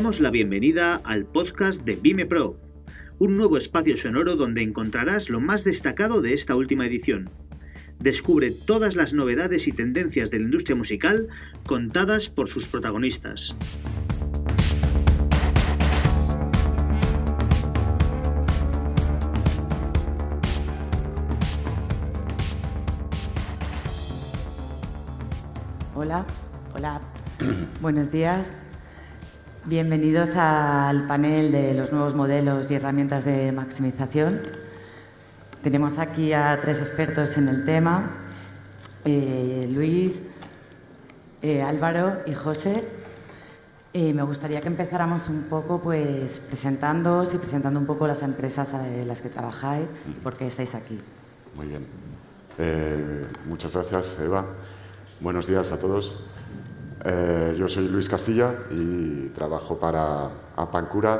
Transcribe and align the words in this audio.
damos 0.00 0.20
la 0.20 0.30
bienvenida 0.30 1.02
al 1.04 1.26
podcast 1.26 1.84
de 1.84 1.94
Vime 1.94 2.24
Pro, 2.24 2.58
un 3.18 3.36
nuevo 3.36 3.58
espacio 3.58 3.98
sonoro 3.98 4.34
donde 4.34 4.62
encontrarás 4.62 5.28
lo 5.28 5.40
más 5.40 5.62
destacado 5.62 6.22
de 6.22 6.32
esta 6.32 6.56
última 6.56 6.86
edición. 6.86 7.28
Descubre 7.98 8.50
todas 8.50 8.96
las 8.96 9.12
novedades 9.12 9.68
y 9.68 9.72
tendencias 9.72 10.30
de 10.30 10.38
la 10.38 10.44
industria 10.46 10.74
musical 10.74 11.28
contadas 11.66 12.30
por 12.30 12.48
sus 12.48 12.66
protagonistas. 12.66 13.54
Hola, 25.94 26.24
hola, 26.74 27.02
buenos 27.82 28.10
días. 28.10 28.50
Bienvenidos 29.70 30.30
al 30.34 31.06
panel 31.06 31.52
de 31.52 31.74
los 31.74 31.92
nuevos 31.92 32.16
modelos 32.16 32.68
y 32.72 32.74
herramientas 32.74 33.24
de 33.24 33.52
maximización. 33.52 34.40
Tenemos 35.62 35.98
aquí 35.98 36.32
a 36.32 36.58
tres 36.60 36.80
expertos 36.80 37.36
en 37.36 37.46
el 37.46 37.64
tema, 37.64 38.10
eh, 39.04 39.68
Luis, 39.72 40.22
eh, 41.40 41.62
Álvaro 41.62 42.18
y 42.26 42.34
José. 42.34 42.82
Eh, 43.92 44.12
me 44.12 44.24
gustaría 44.24 44.60
que 44.60 44.66
empezáramos 44.66 45.28
un 45.28 45.44
poco 45.44 45.80
pues, 45.80 46.40
presentándoos 46.40 47.32
y 47.34 47.38
presentando 47.38 47.78
un 47.78 47.86
poco 47.86 48.08
las 48.08 48.24
empresas 48.24 48.74
en 48.74 49.06
las 49.06 49.20
que 49.20 49.28
trabajáis 49.28 49.90
y 50.08 50.18
por 50.18 50.36
qué 50.36 50.48
estáis 50.48 50.74
aquí. 50.74 50.98
Muy 51.54 51.68
bien. 51.68 51.86
muchas 53.46 53.72
gracias, 53.74 54.18
Eva. 54.18 54.46
Buenos 55.20 55.46
días 55.46 55.70
a 55.70 55.78
todos. 55.78 56.24
Eh, 57.02 57.54
yo 57.58 57.66
soy 57.66 57.88
Luis 57.88 58.08
Castilla 58.08 58.52
y 58.70 59.28
trabajo 59.28 59.78
para 59.78 60.28
Apancura, 60.56 61.18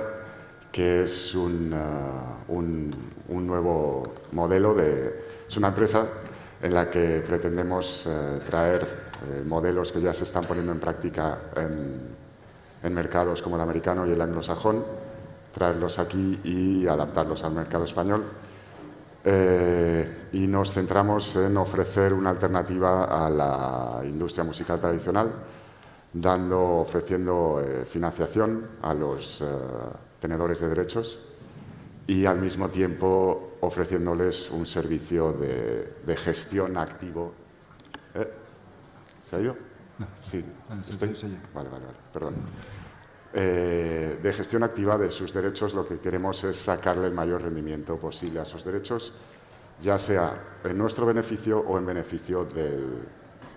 que 0.71 1.05
es 1.05 1.35
un, 1.35 1.75
un, 2.49 3.47
nuevo 3.47 4.03
modelo 4.33 4.75
de... 4.75 5.25
Es 5.49 5.57
una 5.57 5.69
empresa 5.69 6.07
en 6.63 6.75
la 6.75 6.91
que 6.91 7.25
pretendemos 7.27 8.07
uh, 8.07 8.39
traer 8.47 8.87
modelos 9.47 9.91
que 9.91 10.01
ya 10.01 10.13
se 10.13 10.25
están 10.25 10.45
poniendo 10.45 10.73
en 10.73 10.79
práctica 10.79 11.39
en, 11.57 12.95
mercados 12.95 13.43
como 13.43 13.57
el 13.57 13.63
americano 13.63 14.07
y 14.07 14.13
el 14.13 14.21
anglosajón, 14.21 14.85
traerlos 15.53 15.99
aquí 15.99 16.41
y 16.45 16.87
adaptarlos 16.87 17.43
al 17.43 17.53
mercado 17.53 17.85
español. 17.85 18.25
Eh, 19.23 20.29
y 20.33 20.47
nos 20.47 20.73
centramos 20.73 21.37
en 21.37 21.57
ofrecer 21.57 22.15
una 22.15 22.31
alternativa 22.31 23.27
a 23.27 23.29
la 23.29 24.01
industria 24.05 24.45
musical 24.45 24.81
tradicional 24.81 25.33
dando, 26.13 26.79
ofreciendo 26.79 27.63
eh, 27.65 27.85
financiación 27.85 28.67
a 28.83 28.95
los 28.95 29.41
eh, 29.41 29.45
tenedores 30.21 30.61
de 30.61 30.69
derechos 30.69 31.19
y 32.07 32.25
al 32.27 32.41
mismo 32.41 32.69
tiempo 32.69 33.59
ofreciéndoles 33.61 34.51
un 34.51 34.67
servicio 34.67 35.33
de, 35.33 36.17
gestión 36.17 36.77
activo. 36.77 37.33
¿Eh? 38.15 38.29
¿Se 39.29 39.37
ha 39.37 39.41
ido? 39.41 39.57
Sí, 40.23 40.45
¿Estoy? 40.89 41.11
Vale, 41.55 41.69
vale, 41.69 41.85
vale, 41.85 41.99
perdón. 42.13 42.35
de 43.33 44.33
gestión 44.33 44.63
activa 44.63 44.97
de 44.97 45.11
sus 45.11 45.33
derechos, 45.33 45.75
lo 45.75 45.87
que 45.87 46.01
queremos 46.01 46.43
es 46.43 46.57
sacarle 46.57 47.07
el 47.07 47.13
mayor 47.13 47.43
rendimiento 47.43 47.97
posible 47.97 48.41
a 48.41 48.45
esos 48.45 48.65
derechos, 48.65 49.13
ya 49.83 49.99
sea 49.99 50.33
en 50.65 50.79
nuestro 50.79 51.05
beneficio 51.05 51.61
o 51.61 51.79
en 51.79 51.85
beneficio 51.85 52.47
del, 52.47 53.05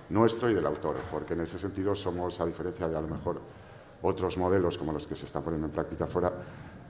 nuestro 0.09 0.49
y 0.49 0.53
del 0.53 0.65
autor, 0.65 0.95
porque 1.11 1.33
en 1.33 1.41
ese 1.41 1.57
sentido 1.57 1.95
somos, 1.95 2.39
a 2.39 2.45
diferencia 2.45 2.88
de 2.88 2.97
a 2.97 3.01
lo 3.01 3.07
mejor 3.07 3.41
otros 4.01 4.38
modelos 4.38 4.78
como 4.78 4.91
los 4.91 5.07
que 5.07 5.16
se 5.16 5.25
están 5.25 5.44
poniendo 5.44 5.67
en 5.67 5.73
práctica 5.73 6.05
fuera, 6.07 6.31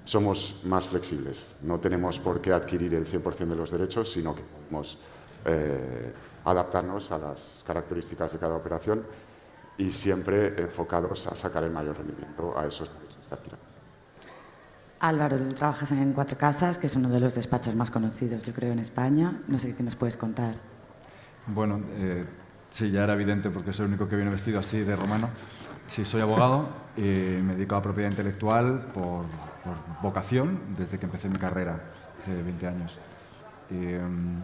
somos 0.05 0.61
más 0.65 0.87
flexibles. 0.87 1.53
No 1.61 1.79
tenemos 1.79 2.19
por 2.19 2.41
qué 2.41 2.51
adquirir 2.51 2.93
el 2.95 3.05
100% 3.05 3.47
de 3.47 3.55
los 3.55 3.71
derechos, 3.71 4.11
sino 4.11 4.35
que 4.35 4.41
podemos 4.41 4.97
eh, 5.45 6.13
adaptarnos 6.45 7.11
a 7.11 7.17
las 7.17 7.63
características 7.65 8.33
de 8.33 8.39
cada 8.39 8.55
operación 8.55 9.03
y 9.77 9.91
siempre 9.91 10.61
enfocados 10.61 11.27
a 11.27 11.35
sacar 11.35 11.63
el 11.63 11.71
mayor 11.71 11.97
rendimiento 11.97 12.57
a 12.57 12.65
esos 12.65 12.91
derechos 12.93 13.13
Álvaro, 14.99 15.37
tú 15.37 15.49
trabajas 15.49 15.91
en 15.91 16.13
Cuatro 16.13 16.37
Casas, 16.37 16.77
que 16.77 16.87
es 16.87 16.95
uno 16.95 17.09
de 17.09 17.19
los 17.19 17.35
despachos 17.35 17.75
más 17.75 17.91
conocidos, 17.91 18.41
yo 18.43 18.53
creo, 18.53 18.71
en 18.71 18.79
España. 18.79 19.37
No 19.49 19.59
sé 19.59 19.75
qué 19.75 19.83
nos 19.83 19.97
puedes 19.97 20.15
contar. 20.15 20.55
Bueno, 21.47 21.81
eh, 21.95 22.23
Sí, 22.73 22.89
ya 22.89 23.03
era 23.03 23.13
evidente 23.13 23.51
porque 23.51 23.71
soy 23.71 23.85
el 23.85 23.89
único 23.89 24.09
que 24.09 24.15
viene 24.15 24.31
vestido 24.31 24.59
así 24.59 24.79
de 24.79 24.95
romano. 24.95 25.29
Sí, 25.85 26.03
soy 26.03 26.21
abogado 26.21 26.69
y 26.97 27.01
me 27.01 27.53
dedico 27.53 27.75
a 27.75 27.83
propiedad 27.83 28.09
intelectual 28.09 28.79
por, 28.95 29.25
vocación 30.01 30.59
desde 30.75 30.97
que 30.97 31.05
empecé 31.05 31.29
mi 31.29 31.37
carrera 31.37 31.79
hace 32.17 32.33
20 32.41 32.67
años. 32.67 32.97
Em, 33.69 34.41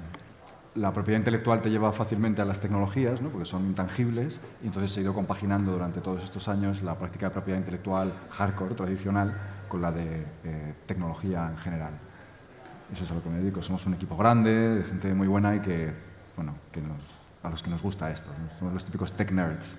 la 0.75 0.93
propiedad 0.93 1.17
intelectual 1.17 1.59
te 1.59 1.71
lleva 1.71 1.91
fácilmente 1.91 2.39
a 2.43 2.45
las 2.45 2.59
tecnologías, 2.59 3.19
¿no? 3.19 3.29
porque 3.29 3.47
son 3.47 3.65
intangibles, 3.65 4.39
y 4.61 4.67
entonces 4.67 4.95
he 4.95 5.01
ido 5.01 5.15
compaginando 5.15 5.71
durante 5.71 5.99
todos 5.99 6.23
estos 6.23 6.47
años 6.49 6.83
la 6.83 6.93
práctica 6.99 7.29
de 7.29 7.31
propiedad 7.31 7.57
intelectual 7.57 8.13
hardcore, 8.29 8.75
tradicional, 8.75 9.33
con 9.67 9.81
la 9.81 9.91
de 9.91 10.23
eh, 10.43 10.75
tecnología 10.85 11.49
en 11.49 11.57
general. 11.57 11.93
Eso 12.93 13.05
es 13.05 13.11
a 13.11 13.15
lo 13.15 13.23
que 13.23 13.29
me 13.29 13.39
dedico. 13.39 13.63
Somos 13.63 13.83
un 13.87 13.95
equipo 13.95 14.15
grande, 14.15 14.51
de 14.51 14.83
gente 14.83 15.15
muy 15.15 15.27
buena 15.27 15.55
y 15.55 15.61
que, 15.61 15.91
bueno, 16.35 16.53
que 16.71 16.79
nos 16.79 17.18
a 17.43 17.49
los 17.49 17.63
que 17.63 17.69
nos 17.69 17.81
gusta 17.81 18.11
esto. 18.11 18.29
Somos 18.57 18.73
los 18.73 18.83
típicos 18.83 19.13
tech 19.13 19.31
nerds. 19.31 19.75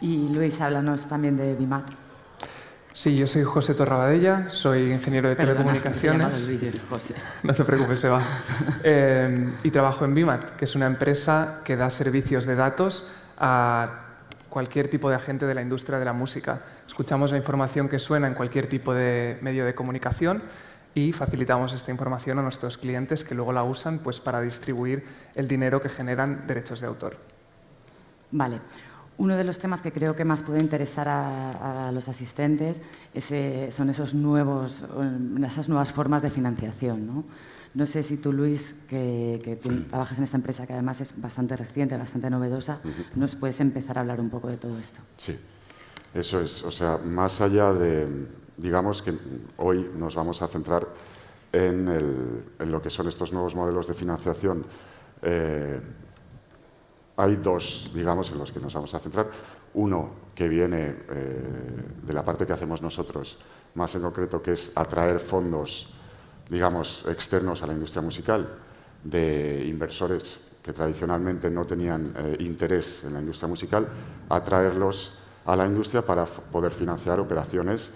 Y 0.00 0.28
Luis, 0.32 0.60
háblanos 0.60 1.06
también 1.06 1.36
de 1.36 1.54
BIMAT. 1.54 1.88
Sí, 2.94 3.16
yo 3.16 3.28
soy 3.28 3.44
José 3.44 3.74
Torrabadella, 3.74 4.48
soy 4.50 4.92
ingeniero 4.92 5.28
de 5.28 5.36
telecomunicaciones. 5.36 6.46
Luis, 6.46 6.80
José. 6.88 7.14
No 7.44 7.54
te 7.54 7.64
preocupes, 7.64 8.02
Eva. 8.02 8.20
eh, 8.82 9.48
y 9.62 9.70
trabajo 9.70 10.04
en 10.04 10.14
BIMAT, 10.14 10.56
que 10.56 10.64
es 10.64 10.74
una 10.74 10.86
empresa 10.86 11.60
que 11.64 11.76
da 11.76 11.90
servicios 11.90 12.44
de 12.44 12.56
datos 12.56 13.14
a 13.38 14.04
cualquier 14.48 14.88
tipo 14.88 15.10
de 15.10 15.16
agente 15.16 15.46
de 15.46 15.54
la 15.54 15.62
industria 15.62 15.98
de 15.98 16.04
la 16.04 16.12
música. 16.12 16.60
Escuchamos 16.88 17.30
la 17.30 17.38
información 17.38 17.88
que 17.88 18.00
suena 18.00 18.26
en 18.26 18.34
cualquier 18.34 18.68
tipo 18.68 18.92
de 18.92 19.38
medio 19.42 19.64
de 19.64 19.74
comunicación 19.74 20.42
y 20.98 21.12
facilitamos 21.12 21.72
esta 21.72 21.90
información 21.90 22.38
a 22.38 22.42
nuestros 22.42 22.76
clientes 22.76 23.22
que 23.22 23.34
luego 23.34 23.52
la 23.52 23.62
usan 23.62 23.98
pues, 23.98 24.20
para 24.20 24.40
distribuir 24.40 25.04
el 25.34 25.46
dinero 25.46 25.80
que 25.80 25.88
generan 25.88 26.46
derechos 26.46 26.80
de 26.80 26.86
autor. 26.86 27.16
Vale. 28.30 28.60
Uno 29.16 29.36
de 29.36 29.44
los 29.44 29.58
temas 29.58 29.82
que 29.82 29.92
creo 29.92 30.14
que 30.14 30.24
más 30.24 30.42
puede 30.42 30.60
interesar 30.60 31.08
a, 31.08 31.90
los 31.92 32.08
asistentes 32.08 32.80
eh, 33.14 33.68
son 33.72 33.90
esos 33.90 34.14
nuevos, 34.14 34.84
esas 35.44 35.68
nuevas 35.68 35.92
formas 35.92 36.22
de 36.22 36.30
financiación. 36.30 37.06
¿no? 37.06 37.24
no 37.74 37.86
sé 37.86 38.02
si 38.02 38.16
tú, 38.16 38.32
Luis, 38.32 38.74
que, 38.88 39.58
trabajas 39.90 40.18
en 40.18 40.24
esta 40.24 40.36
empresa 40.36 40.66
que 40.66 40.72
además 40.72 41.00
es 41.00 41.20
bastante 41.20 41.56
reciente, 41.56 41.96
bastante 41.96 42.30
novedosa, 42.30 42.80
nos 43.14 43.36
puedes 43.36 43.60
empezar 43.60 43.98
a 43.98 44.00
hablar 44.02 44.20
un 44.20 44.30
poco 44.30 44.48
de 44.48 44.56
todo 44.56 44.78
esto. 44.78 45.00
Sí, 45.16 45.38
eso 46.14 46.40
es. 46.40 46.62
O 46.62 46.72
sea, 46.72 46.98
más 46.98 47.40
allá 47.40 47.72
de, 47.72 48.06
digamos 48.58 49.02
que 49.02 49.14
hoy 49.58 49.90
nos 49.94 50.14
vamos 50.14 50.42
a 50.42 50.48
centrar 50.48 50.86
en, 51.52 52.44
lo 52.58 52.82
que 52.82 52.90
son 52.90 53.08
estos 53.08 53.32
nuevos 53.32 53.54
modelos 53.54 53.86
de 53.86 53.94
financiación. 53.94 54.62
Eh, 55.22 55.80
hay 57.16 57.36
dos, 57.36 57.90
digamos, 57.94 58.30
en 58.30 58.38
los 58.38 58.52
que 58.52 58.60
nos 58.60 58.74
vamos 58.74 58.92
a 58.94 58.98
centrar. 58.98 59.30
Uno 59.74 60.28
que 60.34 60.48
viene 60.48 60.96
eh, 61.08 61.42
de 62.02 62.12
la 62.12 62.24
parte 62.24 62.46
que 62.46 62.52
hacemos 62.52 62.82
nosotros, 62.82 63.38
más 63.74 63.94
en 63.94 64.02
concreto, 64.02 64.42
que 64.42 64.52
es 64.52 64.72
atraer 64.76 65.18
fondos, 65.18 65.90
digamos, 66.50 67.04
externos 67.08 67.62
a 67.62 67.66
la 67.66 67.72
industria 67.72 68.02
musical 68.02 68.48
de 69.02 69.64
inversores 69.66 70.40
que 70.62 70.72
tradicionalmente 70.72 71.50
no 71.50 71.64
tenían 71.64 72.12
eh, 72.16 72.36
interés 72.40 73.04
en 73.04 73.14
la 73.14 73.20
industria 73.20 73.48
musical, 73.48 73.88
atraerlos 74.28 75.18
a 75.46 75.56
la 75.56 75.64
industria 75.64 76.02
para 76.02 76.26
poder 76.26 76.72
financiar 76.72 77.20
operaciones 77.20 77.90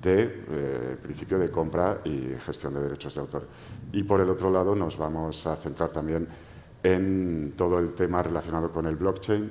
de 0.00 0.44
eh, 0.50 0.96
principio 1.02 1.38
de 1.38 1.50
compra 1.50 2.00
y 2.04 2.34
gestión 2.44 2.74
de 2.74 2.80
derechos 2.80 3.14
de 3.14 3.20
autor. 3.20 3.46
Y 3.92 4.02
por 4.02 4.20
el 4.20 4.28
otro 4.28 4.50
lado 4.50 4.74
nos 4.74 4.96
vamos 4.96 5.46
a 5.46 5.56
centrar 5.56 5.90
también 5.90 6.28
en 6.82 7.54
todo 7.56 7.78
el 7.78 7.94
tema 7.94 8.22
relacionado 8.22 8.70
con 8.70 8.86
el 8.86 8.96
blockchain, 8.96 9.50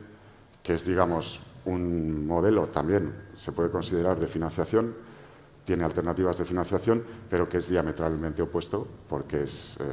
que 0.62 0.74
es, 0.75 0.86
digamos, 0.86 1.42
un 1.65 2.25
modelo 2.25 2.68
también, 2.68 3.13
se 3.36 3.51
puede 3.51 3.69
considerar 3.69 4.19
de 4.19 4.27
financiación, 4.27 4.94
tiene 5.65 5.83
alternativas 5.83 6.38
de 6.38 6.45
financiación, 6.45 7.03
pero 7.30 7.50
que 7.50 7.57
es 7.57 7.68
diametralmente 7.68 8.41
opuesto 8.41 8.88
porque 9.09 9.44
es 9.44 9.77
eh, 9.80 9.83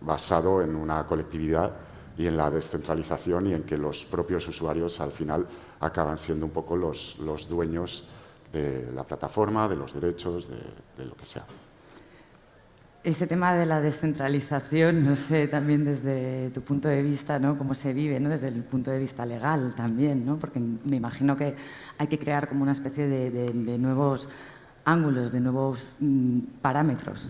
basado 0.00 0.62
en 0.62 0.74
una 0.74 1.06
colectividad 1.06 1.70
y 2.16 2.26
en 2.26 2.36
la 2.36 2.50
descentralización 2.50 3.46
y 3.46 3.54
en 3.54 3.62
que 3.62 3.76
los 3.76 4.06
propios 4.06 4.48
usuarios 4.48 4.98
al 5.00 5.12
final 5.12 5.46
acaban 5.80 6.18
siendo 6.18 6.46
un 6.46 6.52
poco 6.52 6.76
los, 6.76 7.18
los 7.18 7.48
dueños 7.48 8.08
de 8.52 8.90
la 8.92 9.04
plataforma, 9.04 9.68
de 9.68 9.76
los 9.76 9.94
derechos, 9.94 10.48
de, 10.48 11.04
lo 11.04 11.14
que 11.16 11.26
sea. 11.26 11.44
ese 13.04 13.26
tema 13.26 13.54
de 13.54 13.66
la 13.66 13.80
descentralización, 13.80 15.04
no 15.04 15.16
sé, 15.16 15.48
también 15.48 15.84
desde 15.84 16.50
tu 16.50 16.62
punto 16.62 16.88
de 16.88 17.02
vista, 17.02 17.38
¿no? 17.38 17.56
Cómo 17.56 17.74
se 17.74 17.92
vive, 17.92 18.20
¿no? 18.20 18.28
Desde 18.28 18.48
el 18.48 18.62
punto 18.64 18.90
de 18.90 18.98
vista 18.98 19.24
legal 19.24 19.74
también, 19.76 20.26
¿no? 20.26 20.36
Porque 20.38 20.60
me 20.60 20.96
imagino 20.96 21.36
que 21.36 21.54
hay 21.96 22.06
que 22.06 22.18
crear 22.18 22.48
como 22.48 22.62
una 22.62 22.72
especie 22.72 23.06
de, 23.06 23.78
nuevos 23.78 24.28
ángulos, 24.84 25.32
de 25.32 25.40
nuevos 25.40 25.96
mm, 26.00 26.38
parámetros. 26.60 27.28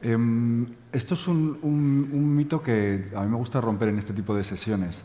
Em, 0.00 0.66
esto 0.92 1.14
es 1.14 1.26
un, 1.26 2.36
mito 2.36 2.62
que 2.62 3.10
a 3.16 3.22
mí 3.22 3.28
me 3.28 3.36
gusta 3.36 3.60
romper 3.60 3.88
en 3.88 3.98
este 3.98 4.12
tipo 4.12 4.36
de 4.36 4.44
sesiones. 4.44 5.02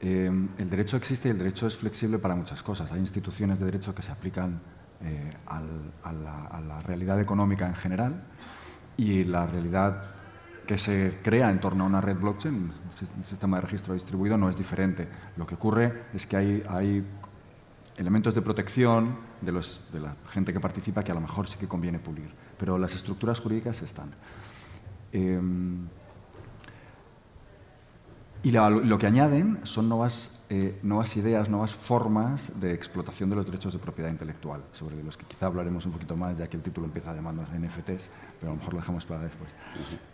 Em, 0.00 0.48
el 0.58 0.68
derecho 0.68 0.96
existe 0.96 1.28
y 1.28 1.30
el 1.30 1.38
derecho 1.38 1.66
es 1.66 1.76
flexible 1.76 2.18
para 2.18 2.34
muchas 2.34 2.62
cosas. 2.62 2.92
Hay 2.92 3.00
instituciones 3.00 3.58
de 3.58 3.64
derecho 3.64 3.94
que 3.94 4.02
se 4.02 4.12
aplican 4.12 4.60
eh, 5.02 5.32
a, 5.46 5.60
la, 6.12 6.80
realidad 6.82 7.20
económica 7.20 7.66
en 7.66 7.74
general 7.74 8.22
y 8.96 9.24
la 9.24 9.46
realidad 9.46 10.02
que 10.66 10.78
se 10.78 11.18
crea 11.22 11.50
en 11.50 11.60
torno 11.60 11.84
a 11.84 11.86
una 11.86 12.00
red 12.00 12.16
blockchain, 12.16 12.54
un 12.54 13.24
sistema 13.24 13.58
de 13.58 13.62
registro 13.62 13.94
distribuido, 13.94 14.36
no 14.36 14.48
es 14.48 14.56
diferente. 14.56 15.08
Lo 15.36 15.46
que 15.46 15.54
ocurre 15.54 16.04
es 16.12 16.26
que 16.26 16.36
hay, 16.36 16.64
hay 16.68 17.04
elementos 17.96 18.34
de 18.34 18.42
protección 18.42 19.16
de, 19.40 19.52
los, 19.52 19.80
de, 19.92 20.00
la 20.00 20.16
gente 20.30 20.52
que 20.52 20.60
participa 20.60 21.02
que 21.04 21.12
a 21.12 21.14
lo 21.14 21.20
mejor 21.20 21.48
sí 21.48 21.56
que 21.58 21.68
conviene 21.68 21.98
pulir, 21.98 22.30
pero 22.58 22.78
las 22.78 22.94
estructuras 22.94 23.40
jurídicas 23.40 23.80
están. 23.82 24.10
Em, 25.12 25.86
y 28.46 28.52
lo 28.52 28.96
que 28.96 29.08
añaden 29.08 29.58
son 29.64 29.88
nuevas, 29.88 30.40
eh, 30.50 30.78
nuevas 30.84 31.16
ideas, 31.16 31.50
nuevas 31.50 31.74
formas 31.74 32.52
de 32.60 32.72
explotación 32.72 33.28
de 33.28 33.34
los 33.34 33.44
derechos 33.44 33.72
de 33.72 33.80
propiedad 33.80 34.08
intelectual, 34.08 34.62
sobre 34.70 35.02
los 35.02 35.16
que 35.16 35.26
quizá 35.26 35.46
hablaremos 35.46 35.84
un 35.84 35.90
poquito 35.90 36.14
más, 36.16 36.38
ya 36.38 36.46
que 36.46 36.56
el 36.56 36.62
título 36.62 36.86
empieza 36.86 37.12
llamando 37.12 37.42
NFTs, 37.42 38.08
pero 38.38 38.52
a 38.52 38.54
lo 38.54 38.60
mejor 38.60 38.74
lo 38.74 38.78
dejamos 38.78 39.04
para 39.04 39.22
después. 39.22 39.50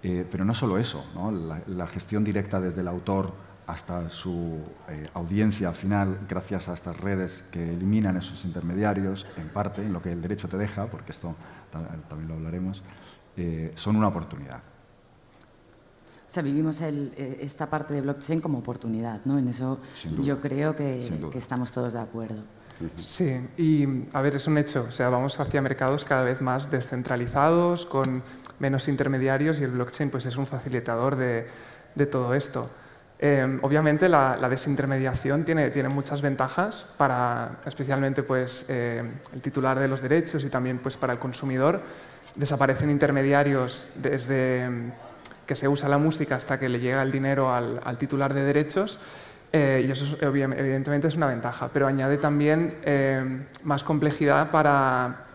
Eh, 0.02 0.26
pero 0.30 0.46
no 0.46 0.54
solo 0.54 0.78
eso, 0.78 1.04
¿no? 1.14 1.30
La, 1.30 1.86
gestión 1.86 2.24
directa 2.24 2.58
desde 2.58 2.80
el 2.80 2.88
autor 2.88 3.34
hasta 3.66 4.08
su 4.08 4.62
eh, 4.88 5.02
audiencia 5.12 5.74
final, 5.74 6.20
gracias 6.26 6.70
a 6.70 6.72
estas 6.72 6.98
redes 6.98 7.44
que 7.52 7.74
eliminan 7.74 8.16
esos 8.16 8.46
intermediarios, 8.46 9.26
en 9.36 9.50
parte, 9.50 9.82
en 9.82 9.92
lo 9.92 10.00
que 10.00 10.10
el 10.10 10.22
derecho 10.22 10.48
te 10.48 10.56
deja, 10.56 10.86
porque 10.86 11.12
esto 11.12 11.34
también 12.08 12.28
lo 12.28 12.34
hablaremos, 12.36 12.82
son 13.74 13.96
una 13.96 14.08
oportunidad. 14.08 14.71
O 16.32 16.34
sea, 16.34 16.42
vivimos 16.42 16.80
eh, 16.80 17.40
esta 17.42 17.68
parte 17.68 17.92
de 17.92 18.00
blockchain 18.00 18.40
como 18.40 18.56
oportunidad, 18.56 19.20
¿no? 19.26 19.38
En 19.38 19.48
eso 19.48 19.78
yo 20.22 20.40
creo 20.40 20.74
que, 20.74 21.06
estamos 21.34 21.70
todos 21.72 21.92
de 21.92 22.00
acuerdo. 22.00 22.42
Sí, 22.96 23.36
y 23.58 23.86
a 24.14 24.22
ver, 24.22 24.36
es 24.36 24.46
un 24.46 24.56
hecho. 24.56 24.86
O 24.88 24.92
sea, 24.92 25.10
vamos 25.10 25.38
hacia 25.38 25.60
mercados 25.60 26.06
cada 26.06 26.24
vez 26.24 26.40
más 26.40 26.70
descentralizados, 26.70 27.84
con 27.84 28.22
menos 28.60 28.88
intermediarios 28.88 29.60
y 29.60 29.64
el 29.64 29.72
blockchain 29.72 30.08
pues, 30.08 30.24
es 30.24 30.38
un 30.38 30.46
facilitador 30.46 31.16
de, 31.16 31.46
de 31.94 32.06
todo 32.06 32.32
esto. 32.32 32.70
Em, 33.18 33.58
obviamente 33.60 34.08
la, 34.08 34.48
desintermediación 34.48 35.44
tiene, 35.44 35.68
tiene, 35.68 35.90
muchas 35.90 36.22
ventajas 36.22 36.94
para 36.96 37.60
especialmente 37.66 38.22
pues, 38.22 38.70
em, 38.70 39.10
el 39.34 39.42
titular 39.42 39.78
de 39.78 39.86
los 39.86 40.00
derechos 40.00 40.42
y 40.44 40.48
también 40.48 40.78
pues, 40.78 40.96
para 40.96 41.12
el 41.12 41.18
consumidor. 41.18 41.82
Desaparecen 42.36 42.88
intermediarios 42.88 43.96
desde 43.96 44.92
que 45.46 45.56
se 45.56 45.68
usa 45.68 45.88
la 45.88 45.98
música 45.98 46.36
hasta 46.36 46.58
que 46.58 46.68
le 46.68 46.80
llega 46.80 47.02
el 47.02 47.10
dinero 47.10 47.52
al, 47.52 47.98
titular 47.98 48.34
de 48.34 48.42
derechos. 48.42 48.98
Eh, 49.52 49.84
y 49.86 49.90
eso 49.90 50.16
evidentemente 50.22 51.08
es 51.08 51.16
una 51.16 51.26
ventaja, 51.26 51.68
pero 51.72 51.86
añade 51.86 52.16
también 52.16 52.74
eh, 52.84 53.46
más 53.64 53.84
complejidad 53.84 54.50
para 54.50 55.26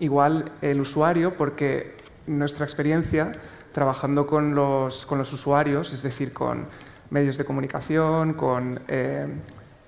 igual 0.00 0.50
el 0.60 0.80
usuario, 0.80 1.36
porque 1.36 1.96
nuestra 2.26 2.64
experiencia 2.64 3.30
trabajando 3.72 4.26
con 4.26 4.54
los, 4.54 5.06
con 5.06 5.18
los 5.18 5.32
usuarios, 5.32 5.92
es 5.92 6.02
decir, 6.02 6.32
con 6.32 6.66
medios 7.10 7.38
de 7.38 7.44
comunicación, 7.44 8.34
con 8.34 8.80
eh, 8.88 9.26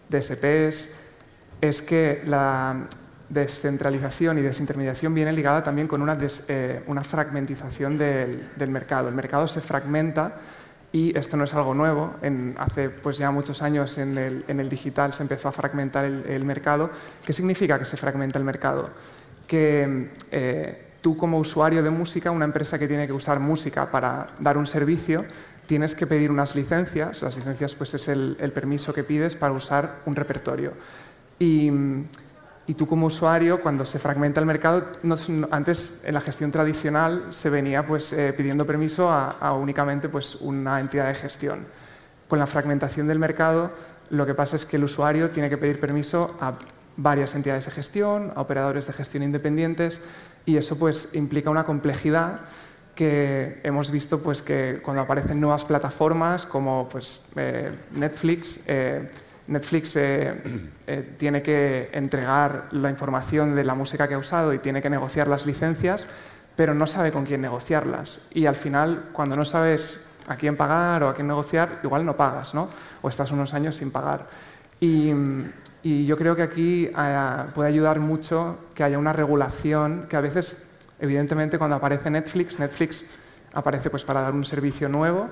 DSPs, 0.09 0.99
es 1.61 1.83
que 1.83 2.23
la, 2.27 2.87
descentralización 3.33 4.39
y 4.39 4.43
desintermediación 4.43 5.15
viene 5.15 5.33
ligada 5.33 5.63
también 5.63 5.89
con 5.89 6.03
una, 6.03 6.19
eh, 6.49 6.83
una 6.87 7.03
fragmentización 7.03 7.97
del, 7.97 8.51
del, 8.57 8.71
mercado. 8.71 9.09
El 9.09 9.15
mercado 9.15 9.49
se 9.49 9.63
fragmenta 9.63 10.37
y 10.93 11.17
esto 11.17 11.39
no 11.39 11.45
es 11.45 11.55
algo 11.55 11.73
nuevo. 11.73 12.15
Hace 12.59 12.91
pues 12.91 13.17
ya 13.17 13.31
muchos 13.31 13.63
años 13.63 13.97
en 13.97 14.19
el, 14.19 14.45
en 14.49 14.61
el, 14.61 14.69
digital 14.69 15.15
se 15.15 15.23
empezó 15.23 15.49
a 15.49 15.53
fragmentar 15.53 16.05
el, 16.05 16.27
el, 16.27 16.45
mercado. 16.45 16.91
¿Qué 17.25 17.33
significa 17.33 17.79
que 17.79 17.87
se 17.87 17.97
fragmenta 17.97 18.39
el 18.39 18.45
mercado? 18.45 18.91
Que 19.47 20.11
eh, 20.31 20.85
tú 21.01 21.17
como 21.17 21.39
usuario 21.39 21.83
de 21.83 21.89
música, 21.89 22.31
una 22.31 22.45
empresa 22.45 22.79
que 22.79 22.87
tiene 22.87 23.07
que 23.07 23.15
usar 23.15 23.41
música 23.41 23.91
para 23.91 24.27
dar 24.41 24.59
un 24.59 24.67
servicio, 24.67 25.25
tienes 25.67 25.95
que 25.95 26.07
pedir 26.07 26.31
unas 26.31 26.55
licencias. 26.55 27.23
Las 27.23 27.37
licencias 27.37 27.75
pues, 27.75 27.95
es 27.95 28.09
el, 28.09 28.37
el 28.39 28.53
permiso 28.53 28.93
que 28.93 29.05
pides 29.05 29.37
para 29.37 29.55
usar 29.55 30.01
un 30.05 30.15
repertorio. 30.15 30.75
Y 31.39 31.71
y 32.67 32.75
tú 32.75 32.87
como 32.87 33.07
usuario, 33.07 33.61
cuando 33.61 33.85
se 33.85 33.99
fragmenta 33.99 34.39
el 34.41 34.47
mercado, 34.47 34.87
antes 35.51 36.03
en 36.05 36.15
la 36.15 36.21
gestión 36.21 36.53
tradicional 36.53 37.27
se 37.31 37.51
venía 37.51 37.85
pues, 37.85 38.13
eh, 38.13 38.33
pidiendo 38.37 38.65
permiso 38.65 39.11
a, 39.11 39.53
únicamente 39.55 40.09
pues, 40.09 40.37
una 40.37 40.79
entidad 40.79 41.09
de 41.09 41.15
gestión. 41.15 41.67
Con 42.29 42.39
la 42.39 42.47
fragmentación 42.47 43.09
del 43.09 43.19
mercado, 43.19 43.73
lo 44.11 44.27
que 44.27 44.35
pasa 44.35 44.57
es 44.57 44.65
que 44.65 44.77
el 44.77 44.85
usuario 44.85 45.31
tiene 45.31 45.51
que 45.51 45.59
pedir 45.59 45.81
permiso 45.81 46.37
a 46.41 46.53
varias 46.97 47.35
entidades 47.35 47.65
de 47.65 47.73
gestión, 47.73 48.33
a 48.37 48.41
operadores 48.41 48.87
de 48.87 48.93
gestión 48.93 49.23
independientes, 49.25 50.01
y 50.47 50.57
eso 50.57 50.79
pues, 50.79 51.15
implica 51.15 51.51
una 51.51 51.65
complejidad 51.65 52.43
que 52.95 53.61
hemos 53.65 53.91
visto 53.91 54.23
pues, 54.23 54.41
que 54.41 54.81
cuando 54.85 55.03
aparecen 55.03 55.41
nuevas 55.41 55.65
plataformas 55.65 56.47
como 56.47 56.89
pues, 56.89 57.29
eh, 57.37 57.73
Netflix, 57.93 58.65
eh, 58.69 59.09
Netflix 59.53 59.97
eh, 59.97 60.43
eh, 60.87 61.15
tiene 61.19 61.43
que 61.43 61.91
entregar 61.93 62.69
la 62.73 62.91
información 62.91 63.55
de 63.55 63.65
la 63.65 63.75
música 63.75 64.09
que 64.09 64.15
ha 64.15 64.19
usado 64.19 64.53
y 64.53 64.59
tiene 64.59 64.81
que 64.81 64.91
negociar 64.91 65.29
las 65.29 65.47
licencias, 65.47 66.09
pero 66.57 66.75
no 66.75 66.87
sabe 66.87 67.13
con 67.13 67.25
quién 67.25 67.41
negociarlas. 67.43 68.29
Y 68.33 68.47
al 68.47 68.57
final, 68.57 69.11
cuando 69.13 69.37
no 69.37 69.45
sabes 69.45 70.09
a 70.27 70.37
quién 70.37 70.57
pagar 70.57 71.03
o 71.03 71.09
a 71.09 71.15
quién 71.15 71.29
negociar, 71.29 71.81
igual 71.83 72.07
no 72.07 72.17
pagas, 72.17 72.55
¿no? 72.55 72.69
O 73.03 73.09
estás 73.09 73.31
unos 73.31 73.55
años 73.55 73.77
sin 73.77 73.91
pagar. 73.91 74.27
Y, 74.81 75.13
yo 75.85 76.17
creo 76.17 76.37
que 76.37 76.43
aquí 76.43 76.91
eh, 76.97 77.37
puede 77.55 77.69
ayudar 77.69 77.99
mucho 77.99 78.59
que 78.73 78.85
haya 78.85 78.99
una 78.99 79.13
regulación 79.13 80.07
que 80.09 80.17
a 80.17 80.21
veces, 80.21 80.79
evidentemente, 81.01 81.59
cuando 81.59 81.77
aparece 81.77 82.09
Netflix, 82.09 82.59
Netflix 82.59 83.11
aparece 83.53 83.91
pues 83.91 84.05
para 84.05 84.23
dar 84.23 84.33
un 84.33 84.45
servicio 84.45 84.89
nuevo 84.89 85.29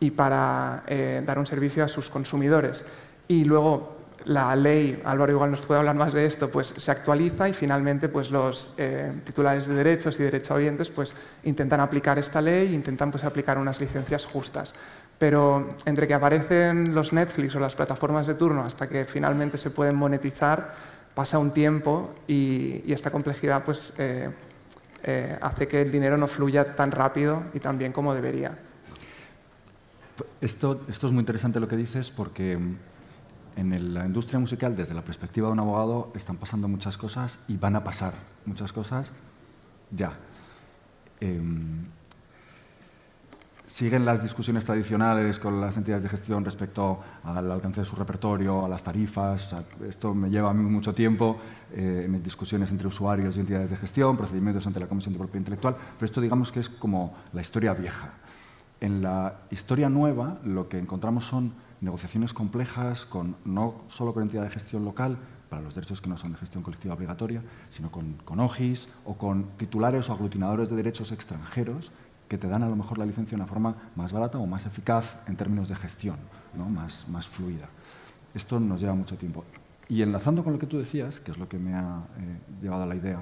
y 0.00 0.10
para 0.10 0.82
dar 1.26 1.38
un 1.38 1.46
servicio 1.46 1.84
a 1.84 1.88
sus 1.88 2.08
consumidores 2.08 2.86
y 3.30 3.44
luego 3.44 3.96
la 4.24 4.56
ley, 4.56 5.00
Álvaro 5.04 5.32
igual 5.32 5.52
nos 5.52 5.64
puede 5.64 5.78
hablar 5.78 5.94
más 5.94 6.12
de 6.12 6.26
esto, 6.26 6.50
pues 6.50 6.66
se 6.66 6.90
actualiza 6.90 7.48
y 7.48 7.52
finalmente 7.52 8.08
pues 8.08 8.32
los 8.32 8.74
eh, 8.76 9.12
titulares 9.24 9.68
de 9.68 9.74
derechos 9.74 10.18
y 10.18 10.24
derechohabientes 10.24 10.90
pues 10.90 11.14
intentan 11.44 11.78
aplicar 11.78 12.18
esta 12.18 12.40
ley 12.40 12.66
e 12.66 12.72
intentan 12.72 13.12
pues 13.12 13.22
aplicar 13.22 13.56
unas 13.56 13.80
licencias 13.80 14.26
justas. 14.26 14.74
Pero 15.16 15.76
entre 15.84 16.08
que 16.08 16.14
aparecen 16.14 16.92
los 16.92 17.12
Netflix 17.12 17.54
o 17.54 17.60
las 17.60 17.76
plataformas 17.76 18.26
de 18.26 18.34
turno 18.34 18.64
hasta 18.64 18.88
que 18.88 19.04
finalmente 19.04 19.56
se 19.58 19.70
pueden 19.70 19.94
monetizar, 19.94 20.74
pasa 21.14 21.38
un 21.38 21.52
tiempo 21.52 22.10
y, 22.26 22.92
esta 22.92 23.12
complejidad 23.12 23.62
pues 23.62 23.94
eh, 24.00 24.28
eh, 25.04 25.38
hace 25.40 25.68
que 25.68 25.82
el 25.82 25.92
dinero 25.92 26.16
no 26.16 26.26
fluya 26.26 26.72
tan 26.72 26.90
rápido 26.90 27.44
y 27.54 27.60
tan 27.60 27.78
bien 27.78 27.92
como 27.92 28.12
debería. 28.12 28.58
Esto, 30.40 30.80
esto 30.88 31.06
es 31.06 31.12
muy 31.12 31.20
interesante 31.20 31.60
lo 31.60 31.68
que 31.68 31.76
dices 31.76 32.10
porque 32.10 32.58
en 33.56 33.94
la 33.94 34.06
industria 34.06 34.38
musical, 34.38 34.76
desde 34.76 34.94
la 34.94 35.02
perspectiva 35.02 35.48
de 35.48 35.52
un 35.52 35.60
abogado, 35.60 36.12
están 36.14 36.36
pasando 36.36 36.68
muchas 36.68 36.96
cosas 36.96 37.38
y 37.48 37.56
van 37.56 37.76
a 37.76 37.84
pasar 37.84 38.14
muchas 38.46 38.72
cosas 38.72 39.12
ya. 39.90 40.12
Em, 41.20 41.84
siguen 43.66 44.04
las 44.04 44.20
discusiones 44.20 44.64
tradicionales 44.64 45.38
con 45.38 45.60
las 45.60 45.76
entidades 45.76 46.02
de 46.02 46.08
gestión 46.08 46.44
respecto 46.44 46.98
al 47.22 47.50
alcance 47.50 47.82
de 47.82 47.86
su 47.86 47.94
repertorio, 47.94 48.64
a 48.64 48.68
las 48.68 48.82
tarifas. 48.82 49.54
esto 49.88 50.12
me 50.12 50.28
lleva 50.28 50.50
a 50.50 50.54
mí 50.54 50.68
mucho 50.68 50.92
tiempo 50.92 51.38
eh, 51.72 52.02
en 52.06 52.22
discusiones 52.22 52.70
entre 52.70 52.88
usuarios 52.88 53.36
y 53.36 53.40
entidades 53.40 53.70
de 53.70 53.76
gestión, 53.76 54.16
procedimientos 54.16 54.66
ante 54.66 54.80
la 54.80 54.88
Comisión 54.88 55.12
de 55.12 55.18
Propiedad 55.18 55.40
Intelectual, 55.40 55.76
pero 55.76 56.06
esto 56.06 56.20
digamos 56.20 56.50
que 56.50 56.60
es 56.60 56.68
como 56.68 57.14
la 57.32 57.42
historia 57.42 57.72
vieja. 57.74 58.14
En 58.80 59.02
la 59.02 59.34
historia 59.50 59.88
nueva 59.88 60.38
lo 60.42 60.68
que 60.68 60.78
encontramos 60.78 61.26
son 61.26 61.52
negociaciones 61.80 62.34
complejas 62.34 63.06
con, 63.06 63.36
no 63.44 63.82
solo 63.88 64.12
con 64.12 64.22
entidad 64.22 64.42
de 64.42 64.50
gestión 64.50 64.84
local, 64.84 65.18
para 65.48 65.62
los 65.62 65.74
derechos 65.74 66.00
que 66.00 66.08
no 66.08 66.16
son 66.16 66.32
de 66.32 66.38
gestión 66.38 66.62
colectiva 66.62 66.94
obligatoria, 66.94 67.42
sino 67.70 67.90
con, 67.90 68.14
con 68.24 68.38
OGIS 68.38 68.88
o 69.04 69.18
con 69.18 69.48
titulares 69.56 70.08
o 70.08 70.12
aglutinadores 70.12 70.70
de 70.70 70.76
derechos 70.76 71.10
extranjeros 71.10 71.90
que 72.28 72.38
te 72.38 72.46
dan 72.46 72.62
a 72.62 72.68
lo 72.68 72.76
mejor 72.76 72.98
la 72.98 73.04
licencia 73.04 73.36
de 73.36 73.42
una 73.42 73.48
forma 73.48 73.74
más 73.96 74.12
barata 74.12 74.38
o 74.38 74.46
más 74.46 74.64
eficaz 74.64 75.18
en 75.26 75.36
términos 75.36 75.68
de 75.68 75.74
gestión, 75.74 76.16
¿no? 76.54 76.68
más, 76.68 77.08
más 77.08 77.28
fluida. 77.28 77.68
Esto 78.32 78.60
nos 78.60 78.80
lleva 78.80 78.94
mucho 78.94 79.16
tiempo. 79.18 79.44
Y 79.88 80.02
enlazando 80.02 80.44
con 80.44 80.52
lo 80.52 80.58
que 80.60 80.68
tú 80.68 80.78
decías, 80.78 81.18
que 81.18 81.32
es 81.32 81.38
lo 81.38 81.48
que 81.48 81.58
me 81.58 81.74
ha 81.74 82.04
eh, 82.18 82.38
llevado 82.62 82.84
a 82.84 82.86
la 82.86 82.94
idea, 82.94 83.20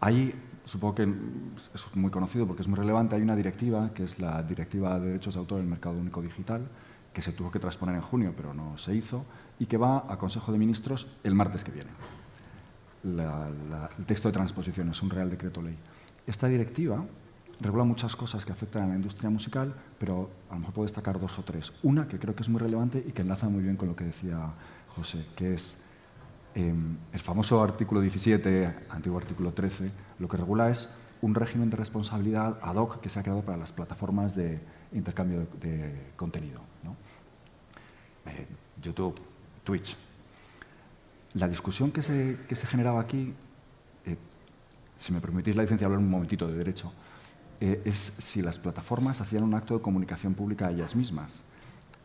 hay 0.00 0.34
supongo 0.64 0.94
que 0.94 1.02
es 1.74 1.96
muy 1.96 2.10
conocido 2.10 2.46
porque 2.46 2.62
es 2.62 2.68
muy 2.68 2.78
relevante, 2.78 3.14
hay 3.16 3.22
una 3.22 3.36
directiva, 3.36 3.90
que 3.94 4.04
es 4.04 4.18
la 4.18 4.42
Directiva 4.42 4.98
de 4.98 5.06
Derechos 5.06 5.34
de 5.34 5.40
Autor 5.40 5.58
en 5.58 5.64
el 5.64 5.70
Mercado 5.70 5.98
Único 5.98 6.22
Digital, 6.22 6.62
que 7.14 7.22
se 7.22 7.32
tuvo 7.32 7.50
que 7.50 7.58
transponer 7.58 7.94
en 7.94 8.02
junio, 8.02 8.34
pero 8.36 8.52
no 8.52 8.76
se 8.76 8.94
hizo, 8.94 9.24
y 9.58 9.66
que 9.66 9.78
va 9.78 10.04
a 10.08 10.18
Consejo 10.18 10.52
de 10.52 10.58
Ministros 10.58 11.06
el 11.22 11.34
martes 11.34 11.64
que 11.64 11.70
viene. 11.72 11.90
el 13.04 14.04
texto 14.04 14.28
de 14.28 14.32
transposición 14.32 14.90
es 14.90 15.02
un 15.02 15.10
Real 15.10 15.30
Decreto 15.30 15.62
Ley. 15.62 15.76
Esta 16.26 16.48
directiva 16.48 17.04
regula 17.60 17.84
muchas 17.84 18.16
cosas 18.16 18.44
que 18.44 18.52
afectan 18.52 18.82
a 18.82 18.86
la 18.88 18.96
industria 18.96 19.30
musical, 19.30 19.74
pero 19.98 20.30
a 20.50 20.54
lo 20.54 20.60
mejor 20.60 20.74
puedo 20.74 20.86
destacar 20.86 21.20
dos 21.20 21.38
o 21.38 21.42
tres. 21.42 21.72
Una 21.82 22.08
que 22.08 22.18
creo 22.18 22.34
que 22.34 22.42
es 22.42 22.48
muy 22.48 22.60
relevante 22.60 23.02
y 23.06 23.12
que 23.12 23.22
enlaza 23.22 23.48
muy 23.48 23.62
bien 23.62 23.76
con 23.76 23.88
lo 23.88 23.96
que 23.96 24.04
decía 24.04 24.52
José, 24.96 25.26
que 25.36 25.54
es 25.54 25.78
em, 26.54 26.96
el 27.12 27.20
famoso 27.20 27.62
artículo 27.62 28.00
17, 28.00 28.88
antiguo 28.90 29.18
artículo 29.18 29.52
13, 29.52 29.90
lo 30.18 30.28
que 30.28 30.36
regula 30.36 30.70
es 30.70 30.88
un 31.22 31.34
régimen 31.34 31.70
de 31.70 31.76
responsabilidad 31.76 32.58
ad 32.62 32.76
hoc 32.76 33.00
que 33.00 33.08
se 33.08 33.18
ha 33.18 33.22
creado 33.22 33.42
para 33.42 33.56
las 33.56 33.72
plataformas 33.72 34.34
de 34.34 34.60
intercambio 34.92 35.46
de, 35.60 36.12
contenido. 36.16 36.60
Eh, 38.26 38.46
YouTube, 38.82 39.20
Twitch. 39.62 39.96
La 41.34 41.48
discusión 41.48 41.90
que 41.90 42.02
se, 42.02 42.66
generaba 42.66 43.00
aquí, 43.00 43.34
eh, 44.06 44.16
si 44.96 45.12
me 45.12 45.20
permitís 45.20 45.56
la 45.56 45.62
licencia 45.62 45.86
hablar 45.86 46.00
un 46.00 46.10
momentito 46.10 46.46
de 46.46 46.54
derecho, 46.54 46.92
eh, 47.60 47.82
es 47.84 48.14
si 48.18 48.42
las 48.42 48.58
plataformas 48.58 49.20
hacían 49.20 49.42
un 49.42 49.54
acto 49.54 49.74
de 49.74 49.82
comunicación 49.82 50.34
pública 50.34 50.66
a 50.66 50.70
ellas 50.70 50.94
mismas. 50.94 51.42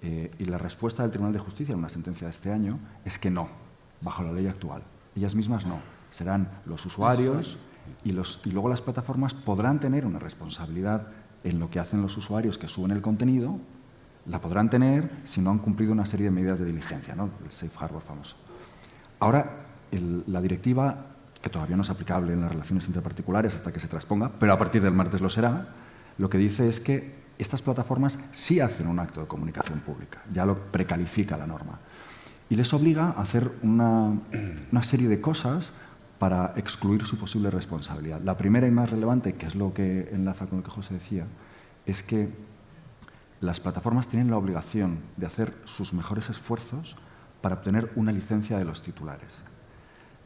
Y 0.01 0.45
la 0.45 0.57
respuesta 0.57 1.03
del 1.03 1.11
Tribunal 1.11 1.33
de 1.33 1.39
Justicia 1.39 1.73
en 1.73 1.79
una 1.79 1.89
sentencia 1.89 2.25
de 2.25 2.31
este 2.31 2.53
año 2.53 2.79
es 3.03 3.19
que 3.19 3.29
no, 3.29 3.49
bajo 3.99 4.23
la 4.23 4.31
ley 4.31 4.47
actual. 4.47 4.81
Ellas 5.13 5.35
mismas 5.35 5.65
no. 5.65 5.77
Serán 6.09 6.49
los 6.65 6.85
usuarios 6.85 7.57
y, 8.05 8.13
los, 8.13 8.39
y 8.45 8.51
luego 8.51 8.69
las 8.69 8.81
plataformas 8.81 9.33
podrán 9.33 9.81
tener 9.81 10.05
una 10.05 10.17
responsabilidad 10.17 11.09
en 11.43 11.59
lo 11.59 11.69
que 11.69 11.79
hacen 11.79 12.01
los 12.01 12.15
usuarios 12.15 12.57
que 12.57 12.69
suben 12.69 12.91
el 12.91 13.01
contenido, 13.01 13.59
la 14.29 14.39
podrán 14.39 14.69
tener 14.69 15.09
si 15.23 15.41
no 15.41 15.49
han 15.49 15.57
cumplido 15.57 15.91
una 15.91 16.05
serie 16.05 16.25
de 16.25 16.31
medidas 16.31 16.59
de 16.59 16.65
diligencia, 16.65 17.15
¿no? 17.15 17.29
el 17.43 17.51
safe 17.51 17.71
harbor 17.79 18.01
famoso. 18.01 18.35
Ahora, 19.19 19.65
la 19.91 20.41
directiva 20.41 21.05
que 21.41 21.49
todavía 21.49 21.75
no 21.75 21.83
es 21.83 21.89
aplicable 21.89 22.33
en 22.33 22.41
las 22.41 22.51
relaciones 22.51 22.87
interparticulares 22.87 23.55
hasta 23.55 23.71
que 23.71 23.79
se 23.79 23.87
transponga, 23.87 24.31
pero 24.39 24.53
a 24.53 24.57
partir 24.57 24.81
del 24.81 24.93
martes 24.93 25.21
lo 25.21 25.29
será, 25.29 25.69
lo 26.17 26.29
que 26.29 26.37
dice 26.37 26.67
es 26.67 26.79
que 26.79 27.17
estas 27.37 27.61
plataformas 27.61 28.19
sí 28.31 28.59
hacen 28.59 28.87
un 28.87 28.99
acto 28.99 29.21
de 29.21 29.27
comunicación 29.27 29.79
pública, 29.79 30.21
ya 30.31 30.45
lo 30.45 30.57
precalifica 30.71 31.37
la 31.37 31.47
norma, 31.47 31.79
y 32.49 32.55
les 32.55 32.73
obliga 32.73 33.13
a 33.15 33.21
hacer 33.21 33.51
una, 33.63 34.19
una 34.71 34.83
serie 34.83 35.07
de 35.07 35.21
cosas 35.21 35.71
para 36.17 36.53
excluir 36.57 37.05
su 37.05 37.17
posible 37.17 37.49
responsabilidad. 37.49 38.21
La 38.21 38.37
primera 38.37 38.67
y 38.67 38.71
más 38.71 38.89
relevante, 38.89 39.35
que 39.35 39.45
es 39.45 39.55
lo 39.55 39.73
que 39.73 40.09
enlaza 40.11 40.47
con 40.47 40.57
lo 40.59 40.63
que 40.63 40.71
José 40.71 40.95
decía, 40.95 41.25
es 41.85 42.03
que 42.03 42.29
las 43.41 43.59
plataformas 43.59 44.07
tienen 44.07 44.29
la 44.29 44.37
obligación 44.37 44.99
de 45.17 45.25
hacer 45.25 45.53
sus 45.65 45.93
mejores 45.93 46.29
esfuerzos 46.29 46.95
para 47.41 47.55
obtener 47.55 47.91
una 47.95 48.11
licencia 48.11 48.57
de 48.57 48.65
los 48.65 48.81
titulares. 48.81 49.31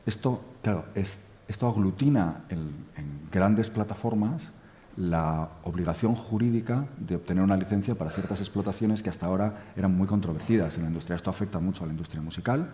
Esto, 0.05 0.43
claro, 0.61 0.85
esto 0.95 1.67
aglutina 1.67 2.43
en, 2.49 2.93
grandes 3.31 3.69
plataformas 3.69 4.51
la 4.95 5.49
obligación 5.63 6.13
jurídica 6.13 6.85
de 6.97 7.15
obtener 7.15 7.43
una 7.43 7.57
licencia 7.57 7.95
para 7.95 8.11
ciertas 8.11 8.39
explotaciones 8.39 9.01
que 9.01 9.09
hasta 9.09 9.25
ahora 9.25 9.71
eran 9.75 9.95
muy 9.95 10.05
controvertidas 10.05 10.75
en 10.75 10.83
la 10.83 10.89
industria. 10.89 11.15
Esto 11.15 11.31
afecta 11.31 11.59
mucho 11.59 11.83
a 11.83 11.87
la 11.87 11.93
industria 11.93 12.21
musical 12.21 12.69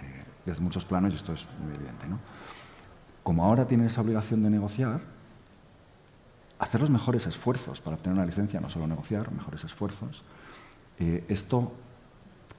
eh, 0.00 0.24
desde 0.46 0.60
muchos 0.60 0.84
planos 0.84 1.12
y 1.12 1.16
esto 1.16 1.32
es 1.32 1.44
muy 1.60 1.74
evidente. 1.74 2.06
Como 3.24 3.44
ahora 3.44 3.66
tienen 3.66 3.88
esa 3.88 4.00
obligación 4.00 4.44
de 4.44 4.50
negociar, 4.50 5.00
hacer 6.58 6.80
los 6.80 6.90
mejores 6.90 7.26
esfuerzos 7.26 7.80
para 7.80 7.96
obtener 7.96 8.16
una 8.16 8.26
licencia, 8.26 8.60
no 8.60 8.68
solo 8.68 8.86
negociar, 8.86 9.30
mejores 9.32 9.64
esfuerzos, 9.64 10.22
eh, 10.98 11.24
esto 11.28 11.72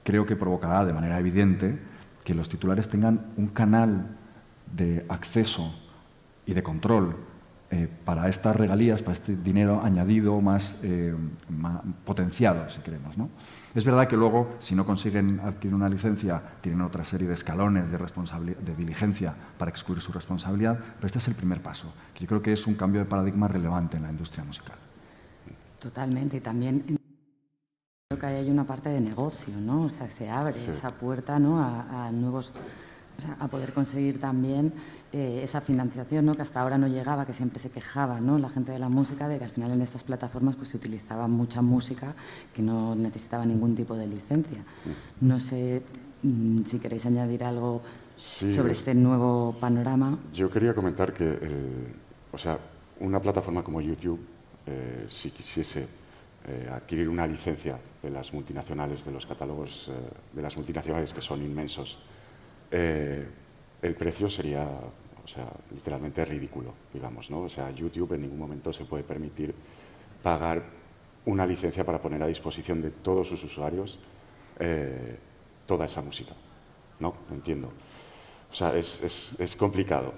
creo 0.02 0.26
que 0.26 0.36
provocará 0.36 0.84
de 0.84 0.92
manera 0.92 1.18
evidente 1.18 1.78
que 2.24 2.34
los 2.34 2.48
titulares 2.48 2.88
tengan 2.88 3.32
un 3.36 3.48
canal 3.48 4.16
de 4.74 5.04
acceso 5.08 5.74
y 6.46 6.54
de 6.54 6.62
control 6.62 7.16
eh, 7.70 7.88
para 8.04 8.28
estas 8.28 8.56
regalías, 8.56 9.02
para 9.02 9.14
este 9.14 9.36
dinero 9.36 9.80
añadido 9.82 10.40
más, 10.40 10.76
eh, 10.82 11.14
potenciado, 12.04 12.68
si 12.70 12.80
queremos. 12.80 13.16
¿no? 13.16 13.28
Es 13.74 13.84
verdad 13.84 14.08
que 14.08 14.16
luego, 14.16 14.56
si 14.58 14.74
no 14.74 14.84
consiguen 14.84 15.40
adquirir 15.40 15.74
una 15.74 15.88
licencia, 15.88 16.42
tienen 16.60 16.80
otra 16.80 17.04
serie 17.04 17.28
de 17.28 17.34
escalones 17.34 17.90
de, 17.90 17.98
de 17.98 18.74
diligencia 18.74 19.34
para 19.56 19.70
excluir 19.70 20.02
su 20.02 20.12
responsabilidad, 20.12 20.78
pero 20.96 21.06
este 21.06 21.18
es 21.18 21.28
el 21.28 21.34
primer 21.34 21.62
paso, 21.62 21.92
que 22.12 22.20
yo 22.20 22.26
creo 22.26 22.42
que 22.42 22.52
es 22.52 22.66
un 22.66 22.74
cambio 22.74 23.00
de 23.00 23.06
paradigma 23.06 23.46
relevante 23.46 23.96
en 23.96 24.02
la 24.02 24.10
industria 24.10 24.42
musical. 24.44 24.76
Totalmente, 25.78 26.38
y 26.38 26.40
también 26.40 26.98
Creo 28.12 28.22
que 28.22 28.26
ahí 28.26 28.36
hay 28.38 28.50
una 28.50 28.64
parte 28.64 28.88
de 28.88 29.00
negocio, 29.00 29.54
¿no? 29.56 29.82
O 29.82 29.88
sea, 29.88 30.10
se 30.10 30.28
abre 30.28 30.50
esa 30.50 30.90
puerta 30.90 31.38
¿no? 31.38 31.60
a, 31.60 32.10
nuevos, 32.10 32.52
o 33.20 33.26
sea, 33.26 33.36
a 33.38 33.48
poder 33.48 33.72
conseguir 33.72 34.18
también 34.18 34.72
eh, 35.12 35.40
esa 35.42 35.60
financiación 35.60 36.24
¿no? 36.24 36.34
que 36.34 36.42
hasta 36.42 36.60
ahora 36.60 36.78
no 36.78 36.88
llegaba, 36.88 37.26
que 37.26 37.34
siempre 37.34 37.58
se 37.58 37.68
quejaba 37.68 38.20
¿no? 38.20 38.38
la 38.38 38.48
gente 38.48 38.72
de 38.72 38.78
la 38.78 38.88
música 38.88 39.28
de 39.28 39.38
que 39.38 39.44
al 39.44 39.50
final 39.50 39.70
en 39.72 39.82
estas 39.82 40.04
plataformas 40.04 40.56
pues, 40.56 40.70
se 40.70 40.78
utilizaba 40.78 41.28
mucha 41.28 41.60
música 41.60 42.14
que 42.54 42.62
no 42.62 42.94
necesitaba 42.94 43.44
ningún 43.44 43.76
tipo 43.76 43.94
de 43.94 44.06
licencia. 44.06 44.60
Mm. 44.60 45.28
No 45.28 45.38
sé 45.38 45.82
mm, 46.22 46.64
si 46.64 46.78
queréis 46.78 47.04
añadir 47.04 47.44
algo 47.44 47.82
sobre 48.16 48.72
este 48.72 48.94
nuevo 48.94 49.54
panorama. 49.58 50.18
Yo 50.32 50.50
quería 50.50 50.74
comentar 50.74 51.12
que, 51.12 51.38
eh, 51.40 51.92
o 52.32 52.38
sea, 52.38 52.58
una 53.00 53.20
plataforma 53.20 53.62
como 53.62 53.80
YouTube, 53.80 54.20
eh, 54.66 55.06
si 55.08 55.30
quisiese 55.30 55.88
eh, 56.46 56.68
adquirir 56.70 57.08
una 57.08 57.26
licencia 57.26 57.78
de 58.02 58.10
las 58.10 58.32
multinacionales, 58.32 59.04
de 59.04 59.12
los 59.12 59.26
catálogos 59.26 59.90
de 60.32 60.42
las 60.42 60.56
multinacionales 60.56 61.12
que 61.12 61.20
son 61.20 61.42
inmensos, 61.42 61.98
eh, 62.70 63.26
el 63.82 63.94
precio 63.94 64.28
sería, 64.28 64.64
o 64.64 65.28
sea, 65.28 65.46
literalmente 65.72 66.24
ridículo, 66.24 66.74
digamos, 66.92 67.30
¿no? 67.30 67.42
O 67.42 67.48
sea, 67.48 67.70
YouTube 67.70 68.12
en 68.14 68.22
ningún 68.22 68.38
momento 68.38 68.72
se 68.72 68.84
puede 68.84 69.04
permitir 69.04 69.54
pagar 70.22 70.62
una 71.24 71.46
licencia 71.46 71.84
para 71.84 72.00
poner 72.00 72.22
a 72.22 72.26
disposición 72.26 72.82
de 72.82 72.90
todos 72.90 73.28
sus 73.28 73.42
usuarios 73.44 73.98
toda 75.64 75.86
esa 75.86 76.02
música, 76.02 76.34
¿no? 76.98 77.14
Entiendo. 77.30 77.68
O 78.50 78.54
sea, 78.54 78.76
es, 78.76 79.34
es 79.38 79.56
complicado. 79.56 80.12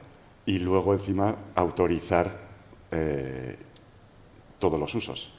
Y 0.47 0.59
luego, 0.59 0.93
encima, 0.95 1.37
autorizar 1.55 2.37
todos 4.59 4.81
los 4.81 4.95
usos 4.97 5.33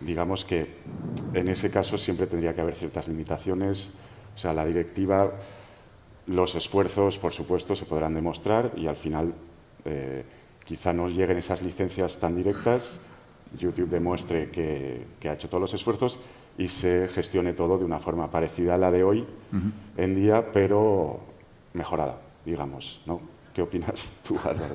digamos 0.00 0.44
que 0.44 0.66
en 1.34 1.48
ese 1.48 1.70
caso 1.70 1.98
siempre 1.98 2.26
tendría 2.26 2.54
que 2.54 2.60
haber 2.60 2.74
ciertas 2.74 3.08
limitaciones. 3.08 3.90
O 4.34 4.38
sea, 4.38 4.52
la 4.52 4.64
directiva, 4.64 5.30
los 6.30 6.54
esfuerzos, 6.54 7.18
por 7.18 7.32
supuesto, 7.32 7.74
se 7.74 7.84
podrán 7.84 8.14
demostrar 8.14 8.72
y 8.76 8.86
al 8.86 8.96
final 8.96 9.34
eh, 9.84 10.24
quizá 10.64 10.92
no 10.92 11.08
lleguen 11.08 11.38
esas 11.38 11.62
licencias 11.62 12.18
tan 12.18 12.36
directas, 12.36 13.00
YouTube 13.58 13.88
demuestre 13.88 14.48
que, 14.48 15.06
ha 15.28 15.32
hecho 15.32 15.48
todos 15.48 15.60
los 15.60 15.74
esfuerzos 15.74 16.20
y 16.56 16.68
se 16.68 17.08
gestione 17.08 17.52
todo 17.52 17.78
de 17.78 17.84
una 17.84 17.98
forma 17.98 18.30
parecida 18.30 18.76
a 18.76 18.78
la 18.78 18.92
de 18.92 19.02
hoy 19.02 19.26
en 19.96 20.14
día, 20.14 20.52
pero 20.52 21.18
mejorada, 21.72 22.20
digamos. 22.44 23.02
¿no? 23.06 23.20
¿Qué 23.52 23.62
opinas 23.62 24.10
tú, 24.26 24.38
Álvaro? 24.44 24.74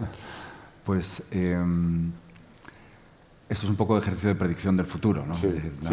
Pues... 0.84 1.24
Em, 1.32 2.12
esto 3.48 3.68
es 3.68 3.70
un 3.70 3.76
poco 3.76 3.94
de 3.94 4.02
ejercicio 4.02 4.30
de 4.30 4.36
predicción 4.36 4.76
del 4.76 4.88
futuro, 4.88 5.24
¿no? 5.24 5.36
Sí, 5.36 5.48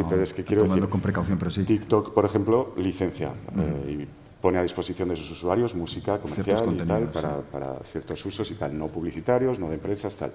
pero 0.09 0.23
es 0.23 0.33
que 0.33 0.43
quiero 0.43 0.63
decir... 0.63 0.89
con 0.89 1.03
precaución, 1.03 1.39
pero 1.39 1.51
sí. 1.51 1.65
TikTok, 1.65 2.15
por 2.15 2.25
ejemplo, 2.25 2.73
licencia 2.79 3.35
eh, 3.55 3.91
y 3.91 4.09
pone 4.43 4.59
a 4.59 4.63
disposición 4.63 5.09
de 5.09 5.17
sus 5.17 5.31
usuarios 5.31 5.75
música 5.75 6.19
comercial 6.19 6.75
y 6.75 6.85
tal 6.85 7.11
para, 7.11 7.79
ciertos 7.85 8.27
usos 8.27 8.51
y 8.51 8.55
tal, 8.55 8.77
no 8.77 8.89
publicitarios, 8.89 9.59
no 9.59 9.69
de 9.69 9.77
empresas, 9.77 10.17
tal. 10.17 10.33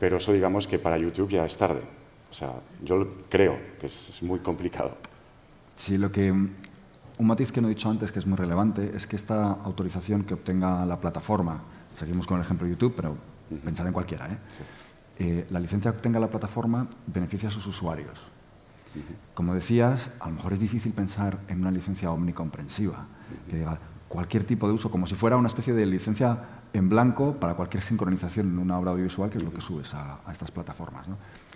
Pero 0.00 0.16
eso 0.16 0.32
digamos 0.32 0.66
que 0.66 0.78
para 0.78 0.96
YouTube 0.96 1.28
ya 1.28 1.44
es 1.44 1.58
tarde. 1.58 1.82
O 2.30 2.34
sea, 2.34 2.52
yo 2.82 3.06
creo 3.28 3.58
que 3.80 3.86
es, 3.86 4.22
muy 4.22 4.38
complicado. 4.38 4.96
Sí, 5.76 5.98
lo 5.98 6.10
que... 6.12 6.30
Un 6.30 7.26
matiz 7.26 7.50
que 7.50 7.60
no 7.60 7.66
he 7.66 7.70
dicho 7.70 7.90
antes 7.90 8.12
que 8.12 8.20
es 8.20 8.26
muy 8.26 8.36
relevante 8.36 8.92
es 8.94 9.08
que 9.08 9.16
esta 9.16 9.50
autorización 9.50 10.22
que 10.22 10.34
obtenga 10.34 10.86
la 10.86 11.00
plataforma, 11.00 11.60
seguimos 11.98 12.28
con 12.28 12.38
el 12.38 12.44
ejemplo 12.44 12.64
de 12.64 12.74
YouTube, 12.74 12.94
pero 12.94 13.16
pensad 13.64 13.88
en 13.88 13.92
cualquiera, 13.92 14.26
¿eh? 14.26 14.38
Sí 14.52 14.62
eh, 15.18 15.46
la 15.50 15.58
licencia 15.58 15.92
que 15.92 15.98
tenga 15.98 16.20
la 16.20 16.28
plataforma 16.28 16.86
beneficia 17.06 17.48
a 17.48 17.52
sus 17.52 17.66
usuarios. 17.66 18.20
Como 19.34 19.54
decías, 19.54 20.10
a 20.20 20.28
lo 20.28 20.36
mejor 20.36 20.52
es 20.54 20.60
difícil 20.60 20.92
pensar 20.92 21.38
en 21.48 21.60
una 21.60 21.70
licencia 21.70 22.10
omnicomprensiva, 22.10 23.06
que 23.48 23.58
diga 23.58 23.78
cualquier 24.08 24.44
tipo 24.44 24.66
de 24.66 24.72
uso, 24.72 24.90
como 24.90 25.06
si 25.06 25.14
fuera 25.14 25.36
una 25.36 25.48
especie 25.48 25.74
de 25.74 25.86
licencia 25.86 26.38
en 26.72 26.88
blanco 26.88 27.34
para 27.34 27.54
cualquier 27.54 27.82
sincronización 27.82 28.48
en 28.48 28.58
una 28.58 28.78
obra 28.78 28.92
audiovisual, 28.92 29.30
que 29.30 29.38
es 29.38 29.44
lo 29.44 29.52
que 29.52 29.60
subes 29.60 29.94
a, 29.94 30.20
estas 30.32 30.50
plataformas. 30.50 31.06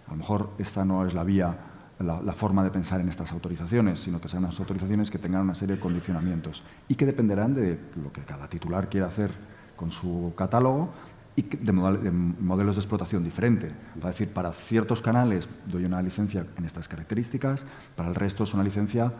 A 0.06 0.10
lo 0.10 0.16
mejor 0.16 0.50
esta 0.58 0.84
no 0.84 1.06
es 1.06 1.14
la 1.14 1.24
vía, 1.24 1.56
la, 1.98 2.32
forma 2.32 2.64
de 2.64 2.70
pensar 2.70 3.00
en 3.00 3.08
estas 3.08 3.32
autorizaciones, 3.32 4.00
sino 4.00 4.20
que 4.20 4.28
sean 4.28 4.44
unas 4.44 4.58
autorizaciones 4.58 5.10
que 5.10 5.18
tengan 5.18 5.42
una 5.42 5.54
serie 5.54 5.76
de 5.76 5.80
condicionamientos 5.80 6.62
y 6.88 6.94
que 6.94 7.06
dependerán 7.06 7.54
de 7.54 7.78
lo 8.02 8.12
que 8.12 8.22
cada 8.22 8.48
titular 8.48 8.88
quiera 8.88 9.06
hacer 9.06 9.30
con 9.76 9.90
su 9.92 10.32
catálogo 10.36 10.90
y 11.34 11.42
de, 11.42 11.72
modelos 11.72 12.76
de 12.76 12.80
explotación 12.80 13.24
diferente. 13.24 13.72
Es 13.96 14.02
decir, 14.02 14.28
para 14.28 14.52
ciertos 14.52 15.00
canales 15.00 15.48
doy 15.66 15.84
una 15.84 16.02
licencia 16.02 16.46
en 16.56 16.64
estas 16.64 16.88
características, 16.88 17.64
para 17.96 18.08
el 18.08 18.14
resto 18.14 18.44
es 18.44 18.54
una 18.54 18.62
licencia 18.62 19.12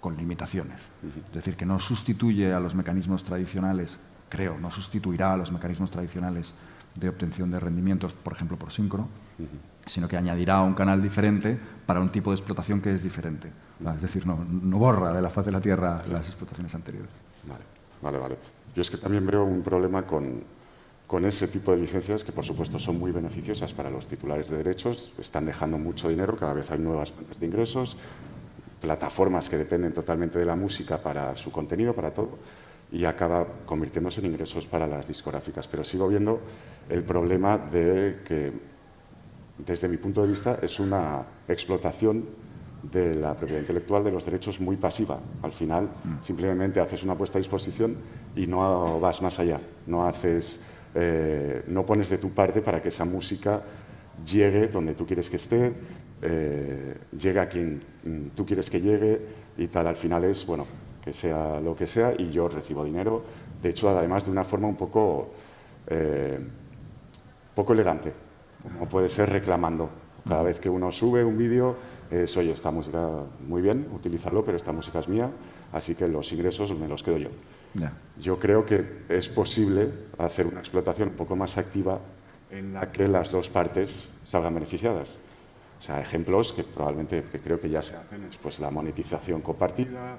con 0.00 0.16
limitaciones. 0.16 0.80
Es 1.26 1.32
decir, 1.32 1.56
que 1.56 1.66
no 1.66 1.78
sustituye 1.78 2.52
a 2.52 2.60
los 2.60 2.74
mecanismos 2.74 3.24
tradicionales, 3.24 4.00
creo, 4.28 4.58
no 4.58 4.70
sustituirá 4.70 5.32
a 5.32 5.36
los 5.36 5.52
mecanismos 5.52 5.90
tradicionales 5.90 6.54
de 6.94 7.08
obtención 7.08 7.50
de 7.50 7.60
rendimientos, 7.60 8.14
por 8.14 8.32
ejemplo, 8.32 8.56
por 8.56 8.72
síncrono, 8.72 9.08
sino 9.86 10.08
que 10.08 10.16
añadirá 10.16 10.62
un 10.62 10.74
canal 10.74 11.02
diferente 11.02 11.58
para 11.86 12.00
un 12.00 12.08
tipo 12.08 12.30
de 12.30 12.36
explotación 12.36 12.80
que 12.80 12.94
es 12.94 13.02
diferente. 13.02 13.52
Es 13.94 14.02
decir, 14.02 14.26
no, 14.26 14.44
no 14.44 14.78
borra 14.78 15.12
de 15.12 15.22
la 15.22 15.30
faz 15.30 15.46
de 15.46 15.52
la 15.52 15.60
Tierra 15.60 16.02
las 16.10 16.26
explotaciones 16.26 16.74
anteriores. 16.74 17.10
Vale, 17.46 17.64
vale, 18.02 18.18
vale. 18.18 18.38
Yo 18.74 18.82
es 18.82 18.90
que 18.90 18.96
también 18.96 19.26
veo 19.26 19.44
un 19.44 19.62
problema 19.62 20.02
con, 20.02 20.42
con 21.08 21.24
ese 21.24 21.48
tipo 21.48 21.72
de 21.72 21.78
licencias 21.78 22.22
que, 22.22 22.32
por 22.32 22.44
supuesto, 22.44 22.78
son 22.78 22.98
muy 22.98 23.10
beneficiosas 23.12 23.72
para 23.72 23.90
los 23.90 24.06
titulares 24.06 24.50
de 24.50 24.58
derechos, 24.58 25.10
están 25.18 25.46
dejando 25.46 25.78
mucho 25.78 26.10
dinero, 26.10 26.36
cada 26.36 26.52
vez 26.52 26.70
hay 26.70 26.78
nuevas 26.78 27.10
fuentes 27.10 27.40
de 27.40 27.46
ingresos, 27.46 27.96
plataformas 28.78 29.48
que 29.48 29.56
dependen 29.56 29.94
totalmente 29.94 30.38
de 30.38 30.44
la 30.44 30.54
música 30.54 31.02
para 31.02 31.34
su 31.34 31.50
contenido, 31.50 31.94
para 31.94 32.12
todo, 32.12 32.36
y 32.92 33.06
acaba 33.06 33.46
convirtiéndose 33.64 34.20
en 34.20 34.26
ingresos 34.26 34.66
para 34.66 34.86
las 34.86 35.08
discográficas. 35.08 35.66
Pero 35.66 35.82
sigo 35.82 36.06
viendo 36.08 36.42
el 36.90 37.02
problema 37.02 37.56
de 37.56 38.20
que, 38.22 38.52
desde 39.56 39.88
mi 39.88 39.96
punto 39.96 40.20
de 40.20 40.28
vista, 40.28 40.58
es 40.60 40.78
una 40.78 41.24
explotación 41.48 42.26
de 42.82 43.14
la 43.14 43.34
propiedad 43.34 43.62
intelectual 43.62 44.04
de 44.04 44.10
los 44.10 44.26
derechos 44.26 44.60
muy 44.60 44.76
pasiva. 44.76 45.18
Al 45.42 45.52
final, 45.52 45.84
mm. 45.84 46.22
simplemente 46.22 46.80
haces 46.80 47.02
una 47.02 47.14
puesta 47.14 47.38
a 47.38 47.40
disposición 47.40 47.96
y 48.36 48.46
no 48.46 49.00
vas 49.00 49.22
más 49.22 49.40
allá, 49.40 49.58
no 49.86 50.06
haces 50.06 50.60
eh, 51.00 51.62
no 51.68 51.86
pones 51.86 52.10
de 52.10 52.18
tu 52.18 52.30
parte 52.30 52.60
para 52.60 52.82
que 52.82 52.88
esa 52.88 53.04
música 53.04 53.62
llegue 54.26 54.66
donde 54.66 54.94
tú 54.94 55.06
quieres 55.06 55.30
que 55.30 55.36
esté, 55.36 55.72
eh, 56.20 56.96
llegue 57.16 57.38
a 57.38 57.48
quien 57.48 57.80
mm, 58.02 58.26
tú 58.34 58.44
quieres 58.44 58.68
que 58.68 58.80
llegue 58.80 59.20
y 59.56 59.68
tal. 59.68 59.86
Al 59.86 59.94
final 59.94 60.24
es, 60.24 60.44
bueno, 60.44 60.66
que 61.04 61.12
sea 61.12 61.60
lo 61.60 61.76
que 61.76 61.86
sea 61.86 62.14
y 62.18 62.32
yo 62.32 62.48
recibo 62.48 62.84
dinero. 62.84 63.22
De 63.62 63.70
hecho, 63.70 63.88
además 63.88 64.24
de 64.24 64.32
una 64.32 64.42
forma 64.42 64.66
un 64.66 64.74
poco, 64.74 65.30
eh, 65.86 66.40
poco 67.54 67.72
elegante, 67.74 68.12
como 68.60 68.88
puede 68.88 69.08
ser 69.08 69.30
reclamando. 69.30 69.90
Cada 70.26 70.42
vez 70.42 70.58
que 70.58 70.68
uno 70.68 70.90
sube 70.90 71.24
un 71.24 71.38
vídeo, 71.38 71.76
es, 72.10 72.36
oye, 72.36 72.50
esta 72.50 72.72
música 72.72 73.08
muy 73.46 73.62
bien, 73.62 73.86
utilizarlo, 73.94 74.44
pero 74.44 74.56
esta 74.56 74.72
música 74.72 74.98
es 74.98 75.08
mía, 75.08 75.30
así 75.72 75.94
que 75.94 76.08
los 76.08 76.32
ingresos 76.32 76.76
me 76.76 76.88
los 76.88 77.04
quedo 77.04 77.18
yo. 77.18 77.28
Yo 78.20 78.38
creo 78.38 78.64
que 78.64 79.04
es 79.08 79.28
posible 79.28 79.88
hacer 80.18 80.46
una 80.46 80.60
explotación 80.60 81.10
un 81.10 81.14
poco 81.14 81.36
más 81.36 81.56
activa 81.58 82.00
en 82.50 82.74
la 82.74 82.90
que 82.90 83.06
las 83.06 83.30
dos 83.30 83.50
partes 83.50 84.10
salgan 84.24 84.54
beneficiadas. 84.54 85.18
O 85.78 85.82
sea, 85.82 86.00
ejemplos 86.00 86.52
que 86.52 86.64
probablemente 86.64 87.22
creo 87.22 87.60
que 87.60 87.70
ya 87.70 87.82
se 87.82 87.94
hacen 87.94 88.24
es 88.24 88.36
pues, 88.36 88.58
la 88.58 88.70
monetización 88.70 89.40
compartida, 89.40 90.18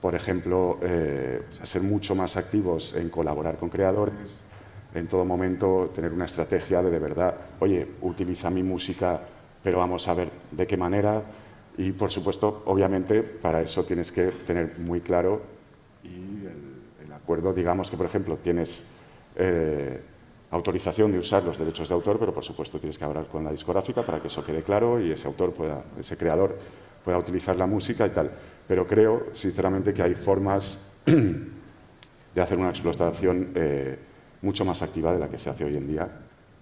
por 0.00 0.14
ejemplo, 0.14 0.78
eh, 0.82 1.42
ser 1.62 1.82
mucho 1.82 2.14
más 2.14 2.36
activos 2.36 2.94
en 2.94 3.08
colaborar 3.10 3.56
con 3.58 3.68
creadores, 3.68 4.44
en 4.94 5.06
todo 5.06 5.24
momento 5.24 5.92
tener 5.94 6.12
una 6.12 6.24
estrategia 6.24 6.82
de 6.82 6.90
de 6.90 6.98
verdad, 6.98 7.34
oye, 7.60 7.86
utiliza 8.00 8.50
mi 8.50 8.62
música, 8.62 9.20
pero 9.62 9.78
vamos 9.78 10.08
a 10.08 10.14
ver 10.14 10.30
de 10.50 10.66
qué 10.66 10.76
manera. 10.76 11.22
Y 11.76 11.92
por 11.92 12.10
supuesto, 12.10 12.62
obviamente, 12.66 13.22
para 13.22 13.60
eso 13.60 13.84
tienes 13.84 14.10
que 14.10 14.28
tener 14.44 14.78
muy 14.78 15.00
claro 15.00 15.42
y 16.02 16.40
digamos 17.54 17.90
que, 17.90 17.96
por 17.96 18.06
ejemplo, 18.06 18.36
tienes 18.38 18.82
eh, 19.36 20.00
autorización 20.50 21.12
de 21.12 21.18
usar 21.18 21.44
los 21.44 21.58
derechos 21.58 21.88
de 21.88 21.94
autor, 21.94 22.18
pero 22.18 22.34
por 22.34 22.42
supuesto 22.42 22.78
tienes 22.80 22.98
que 22.98 23.04
hablar 23.04 23.26
con 23.26 23.44
la 23.44 23.52
discográfica 23.52 24.02
para 24.02 24.20
que 24.20 24.26
eso 24.26 24.44
quede 24.44 24.62
claro 24.62 25.00
y 25.00 25.12
ese 25.12 25.28
autor 25.28 25.52
pueda, 25.52 25.84
ese 25.98 26.16
creador 26.16 26.58
pueda 27.04 27.18
utilizar 27.18 27.56
la 27.56 27.66
música 27.66 28.06
y 28.06 28.10
tal. 28.10 28.30
Pero 28.66 28.86
creo, 28.86 29.26
sinceramente, 29.34 29.94
que 29.94 30.02
hay 30.02 30.14
formas 30.14 30.80
de 31.06 32.40
hacer 32.40 32.58
una 32.58 32.70
explotación 32.70 33.52
eh, 33.54 33.98
mucho 34.42 34.64
más 34.64 34.82
activa 34.82 35.12
de 35.12 35.20
la 35.20 35.28
que 35.28 35.38
se 35.38 35.50
hace 35.50 35.64
hoy 35.64 35.76
en 35.76 35.86
día 35.86 36.08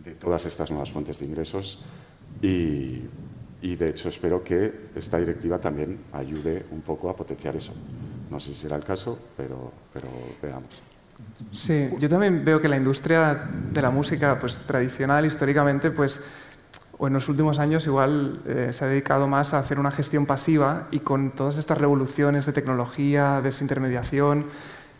de 0.05 0.13
todas 0.13 0.45
estas 0.45 0.71
nuevas 0.71 0.91
fuentes 0.93 1.19
de 1.19 1.27
ingresos 1.27 1.81
y 3.61 3.75
de 3.77 3.89
hecho 3.89 4.09
espero 4.09 4.45
que 4.45 4.73
esta 4.95 5.19
directiva 5.19 5.59
también 5.59 5.99
ayude 6.13 6.65
un 6.71 6.83
poco 6.83 7.11
a 7.11 7.17
potenciar 7.17 7.57
eso. 7.57 7.73
No 8.31 8.41
sé 8.41 8.53
si 8.53 8.61
será 8.61 8.77
el 8.77 8.85
caso, 8.85 9.19
pero, 9.37 9.73
pero 9.93 10.09
veamos. 10.43 10.89
Sí, 11.53 11.91
yo 11.99 12.09
también 12.09 12.45
veo 12.45 12.61
que 12.61 12.69
la 12.69 12.77
industria 12.77 13.49
de 13.73 13.83
la 13.83 13.91
música 13.91 14.39
pues, 14.39 14.59
tradicional, 14.59 15.27
históricamente, 15.27 15.91
pues, 15.91 16.21
o 16.99 17.07
en 17.07 17.13
los 17.13 17.29
últimos 17.29 17.59
años 17.59 17.87
igual 17.87 18.41
eh, 18.47 18.69
se 18.73 18.85
ha 18.85 18.89
dedicado 18.89 19.27
más 19.27 19.55
a 19.55 19.59
hacer 19.59 19.79
una 19.79 19.91
gestión 19.91 20.27
pasiva 20.27 20.89
y 20.91 21.01
con 21.01 21.31
todas 21.31 21.57
estas 21.57 21.79
revoluciones 21.79 22.45
de 22.45 22.53
tecnología, 22.53 23.41
desintermediación, 23.41 24.45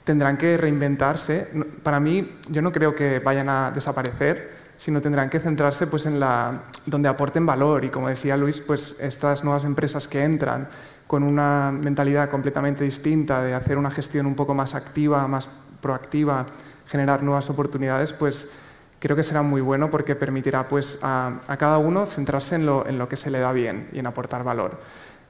tendrán 0.05 0.37
que 0.37 0.57
reinventarse. 0.57 1.49
Para 1.83 2.01
mí, 2.01 2.37
yo 2.51 2.63
no 2.63 2.73
creo 2.73 2.95
que 2.95 3.19
vayan 3.19 3.49
a 3.49 3.73
desaparecer, 3.73 4.57
sino 4.77 5.01
tendrán 5.01 5.29
que 5.29 5.41
centrarse 5.41 5.89
pues, 5.89 6.07
en 6.07 6.21
la, 6.21 6.63
donde 6.87 7.09
aporten 7.09 7.45
valor. 7.45 7.85
Y 7.85 7.91
como 7.91 8.09
decía 8.09 8.37
Luis, 8.37 8.61
pues, 8.61 9.01
estas 9.01 9.43
nuevas 9.45 9.65
empresas 9.65 10.07
que 10.07 10.23
entran 10.23 10.69
con 11.09 11.23
una 11.23 11.73
mentalidad 11.73 12.29
completamente 12.29 12.85
distinta 12.85 13.43
de 13.43 13.55
hacer 13.55 13.79
una 13.79 13.91
gestión 13.91 14.27
un 14.27 14.37
poco 14.37 14.55
más 14.55 14.75
activa, 14.75 15.27
más 15.27 15.49
proactiva, 15.81 16.47
generar 16.87 17.23
nuevas 17.23 17.49
oportunidades, 17.49 18.13
pues 18.13 18.53
creo 18.99 19.17
que 19.17 19.23
será 19.23 19.41
muy 19.41 19.63
bueno 19.63 19.91
porque 19.91 20.15
permitirá 20.15 20.69
pues, 20.69 21.01
a, 21.03 21.41
cada 21.59 21.79
uno 21.79 22.05
centrarse 22.05 22.57
en 22.57 22.67
lo, 22.67 22.87
en 22.87 22.99
lo, 22.99 23.09
que 23.09 23.17
se 23.17 23.31
le 23.31 23.39
da 23.39 23.53
bien 23.53 23.89
y 23.93 24.01
en 24.01 24.07
aportar 24.07 24.45
valor. 24.45 24.79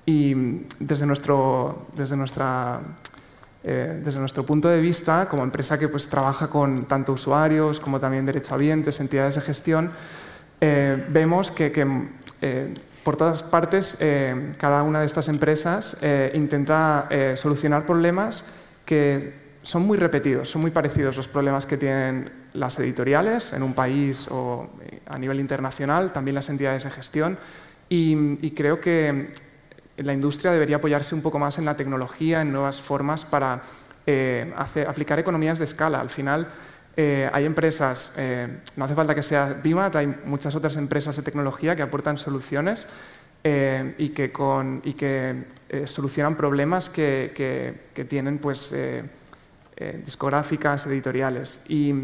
Y 0.05 0.35
desde 0.81 1.07
nuestro, 1.07 1.87
desde 1.95 2.17
nuestra, 2.17 2.81
eh, 3.63 4.01
desde 4.03 4.19
nuestro 4.19 4.43
punto 4.43 4.69
de 4.69 4.81
vista, 4.81 5.29
como 5.29 5.45
empresa 5.45 5.79
que 5.79 5.87
pues, 5.87 6.09
trabaja 6.09 6.49
con 6.49 6.87
tanto 6.87 7.13
usuarios 7.13 7.79
como 7.79 8.01
también 8.01 8.27
derechohabientes, 8.27 8.99
entidades 8.99 9.37
de 9.37 9.43
gestión, 9.43 9.93
eh, 10.61 11.07
vemos 11.11 11.53
que, 11.53 11.71
que 11.71 11.87
eh, 12.41 12.75
por 13.09 13.17
todas 13.17 13.43
partes, 13.43 13.97
eh, 14.01 14.53
cada 14.59 14.83
una 14.83 15.01
de 15.01 15.07
estas 15.07 15.31
empresas 15.31 15.97
eh, 16.03 16.31
intenta 16.35 17.07
eh, 17.09 17.39
solucionar 17.39 17.87
problemas 17.87 18.53
que 18.85 19.33
son 19.63 19.87
muy 19.87 19.97
repetidos, 19.97 20.51
son 20.51 20.61
muy 20.61 20.71
parecidos 20.71 21.17
los 21.17 21.27
problemas 21.27 21.65
que 21.65 21.79
tienen 21.79 22.31
las 22.53 22.79
editoriales 22.79 23.55
en 23.55 23.63
un 23.63 23.73
país 23.73 24.29
o 24.31 24.69
a 25.07 25.19
nivel 25.19 25.41
internacional, 25.41 26.13
también 26.13 26.35
las 26.35 26.51
entidades 26.51 26.85
de 26.85 26.91
gestión. 26.91 27.39
Y, 27.89 28.51
creo 28.51 28.79
que 28.79 29.33
la 29.97 30.13
industria 30.13 30.53
debería 30.53 30.77
apoyarse 30.77 31.15
un 31.15 31.23
poco 31.23 31.39
más 31.39 31.57
en 31.57 31.65
la 31.65 31.79
tecnología, 31.79 32.43
en 32.43 32.53
nuevas 32.53 32.79
formas 32.79 33.25
para 33.25 33.63
aplicar 34.87 35.19
economías 35.19 35.59
de 35.59 35.65
escala. 35.65 35.99
Al 35.99 36.11
final, 36.11 36.47
hay 37.33 37.45
empresas, 37.45 38.17
no 38.75 38.85
hace 38.85 38.95
falta 38.95 39.15
que 39.15 39.23
sea 39.23 39.61
BIMAT, 39.63 39.95
hay 39.95 40.07
muchas 40.25 40.55
otras 40.57 40.77
empresas 40.77 41.15
de 41.17 41.23
tecnología 41.23 41.77
que 41.77 41.83
aportan 41.83 42.19
soluciones 42.19 42.89
eh, 43.45 43.95
y 43.99 44.09
que, 44.09 44.33
con, 44.33 44.83
y 44.85 44.95
que 44.95 45.45
eh, 45.69 45.87
solucionan 45.87 46.35
problemas 46.35 46.91
que, 46.91 47.33
que, 47.95 48.05
tienen 48.05 48.39
pues, 48.39 48.73
eh, 48.73 49.05
discográficas, 50.05 50.87
editoriales. 50.87 51.65
Y 51.69 51.95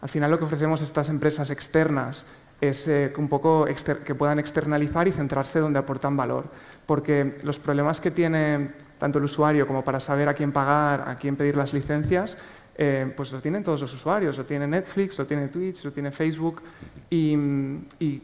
al 0.00 0.08
final 0.08 0.30
lo 0.30 0.38
que 0.38 0.46
ofrecemos 0.46 0.80
a 0.80 0.84
estas 0.84 1.10
empresas 1.10 1.50
externas 1.50 2.26
es 2.62 2.90
un 3.16 3.28
poco 3.28 3.66
que 4.04 4.14
puedan 4.14 4.38
externalizar 4.38 5.06
y 5.08 5.12
centrarse 5.12 5.60
donde 5.60 5.78
aportan 5.78 6.16
valor. 6.16 6.44
Porque 6.86 7.36
los 7.42 7.58
problemas 7.58 8.00
que 8.00 8.10
tiene 8.10 8.70
tanto 8.98 9.18
el 9.18 9.24
usuario 9.24 9.66
como 9.66 9.84
para 9.84 10.00
saber 10.00 10.28
a 10.28 10.34
quién 10.34 10.52
pagar, 10.52 11.04
a 11.08 11.16
quién 11.16 11.36
pedir 11.36 11.56
las 11.56 11.72
licencias, 11.72 12.38
eh, 12.82 13.12
pues 13.14 13.30
lo 13.30 13.42
tienen 13.42 13.62
todos 13.62 13.82
los 13.82 13.92
usuarios, 13.92 14.38
lo 14.38 14.46
tiene 14.46 14.66
Netflix, 14.66 15.18
lo 15.18 15.26
tiene 15.26 15.48
Twitch, 15.48 15.84
lo 15.84 15.92
tiene 15.92 16.10
Facebook 16.10 16.62
y, 17.10 17.36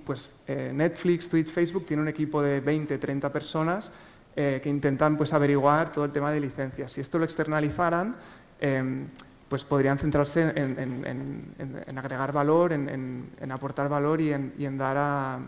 pues 0.03 0.31
eh, 0.47 0.71
Netflix, 0.73 1.29
Twitch, 1.29 1.53
Facebook 1.53 1.85
tiene 1.85 2.03
un 2.03 2.09
equipo 2.09 2.41
de 2.41 2.61
20, 2.61 2.97
30 2.97 3.31
personas 3.31 3.93
eh, 4.35 4.59
que 4.63 4.71
intentan 4.71 5.15
pues 5.15 5.35
averiguar 5.35 5.93
todo 5.93 6.07
el 6.07 6.11
tema 6.11 6.33
de 6.33 6.41
licencias. 6.41 6.91
Si 6.91 7.03
esto 7.03 7.19
lo 7.19 7.27
externalizaran, 7.27 8.17
em, 8.59 9.09
pues 9.47 9.63
podrían 9.63 9.99
centrarse 9.99 10.51
en, 10.57 11.99
agregar 11.99 12.33
valor, 12.33 12.73
en, 12.73 13.51
aportar 13.51 13.91
valor 13.91 14.23
y 14.23 14.33
en, 14.33 14.79
dar 14.79 14.97
a, 14.97 15.39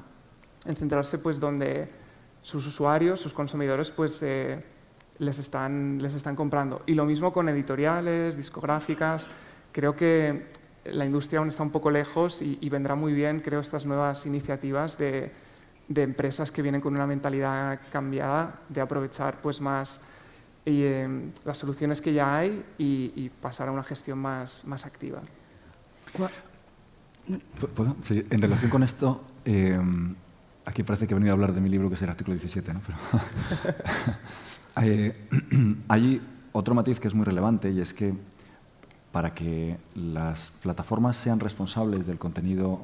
en 0.67 0.77
centrarse 0.77 1.19
pues 1.19 1.41
donde 1.41 1.89
sus 2.43 2.67
usuarios, 2.67 3.23
sus 3.23 3.33
consumidores 3.33 3.91
pues 3.91 4.23
les 5.19 5.39
están, 5.39 6.01
les 6.01 6.15
están 6.15 6.37
comprando. 6.37 6.83
Y 6.87 6.95
lo 6.95 7.05
mismo 7.05 7.33
con 7.33 7.49
editoriales, 7.49 8.37
discográficas. 8.37 9.29
Creo 9.73 9.97
que 9.97 10.47
la 10.85 11.05
industria 11.05 11.41
aún 11.41 11.49
está 11.49 11.63
un 11.63 11.71
poco 11.71 11.91
lejos 11.91 12.43
y, 12.43 12.69
vendrá 12.69 12.95
muy 12.95 13.13
bien, 13.13 13.41
creo, 13.41 13.61
estas 13.61 13.85
nuevas 13.85 14.25
iniciativas 14.27 14.97
de, 14.97 15.33
de, 15.89 16.03
empresas 16.03 16.51
que 16.51 16.63
vienen 16.63 16.81
con 16.81 16.95
una 16.95 17.07
mentalidad 17.07 17.81
cambiada, 17.93 18.61
de 18.69 18.81
aprovechar 18.81 19.41
pues, 19.43 19.61
más 19.61 20.01
eh, 20.65 21.31
las 21.45 21.59
soluciones 21.59 22.01
que 22.01 22.13
ya 22.13 22.37
hay 22.37 22.65
y, 22.79 23.31
pasar 23.41 23.69
a 23.69 23.73
una 23.73 23.85
gestión 23.85 24.19
más, 24.19 24.65
más 24.67 24.87
activa. 24.87 25.21
Sí, 28.03 28.27
en 28.31 28.41
relación 28.41 28.71
con 28.71 28.83
esto, 28.83 29.21
eh, 29.45 29.79
aquí 30.65 30.83
parece 30.83 31.07
que 31.07 31.15
he 31.15 31.17
venido 31.17 31.33
a 31.33 31.35
hablar 31.35 31.53
de 31.53 31.61
mi 31.61 31.69
libro, 31.69 31.89
que 31.89 31.97
es 31.97 32.03
el 32.03 32.09
artículo 32.09 32.35
17, 32.35 32.73
¿no? 32.73 32.81
Pero 32.87 32.99
eh, 34.83 35.29
hay 35.89 36.21
otro 36.53 36.75
matiz 36.75 37.01
que 37.01 37.09
es 37.09 37.15
muy 37.15 37.25
relevante 37.25 37.71
y 37.71 37.81
es 37.81 37.95
que 37.95 38.15
para 39.13 39.35
que 39.35 39.79
las 39.95 40.51
plataformas 40.63 41.17
sean 41.17 41.41
responsables 41.41 42.07
del 42.07 42.19
contenido 42.19 42.81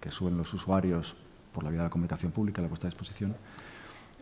que 0.00 0.10
suben 0.10 0.36
los 0.36 0.52
usuarios 0.54 1.16
por 1.52 1.64
la 1.64 1.70
vía 1.70 1.80
de 1.80 1.84
la 1.84 1.90
comunicación 1.90 2.32
pública, 2.32 2.62
la 2.62 2.68
puesta 2.68 2.86
a 2.86 2.90
disposición, 2.90 3.34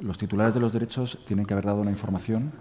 los 0.01 0.19
titulares 0.19 0.55
de 0.55 0.61
los 0.61 0.73
derechos 0.73 1.19
tienen 1.27 1.47
que 1.47 1.55
haber 1.55 1.67
dado 1.67 1.81
una 1.81 1.91
información 1.91 2.53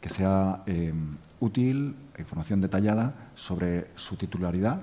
que 0.00 0.08
sea 0.08 0.62
eh, 0.66 0.92
útil, 1.40 1.96
información 2.18 2.60
detallada 2.60 3.30
sobre 3.34 3.88
su 3.96 4.16
titularidad, 4.16 4.82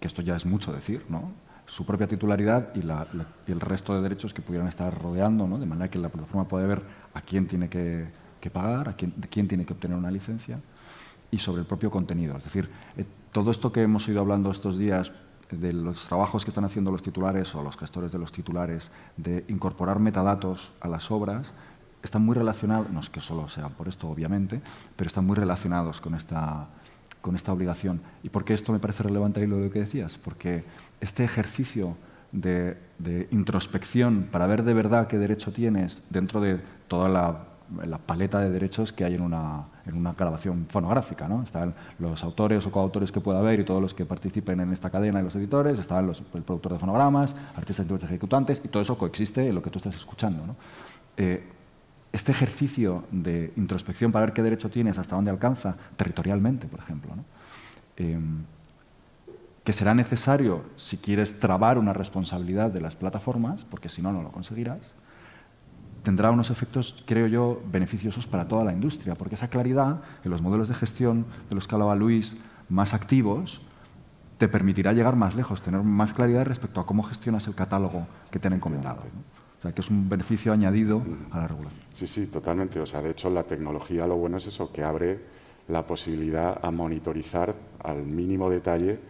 que 0.00 0.06
esto 0.06 0.22
ya 0.22 0.36
es 0.36 0.46
mucho 0.46 0.72
decir, 0.72 1.04
¿no? 1.08 1.32
Su 1.66 1.84
propia 1.84 2.06
titularidad 2.06 2.74
y, 2.74 2.80
el 3.50 3.60
resto 3.60 3.94
de 3.94 4.00
derechos 4.00 4.32
que 4.32 4.42
pudieran 4.42 4.68
estar 4.68 4.96
rodeando, 4.96 5.46
¿no? 5.46 5.58
de 5.58 5.66
manera 5.66 5.90
que 5.90 5.98
la 5.98 6.08
plataforma 6.08 6.46
puede 6.46 6.66
ver 6.66 6.82
a 7.12 7.20
quién 7.20 7.46
tiene 7.46 7.68
que, 7.68 8.08
pagar, 8.52 8.88
a 8.88 8.92
quién, 8.94 9.12
de 9.16 9.26
quién 9.26 9.48
tiene 9.48 9.66
que 9.66 9.72
obtener 9.72 9.98
una 9.98 10.10
licencia 10.10 10.60
y 11.32 11.38
sobre 11.38 11.62
el 11.62 11.66
propio 11.66 11.90
contenido. 11.90 12.36
Es 12.36 12.44
decir, 12.44 12.70
eh, 12.96 13.04
todo 13.32 13.50
esto 13.50 13.72
que 13.72 13.82
hemos 13.82 14.08
ido 14.08 14.20
hablando 14.20 14.52
estos 14.52 14.78
días 14.78 15.12
de 15.50 15.72
los 15.72 16.06
trabajos 16.06 16.44
que 16.44 16.50
están 16.50 16.64
haciendo 16.64 16.90
los 16.90 17.02
titulares 17.02 17.54
o 17.54 17.62
los 17.62 17.76
gestores 17.76 18.12
de 18.12 18.18
los 18.18 18.32
titulares 18.32 18.90
de 19.16 19.44
incorporar 19.48 19.98
metadatos 19.98 20.72
a 20.80 20.88
las 20.88 21.10
obras 21.10 21.52
están 22.02 22.24
muy 22.24 22.34
relacionados, 22.34 22.90
no 22.90 23.00
es 23.00 23.10
que 23.10 23.20
solo 23.20 23.48
sea 23.48 23.68
por 23.68 23.88
esto 23.88 24.08
obviamente, 24.08 24.60
pero 24.94 25.08
están 25.08 25.26
muy 25.26 25.34
relacionados 25.34 26.00
con 26.00 26.14
esta, 26.14 26.68
con 27.20 27.34
esta 27.34 27.52
obligación. 27.52 28.00
¿Y 28.22 28.28
por 28.28 28.44
qué 28.44 28.54
esto 28.54 28.72
me 28.72 28.78
parece 28.78 29.02
relevante 29.02 29.40
ahí 29.40 29.46
lo 29.46 29.70
que 29.70 29.80
decías? 29.80 30.16
Porque 30.16 30.64
este 31.00 31.24
ejercicio 31.24 31.96
de, 32.32 32.76
introspección 33.30 34.28
para 34.30 34.46
ver 34.46 34.62
de 34.62 34.74
verdad 34.74 35.06
qué 35.06 35.18
derecho 35.18 35.52
tienes 35.52 36.02
dentro 36.10 36.40
de 36.40 36.60
toda 36.88 37.08
la, 37.08 37.98
paleta 38.06 38.38
de 38.38 38.48
derechos 38.50 38.92
que 38.92 39.04
hay 39.04 39.14
en 39.14 39.22
una, 39.22 39.64
en 39.86 39.96
una 39.96 40.12
grabación 40.12 40.66
fonográfica. 40.68 41.26
¿no? 41.26 41.42
Están 41.42 41.74
los 41.98 42.22
autores 42.22 42.64
o 42.66 42.70
coautores 42.70 43.10
que 43.10 43.20
pueda 43.20 43.40
haber 43.40 43.58
y 43.58 43.64
todos 43.64 43.82
los 43.82 43.92
que 43.92 44.04
participen 44.04 44.60
en 44.60 44.72
esta 44.72 44.88
cadena 44.88 45.20
y 45.20 45.24
los 45.24 45.34
editores, 45.34 45.78
están 45.78 46.06
los, 46.06 46.20
el 46.20 46.42
productor 46.42 46.74
de 46.74 46.78
fonogramas, 46.78 47.34
artistas 47.56 47.86
y 47.90 48.04
ejecutantes, 48.04 48.62
y 48.64 48.68
todo 48.68 48.82
eso 48.82 48.96
coexiste 48.96 49.48
en 49.48 49.54
lo 49.54 49.62
que 49.62 49.70
tú 49.70 49.78
estás 49.78 49.96
escuchando. 49.96 50.46
¿no? 50.46 50.56
Eh, 51.16 51.42
este 52.12 52.32
ejercicio 52.32 53.04
de 53.10 53.52
introspección 53.56 54.10
para 54.10 54.26
ver 54.26 54.34
qué 54.34 54.42
derecho 54.42 54.70
tienes, 54.70 54.98
hasta 54.98 55.16
dónde 55.16 55.30
alcanza, 55.30 55.76
territorialmente, 55.96 56.66
por 56.66 56.80
ejemplo, 56.80 57.12
em, 57.96 58.44
que 59.66 59.72
será 59.72 59.94
necesario 59.94 60.62
si 60.76 60.96
quieres 60.96 61.40
trabar 61.40 61.76
una 61.76 61.92
responsabilidad 61.92 62.70
de 62.70 62.80
las 62.80 62.94
plataformas, 62.94 63.64
porque 63.64 63.88
si 63.88 64.00
no, 64.00 64.12
no 64.12 64.22
lo 64.22 64.30
conseguirás, 64.30 64.94
tendrá 66.04 66.30
unos 66.30 66.50
efectos, 66.50 67.02
creo 67.04 67.26
yo, 67.26 67.60
beneficiosos 67.70 68.28
para 68.28 68.46
toda 68.46 68.62
la 68.64 68.72
industria, 68.72 69.14
porque 69.14 69.34
esa 69.34 69.48
claridad 69.48 70.02
en 70.24 70.30
los 70.30 70.40
modelos 70.40 70.68
de 70.68 70.74
gestión 70.74 71.26
de 71.48 71.56
los 71.56 71.66
que 71.66 71.74
hablaba 71.74 71.96
Luis, 71.96 72.36
más 72.68 72.94
activos, 72.94 73.60
te 74.38 74.46
permitirá 74.46 74.92
llegar 74.92 75.16
más 75.16 75.34
lejos, 75.34 75.60
tener 75.62 75.82
más 75.82 76.14
claridad 76.14 76.44
respecto 76.44 76.80
a 76.80 76.86
cómo 76.86 77.02
gestionas 77.02 77.48
el 77.48 77.56
catálogo 77.56 78.06
que 78.30 78.38
te 78.38 78.46
han 78.46 78.54
encomendado 78.54 79.02
que 79.74 79.80
es 79.80 79.90
un 79.90 80.08
beneficio 80.08 80.52
añadido 80.52 81.02
a 81.32 81.40
la 81.40 81.48
regulación. 81.48 81.82
Sí, 81.92 82.06
sí, 82.06 82.26
totalmente. 82.26 82.78
O 82.78 82.86
sea, 82.86 83.02
de 83.02 83.10
hecho, 83.10 83.30
la 83.30 83.42
tecnología 83.42 84.06
lo 84.06 84.16
bueno 84.16 84.36
es 84.36 84.46
eso, 84.46 84.70
que 84.72 84.84
abre 84.84 85.20
la 85.68 85.84
posibilidad 85.84 86.60
a 86.62 86.70
monitorizar 86.70 87.54
al 87.82 88.04
mínimo 88.04 88.48
detalle 88.48 89.00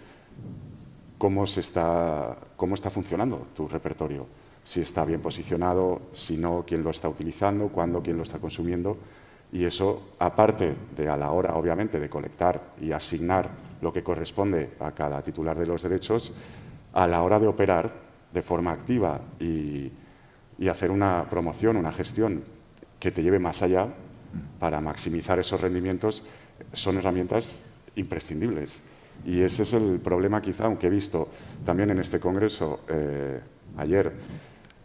cómo, 1.19 1.47
se 1.47 1.61
está, 1.61 2.37
cómo 2.57 2.75
está 2.75 2.91
funcionando 2.91 3.49
tu 3.55 3.69
repertorio. 3.69 4.27
Si 4.65 4.81
está 4.81 5.05
bien 5.05 5.21
posicionado, 5.21 6.03
si 6.13 6.37
no, 6.37 6.65
quién 6.67 6.83
lo 6.83 6.91
está 6.91 7.09
utilizando, 7.09 7.69
cuándo, 7.69 8.03
quién 8.03 8.17
lo 8.17 8.25
está 8.25 8.39
consumiendo. 8.39 8.99
Y 9.53 9.65
eso, 9.65 10.15
aparte 10.19 10.75
de 10.97 11.09
a 11.09 11.17
la 11.17 11.31
hora, 11.31 11.55
obviamente, 11.55 12.01
de 12.01 12.11
colectar 12.11 12.75
y 12.81 12.91
asignar 12.93 13.49
lo 13.81 13.93
que 13.93 14.03
corresponde 14.03 14.73
a 14.81 14.93
cada 14.93 15.23
titular 15.23 15.57
de 15.59 15.67
los 15.67 15.83
derechos, 15.83 16.33
a 16.93 17.07
la 17.07 17.23
hora 17.23 17.39
de 17.39 17.47
operar 17.47 17.93
de 18.33 18.43
forma 18.43 18.73
activa 18.73 19.21
y, 19.39 19.93
y 20.59 20.69
hacer 20.69 20.91
una 20.91 21.25
promoción, 21.31 21.77
una 21.77 21.93
gestión 21.93 22.43
que 22.99 23.11
te 23.11 23.23
lleve 23.23 23.39
más 23.39 23.63
allá 23.63 23.89
para 24.59 24.81
maximizar 24.81 25.39
esos 25.39 25.61
rendimientos 25.61 26.23
son 26.73 26.99
herramientas 26.99 27.59
imprescindibles. 27.95 28.81
Y 29.25 29.41
ese 29.41 29.65
es 29.65 29.73
el 29.73 29.99
problema 29.99 30.41
quizá, 30.41 30.67
aunque 30.67 30.87
he 30.87 30.91
visto 30.91 31.29
también 31.65 31.91
en 31.91 31.99
este 31.99 32.21
congreso 32.21 32.81
eh, 32.89 33.41
ayer, 33.77 34.13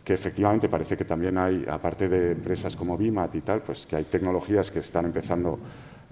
que 0.04 0.14
efectivamente 0.14 0.68
parece 0.68 0.98
que 0.98 1.06
también 1.06 1.38
hay, 1.38 1.64
aparte 1.70 2.10
de 2.10 2.32
empresas 2.32 2.76
como 2.76 2.98
BIMAT 2.98 3.36
y 3.36 3.42
tal, 3.42 3.62
pues 3.62 3.86
que 3.86 3.96
hay 3.96 4.06
tecnologías 4.06 4.72
que 4.72 4.80
están 4.80 5.06
empezando 5.06 5.60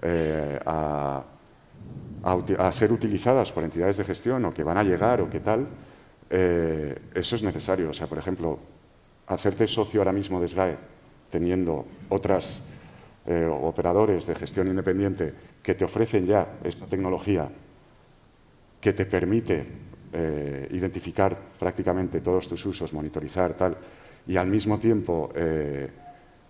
eh, 0.00 0.58
a, 0.64 1.24
ser 2.70 2.92
utilizadas 2.92 3.50
por 3.50 3.64
entidades 3.64 3.96
de 3.96 4.04
gestión 4.04 4.44
o 4.44 4.54
que 4.54 4.62
van 4.62 4.76
a 4.76 4.84
llegar 4.84 5.20
o 5.20 5.28
qué 5.28 5.40
tal, 5.40 5.66
eh, 6.28 6.94
eso 7.14 7.34
es 7.34 7.42
necesario. 7.42 7.90
O 7.90 7.94
sea, 7.94 8.06
por 8.06 8.18
ejemplo, 8.18 8.58
hacerte 9.26 9.66
socio 9.66 10.00
ahora 10.00 10.12
mismo 10.12 10.40
de 10.40 10.46
SGAE, 10.46 10.76
teniendo 11.30 11.84
otras 12.08 12.62
operadores 13.62 14.26
de 14.26 14.34
gestión 14.34 14.66
independiente 14.66 15.32
que 15.62 15.74
te 15.74 15.84
ofrecen 15.84 16.26
ya 16.26 16.58
esta 16.64 16.86
tecnología 16.86 17.48
que 18.80 18.92
te 18.92 19.06
permite 19.06 19.66
eh, 20.12 20.68
identificar 20.72 21.36
prácticamente 21.58 22.20
todos 22.20 22.48
tus 22.48 22.64
usos, 22.66 22.92
monitorizar 22.92 23.54
tal, 23.54 23.76
y 24.26 24.36
al 24.36 24.48
mismo 24.48 24.78
tiempo 24.78 25.30
eh, 25.34 25.88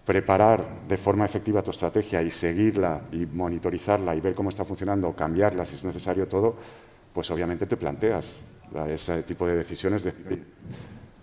preparar 0.04 0.86
de 0.88 0.96
forma 0.96 1.24
efectiva 1.24 1.62
tu 1.62 1.70
estrategia 1.70 2.22
y 2.22 2.30
seguirla 2.30 3.02
y 3.12 3.26
monitorizarla 3.26 4.14
y 4.14 4.20
ver 4.20 4.34
cómo 4.34 4.50
está 4.50 4.64
funcionando, 4.64 5.14
cambiarla 5.14 5.66
si 5.66 5.76
es 5.76 5.84
necesario 5.84 6.26
todo, 6.26 6.56
pues 7.12 7.30
obviamente 7.30 7.66
te 7.66 7.76
planteas 7.76 8.40
ese 8.88 9.22
tipo 9.24 9.46
de 9.46 9.56
decisiones 9.56 10.04
de 10.04 10.12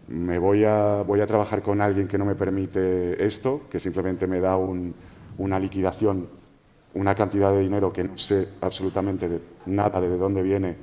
me 0.07 0.37
voy 0.37 0.63
a, 0.63 1.03
voy 1.05 1.21
a 1.21 1.27
trabajar 1.27 1.61
con 1.61 1.81
alguien 1.81 2.07
que 2.07 2.17
no 2.17 2.25
me 2.25 2.35
permite 2.35 3.25
esto, 3.25 3.63
que 3.69 3.79
simplemente 3.79 4.25
me 4.25 4.39
da 4.39 4.57
una 4.57 5.59
liquidación, 5.59 6.29
una 6.93 7.13
cantidad 7.13 7.51
de 7.51 7.59
dinero 7.59 7.91
que 7.91 8.03
no 8.03 8.17
sé 8.17 8.47
absolutamente 8.61 9.41
nada 9.65 9.99
de 9.99 10.17
dónde 10.17 10.41
viene, 10.41 10.75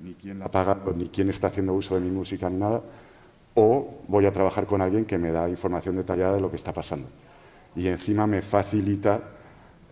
ni 0.00 0.14
quién 0.14 0.38
la 0.38 0.46
ha 0.46 0.50
pagado, 0.50 0.92
ni 0.94 1.08
quién 1.08 1.30
está 1.30 1.48
haciendo 1.48 1.74
uso 1.74 1.94
de 1.94 2.00
mi 2.00 2.10
música, 2.10 2.48
ni 2.48 2.58
nada, 2.58 2.82
o 3.54 4.02
voy 4.08 4.26
a 4.26 4.32
trabajar 4.32 4.66
con 4.66 4.80
alguien 4.80 5.04
que 5.04 5.18
me 5.18 5.30
da 5.30 5.48
información 5.48 5.96
detallada 5.96 6.34
de 6.34 6.40
lo 6.40 6.50
que 6.50 6.56
está 6.56 6.72
pasando. 6.72 7.08
Y 7.74 7.88
encima 7.88 8.26
me 8.26 8.42
facilita 8.42 9.20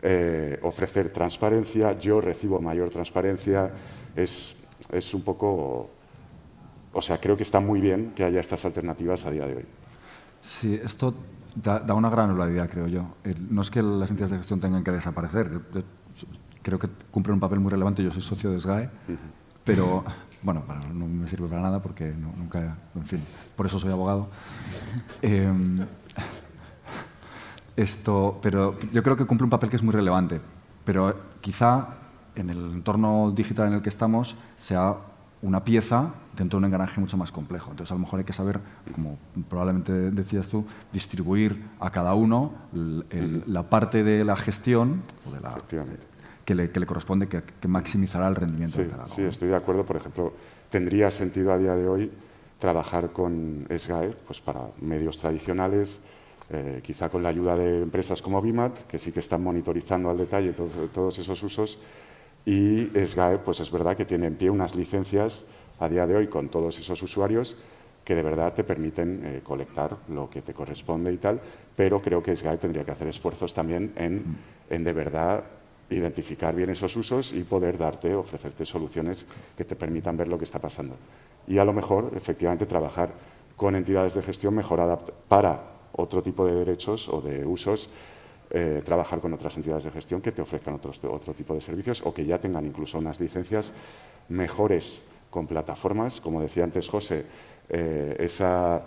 eh, 0.02 0.58
ofrecer 0.62 1.10
transparencia, 1.10 1.98
yo 1.98 2.20
recibo 2.20 2.60
mayor 2.60 2.90
transparencia, 2.90 3.70
es, 4.14 4.56
es 4.90 5.14
un 5.14 5.22
poco 5.22 5.90
o 6.96 7.02
sea, 7.02 7.20
creo 7.20 7.36
que 7.36 7.42
está 7.42 7.60
muy 7.60 7.78
bien 7.78 8.12
que 8.16 8.24
haya 8.24 8.40
estas 8.40 8.64
alternativas 8.64 9.26
a 9.26 9.30
día 9.30 9.46
de 9.46 9.56
hoy. 9.56 9.64
Sí, 10.40 10.80
esto 10.82 11.14
da, 11.54 11.82
una 11.92 12.08
gran 12.08 12.28
granularidad, 12.28 12.70
creo 12.70 12.86
yo. 12.86 13.16
no 13.50 13.60
es 13.60 13.70
que 13.70 13.82
las 13.82 14.08
entidades 14.08 14.30
de 14.30 14.38
gestión 14.38 14.60
tengan 14.60 14.82
que 14.82 14.92
desaparecer. 14.92 15.60
creo 16.62 16.78
que 16.78 16.88
cumplen 17.10 17.34
un 17.34 17.40
papel 17.40 17.60
muy 17.60 17.70
relevante. 17.70 18.02
Yo 18.02 18.10
soy 18.10 18.22
socio 18.22 18.50
de 18.50 18.60
SGAE, 18.60 18.88
pero 19.66 20.04
bueno, 20.42 20.62
no 20.94 21.06
me 21.06 21.28
sirve 21.28 21.48
para 21.48 21.60
nada 21.60 21.82
porque 21.82 22.14
nunca, 22.14 22.78
en 22.94 23.04
fin, 23.04 23.20
por 23.56 23.66
eso 23.66 23.80
soy 23.80 23.90
abogado. 23.90 24.28
Em, 25.20 25.76
esto, 27.76 28.38
pero 28.40 28.76
yo 28.92 29.02
creo 29.02 29.16
que 29.16 29.26
cumple 29.26 29.44
un 29.44 29.50
papel 29.50 29.68
que 29.68 29.76
es 29.76 29.82
muy 29.82 29.92
relevante, 29.92 30.40
pero 30.84 31.14
quizá 31.40 31.88
en 32.36 32.48
el 32.48 32.58
entorno 32.58 33.32
digital 33.34 33.66
en 33.66 33.74
el 33.74 33.82
que 33.82 33.88
estamos 33.88 34.36
sea 34.56 34.96
una 35.42 35.64
pieza 35.64 36.12
dentro 36.36 36.58
de 36.58 36.60
un 36.60 36.64
engranaje 36.66 37.00
mucho 37.00 37.16
más 37.16 37.32
complejo. 37.32 37.70
Entonces, 37.70 37.90
a 37.90 37.94
lo 37.94 38.00
mejor 38.00 38.20
hay 38.20 38.24
que 38.24 38.32
saber, 38.32 38.60
como 38.94 39.18
probablemente 39.48 39.92
decías 40.12 40.48
tú, 40.48 40.64
distribuir 40.92 41.64
a 41.80 41.90
cada 41.90 42.14
uno 42.14 42.52
la 42.72 43.64
parte 43.64 44.04
de 44.04 44.24
la 44.24 44.36
gestión 44.36 45.02
que, 46.46 46.54
le, 46.54 46.70
que, 46.70 46.80
le, 46.80 46.86
corresponde, 46.86 47.28
que, 47.28 47.42
maximizará 47.68 48.28
el 48.28 48.36
rendimiento 48.36 48.78
de 48.78 48.86
cada 48.88 49.02
uno. 49.02 49.08
Sí, 49.08 49.22
estoy 49.22 49.48
de 49.48 49.56
acuerdo. 49.56 49.84
Por 49.84 49.96
ejemplo, 49.96 50.32
tendría 50.70 51.10
sentido 51.10 51.52
a 51.52 51.58
día 51.58 51.74
de 51.74 51.88
hoy 51.88 52.10
trabajar 52.58 53.12
con 53.12 53.66
SGAE 53.68 54.14
pues 54.26 54.40
para 54.40 54.60
medios 54.80 55.18
tradicionales, 55.18 56.00
eh, 56.48 56.80
quizá 56.82 57.10
con 57.10 57.22
la 57.22 57.30
ayuda 57.30 57.56
de 57.56 57.82
empresas 57.82 58.22
como 58.22 58.40
BIMAT, 58.40 58.86
que 58.86 58.98
sí 58.98 59.10
que 59.10 59.20
están 59.20 59.42
monitorizando 59.42 60.08
al 60.08 60.16
detalle 60.16 60.52
todos 60.52 61.18
esos 61.18 61.42
usos, 61.42 61.78
y 62.46 62.86
SGAE, 62.94 63.38
pues 63.38 63.58
es 63.60 63.70
verdad 63.70 63.96
que 63.96 64.04
tiene 64.04 64.28
en 64.28 64.36
pie 64.36 64.48
unas 64.48 64.76
licencias 64.76 65.44
a 65.80 65.88
día 65.88 66.06
de 66.06 66.14
hoy 66.14 66.28
con 66.28 66.48
todos 66.48 66.78
esos 66.78 67.02
usuarios 67.02 67.56
que 68.04 68.14
de 68.14 68.22
verdad 68.22 68.54
te 68.54 68.62
permiten 68.62 69.20
eh, 69.24 69.40
colectar 69.42 69.96
lo 70.08 70.30
que 70.30 70.40
te 70.40 70.54
corresponde 70.54 71.12
y 71.12 71.16
tal, 71.16 71.40
pero 71.74 72.00
creo 72.00 72.22
que 72.22 72.36
SGAE 72.36 72.56
tendría 72.56 72.84
que 72.84 72.92
hacer 72.92 73.08
esfuerzos 73.08 73.52
también 73.52 73.92
en, 73.96 74.36
en 74.70 74.84
de 74.84 74.92
verdad 74.92 75.42
identificar 75.90 76.54
bien 76.54 76.70
esos 76.70 76.96
usos 76.96 77.32
y 77.32 77.44
poder 77.44 77.78
darte, 77.78 78.14
ofrecerte 78.14 78.66
soluciones 78.66 79.26
que 79.56 79.64
te 79.64 79.76
permitan 79.76 80.16
ver 80.16 80.28
lo 80.28 80.38
que 80.38 80.44
está 80.44 80.58
pasando. 80.58 80.96
Y 81.46 81.58
a 81.58 81.64
lo 81.64 81.72
mejor, 81.72 82.12
efectivamente, 82.16 82.66
trabajar 82.66 83.12
con 83.56 83.74
entidades 83.74 84.14
de 84.14 84.22
gestión 84.22 84.54
mejor 84.54 84.98
para 85.28 85.62
otro 85.92 86.22
tipo 86.22 86.44
de 86.46 86.54
derechos 86.54 87.08
o 87.08 87.20
de 87.20 87.44
usos, 87.46 87.88
eh, 88.50 88.82
trabajar 88.84 89.20
con 89.20 89.32
otras 89.32 89.56
entidades 89.56 89.84
de 89.84 89.90
gestión 89.90 90.20
que 90.20 90.32
te 90.32 90.42
ofrezcan 90.42 90.74
otros, 90.74 91.02
otro 91.04 91.34
tipo 91.34 91.54
de 91.54 91.60
servicios 91.60 92.02
o 92.04 92.12
que 92.12 92.24
ya 92.24 92.38
tengan 92.38 92.64
incluso 92.64 92.98
unas 92.98 93.18
licencias 93.18 93.72
mejores 94.28 95.02
con 95.30 95.46
plataformas. 95.46 96.20
Como 96.20 96.40
decía 96.40 96.64
antes 96.64 96.88
José, 96.88 97.24
eh, 97.68 98.16
esa 98.20 98.82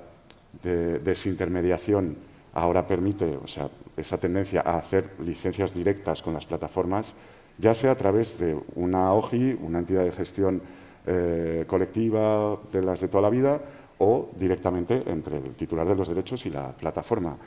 desintermediación 0.64 2.16
ahora 2.54 2.88
permite, 2.88 3.38
o 3.38 3.48
sea, 3.48 3.70
esa 4.00 4.18
tendencia 4.18 4.62
a 4.66 4.78
hacer 4.78 5.12
licencias 5.20 5.74
directas 5.74 6.22
con 6.22 6.34
las 6.34 6.46
plataformas, 6.46 7.16
ya 7.58 7.76
sea 7.76 7.92
a 7.92 7.96
través 7.96 8.40
de 8.40 8.58
una 8.76 9.14
OGI, 9.14 9.60
una 9.62 9.80
entidad 9.80 10.04
de 10.04 10.12
gestión 10.12 10.62
eh, 11.06 11.66
colectiva 11.68 12.58
de 12.72 12.82
las 12.82 13.02
de 13.02 13.08
toda 13.08 13.24
la 13.24 13.30
vida, 13.30 13.62
o 14.00 14.30
directamente 14.38 15.04
entre 15.08 15.38
el 15.38 15.56
titular 15.56 15.88
de 15.88 15.96
los 15.96 16.08
derechos 16.08 16.46
y 16.46 16.50
la 16.50 16.76
plataforma. 16.76 17.38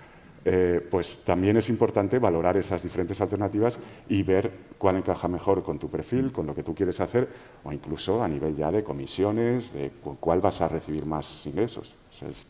Eh, 0.45 0.87
pues 0.91 1.23
también 1.25 1.57
es 1.57 1.69
importante 1.69 2.19
valorar 2.19 2.57
esas 2.57 2.83
diferentes 2.83 3.21
alternativas 3.21 3.79
y 4.09 4.25
ver 4.25 4.51
cuál 4.77 4.97
encaja 4.97 5.29
mejor 5.29 5.63
con 5.63 5.79
tu 5.79 5.89
perfil, 5.89 6.33
con 6.33 6.47
lo 6.47 6.55
que 6.55 6.65
tú 6.65 6.75
quieres 6.75 6.99
hacer, 7.01 7.29
o 7.63 7.73
incluso 7.73 8.23
a 8.23 8.29
nivel 8.29 8.57
ya 8.57 8.73
de 8.73 8.83
comisiones, 8.83 9.73
de 9.73 9.93
cuál 10.19 10.41
vas 10.41 10.61
a 10.61 10.69
recibir 10.69 11.07
más 11.07 11.47
ingresos. 11.47 11.95
es, 12.21 12.49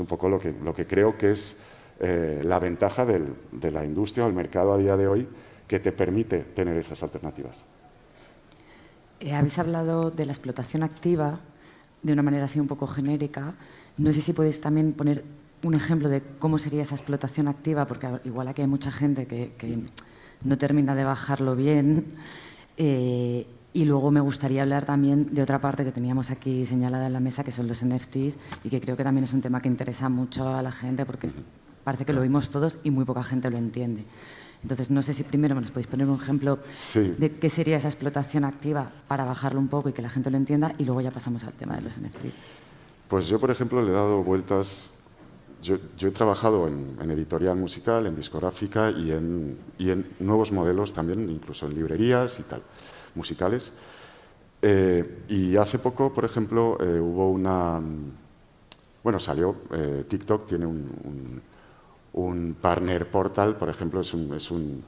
un 0.00 0.06
poco 0.06 0.28
lo 0.28 0.40
que, 0.40 0.54
lo 0.64 0.74
que 0.74 0.86
creo 0.86 1.16
que 1.18 1.32
es 1.32 1.54
eh, 2.00 2.40
la 2.44 2.58
ventaja 2.58 3.04
de 3.04 3.70
la 3.70 3.84
industria 3.84 4.24
o 4.24 4.28
el 4.28 4.34
mercado 4.34 4.72
a 4.72 4.78
día 4.78 4.96
de 4.96 5.06
hoy 5.06 5.28
que 5.66 5.78
te 5.78 5.92
permite 5.92 6.38
tener 6.38 6.76
esas 6.76 7.02
alternativas. 7.02 7.64
Eh, 9.20 9.34
habéis 9.34 9.58
hablado 9.58 10.10
de 10.10 10.24
la 10.24 10.32
explotación 10.32 10.82
activa 10.82 11.38
de 12.02 12.12
una 12.12 12.22
manera 12.22 12.46
así 12.46 12.58
un 12.58 12.66
poco 12.66 12.86
genérica. 12.86 13.54
No 13.98 14.12
sé 14.12 14.22
si 14.22 14.32
podéis 14.32 14.60
también 14.60 14.94
poner 14.94 15.22
un 15.62 15.74
ejemplo 15.74 16.08
de 16.08 16.22
cómo 16.38 16.56
sería 16.56 16.82
esa 16.82 16.94
explotación 16.94 17.46
activa, 17.46 17.84
porque 17.86 18.08
igual 18.24 18.48
aquí 18.48 18.62
hay 18.62 18.68
mucha 18.68 18.90
gente 18.90 19.26
que, 19.26 19.52
no 20.42 20.56
termina 20.56 20.94
de 20.94 21.04
bajarlo 21.04 21.54
bien. 21.54 22.06
Eh, 22.78 23.46
y 23.74 23.84
luego 23.84 24.10
me 24.10 24.20
gustaría 24.20 24.62
hablar 24.62 24.86
también 24.86 25.26
de 25.26 25.42
otra 25.42 25.60
parte 25.60 25.84
que 25.84 25.92
teníamos 25.92 26.30
aquí 26.30 26.64
señalada 26.64 27.06
en 27.06 27.12
la 27.12 27.20
mesa, 27.20 27.44
que 27.44 27.52
son 27.52 27.68
los 27.68 27.84
NFTs, 27.84 28.38
y 28.64 28.70
que 28.70 28.80
creo 28.80 28.96
que 28.96 29.04
también 29.04 29.24
es 29.24 29.34
un 29.34 29.42
tema 29.42 29.60
que 29.60 29.68
interesa 29.68 30.08
mucho 30.08 30.48
a 30.48 30.62
la 30.62 30.72
gente, 30.72 31.04
porque 31.04 31.28
parece 31.84 32.04
que 32.04 32.12
lo 32.12 32.20
oímos 32.20 32.50
todos 32.50 32.78
y 32.82 32.90
muy 32.90 33.04
poca 33.04 33.24
gente 33.24 33.50
lo 33.50 33.58
entiende. 33.58 34.04
Entonces, 34.62 34.90
no 34.90 35.00
sé 35.00 35.14
si 35.14 35.22
primero 35.22 35.54
me 35.54 35.62
nos 35.62 35.70
podéis 35.70 35.86
poner 35.86 36.06
un 36.06 36.20
ejemplo 36.20 36.58
de 36.94 37.30
qué 37.40 37.48
sería 37.48 37.78
esa 37.78 37.88
explotación 37.88 38.44
activa 38.44 38.90
para 39.08 39.24
bajarlo 39.24 39.58
un 39.58 39.68
poco 39.68 39.88
y 39.88 39.92
que 39.92 40.02
la 40.02 40.10
gente 40.10 40.30
lo 40.30 40.36
entienda, 40.36 40.74
y 40.76 40.84
luego 40.84 41.00
ya 41.00 41.10
pasamos 41.10 41.44
al 41.44 41.52
tema 41.54 41.76
de 41.76 41.82
los 41.82 41.96
NFTs. 41.96 42.34
Pues 43.08 43.26
yo, 43.26 43.40
por 43.40 43.50
ejemplo, 43.50 43.82
le 43.82 43.90
he 43.90 43.94
dado 43.94 44.22
vueltas. 44.22 44.90
Yo, 45.62 45.76
he 45.76 46.10
trabajado 46.10 46.68
en, 46.68 47.10
editorial 47.10 47.56
musical, 47.56 48.06
en 48.06 48.16
discográfica 48.16 48.90
y 48.90 49.12
en, 49.12 49.58
y 49.78 49.90
en, 49.90 50.06
nuevos 50.20 50.52
modelos 50.52 50.94
también, 50.94 51.28
incluso 51.28 51.66
en 51.66 51.74
librerías 51.74 52.38
y 52.38 52.42
tal, 52.44 52.62
musicales. 53.14 53.72
Eh, 54.62 55.24
y 55.28 55.56
hace 55.56 55.78
poco, 55.78 56.12
por 56.12 56.24
ejemplo, 56.24 56.78
eh, 56.80 57.00
hubo 57.00 57.30
una. 57.30 57.80
Bueno, 59.02 59.18
salió, 59.18 59.56
eh, 59.72 60.04
TikTok 60.06 60.46
tiene 60.46 60.66
un 60.66 60.86
un 61.04 61.42
partner 62.60 63.10
portal, 63.10 63.56
por 63.56 63.68
ejemplo, 63.68 64.00
es 64.00 64.12
un, 64.14 64.34
es 64.34 64.50
un, 64.50 64.84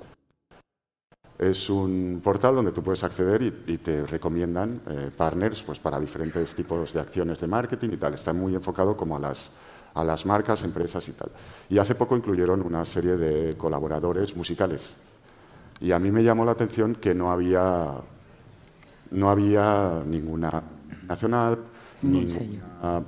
es 1.39 1.71
un 1.71 2.21
portal 2.23 2.55
donde 2.55 2.73
tú 2.73 2.83
puedes 2.83 3.03
acceder 3.05 3.43
y, 3.67 3.79
te 3.79 4.07
recomiendan 4.07 4.81
eh, 4.89 5.11
partners 5.17 5.63
pues, 5.63 5.79
para 5.81 5.99
diferentes 5.99 6.55
tipos 6.55 6.93
de 6.93 7.01
acciones 7.01 7.41
de 7.41 7.47
marketing 7.47 7.91
y 7.93 7.97
tal. 7.97 8.15
Está 8.15 8.33
muy 8.33 8.55
enfocado 8.55 8.97
como 8.97 9.17
a 9.17 9.21
las, 9.21 9.51
a 9.95 10.05
las 10.05 10.25
marcas, 10.27 10.63
empresas 10.63 11.09
y 11.09 11.13
tal. 11.13 11.31
Y 11.69 11.79
hace 11.79 11.95
poco 11.95 12.17
incluyeron 12.17 12.63
una 12.63 12.85
serie 12.85 13.17
de 13.17 13.57
colaboradores 13.57 14.37
musicales. 14.37 14.95
Y 15.81 15.91
a 15.93 15.99
mí 15.99 16.11
me 16.11 16.23
llamó 16.23 16.45
la 16.45 16.53
atención 16.53 16.95
que 16.95 17.15
no 17.15 17.33
había, 17.33 17.95
no 19.11 19.31
había 19.31 20.03
ninguna 20.07 20.63
nacional, 21.09 21.59
ninguna, 22.03 23.03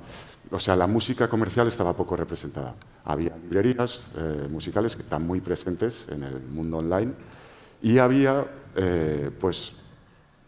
o 0.51 0.59
sea, 0.59 0.75
la 0.75 0.87
música 0.87 1.27
comercial 1.27 1.67
estaba 1.67 1.95
poco 1.95 2.15
representada. 2.15 2.75
Había 3.03 3.35
librerías 3.37 4.07
eh, 4.15 4.47
musicales 4.49 4.95
que 4.95 5.01
están 5.01 5.25
muy 5.25 5.41
presentes 5.41 6.07
en 6.09 6.23
el 6.23 6.41
mundo 6.41 6.77
online 6.77 7.13
y 7.81 7.97
había, 7.97 8.45
eh, 8.75 9.31
pues, 9.39 9.73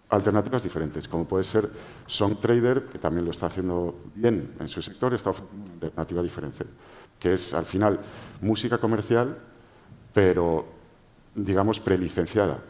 alternativas 0.09 0.63
diferentes, 0.63 1.07
como 1.07 1.25
puede 1.25 1.43
ser 1.43 1.69
Song 2.05 2.39
Trader, 2.39 2.85
que 2.85 2.97
también 2.97 3.25
lo 3.25 3.31
está 3.31 3.47
haciendo 3.47 4.03
bien 4.15 4.55
en 4.59 4.67
su 4.67 4.81
sector, 4.81 5.13
está 5.13 5.31
ofreciendo 5.31 5.65
una 5.65 5.73
alternativa 5.73 6.23
diferente, 6.23 6.65
que 7.19 7.33
es, 7.33 7.53
al 7.53 7.65
final, 7.65 7.99
música 8.41 8.77
comercial, 8.77 9.37
pero, 10.13 10.65
digamos, 11.35 11.79
prelicenciada. 11.79 12.63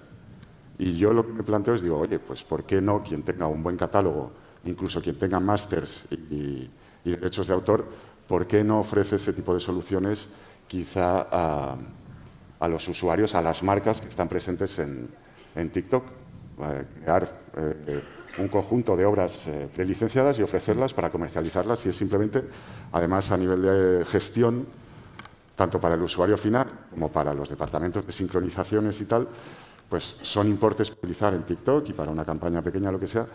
Y 0.79 0.97
yo 0.97 1.13
lo 1.13 1.25
que 1.25 1.33
me 1.33 1.43
planteo 1.43 1.75
es, 1.75 1.83
digo, 1.83 1.99
oye, 1.99 2.19
pues, 2.19 2.43
¿por 2.43 2.63
qué 2.63 2.81
no 2.81 3.03
quien 3.03 3.23
tenga 3.23 3.47
un 3.47 3.61
buen 3.61 3.77
catálogo, 3.77 4.31
incluso 4.65 5.01
quien 5.01 5.17
tenga 5.17 5.39
másters 5.39 6.05
y 6.11 6.69
y 7.07 7.15
derechos 7.15 7.47
de 7.47 7.53
autor, 7.53 7.85
¿por 8.27 8.45
qué 8.45 8.63
no 8.63 8.79
ofrece 8.79 9.15
ese 9.15 9.33
tipo 9.33 9.53
de 9.53 9.59
soluciones 9.59 10.29
quizá 10.67 11.27
a, 11.31 12.67
los 12.67 12.87
usuarios, 12.87 13.33
a 13.35 13.41
las 13.41 13.63
marcas 13.63 14.01
que 14.01 14.09
están 14.09 14.27
presentes 14.27 14.77
en, 14.79 15.09
TikTok? 15.71 16.03
crear 17.03 17.41
eh, 17.55 18.01
un 18.39 18.47
conjunto 18.47 18.97
de 18.97 19.05
obras 19.05 19.45
eh, 19.47 19.69
prelicenciadas 19.73 20.39
y 20.39 20.43
ofrecerlas 20.43 20.93
para 20.93 21.11
comercializarlas 21.11 21.85
y 21.85 21.89
es 21.89 21.95
simplemente, 21.95 22.43
además 22.91 23.31
a 23.31 23.37
nivel 23.37 23.61
de 23.61 24.05
gestión, 24.05 24.65
tanto 25.55 25.79
para 25.79 25.95
el 25.95 26.01
usuario 26.01 26.37
final 26.37 26.67
como 26.89 27.11
para 27.11 27.33
los 27.33 27.49
departamentos 27.49 28.05
de 28.05 28.11
sincronizaciones 28.11 28.99
y 29.01 29.05
tal, 29.05 29.27
pues 29.87 30.17
son 30.23 30.47
importes 30.47 30.91
utilizar 30.91 31.33
en 31.33 31.43
TikTok 31.43 31.89
y 31.89 31.93
para 31.93 32.11
una 32.11 32.25
campaña 32.25 32.61
pequeña, 32.61 32.91
lo 32.91 32.99
que 32.99 33.07
sea, 33.07 33.25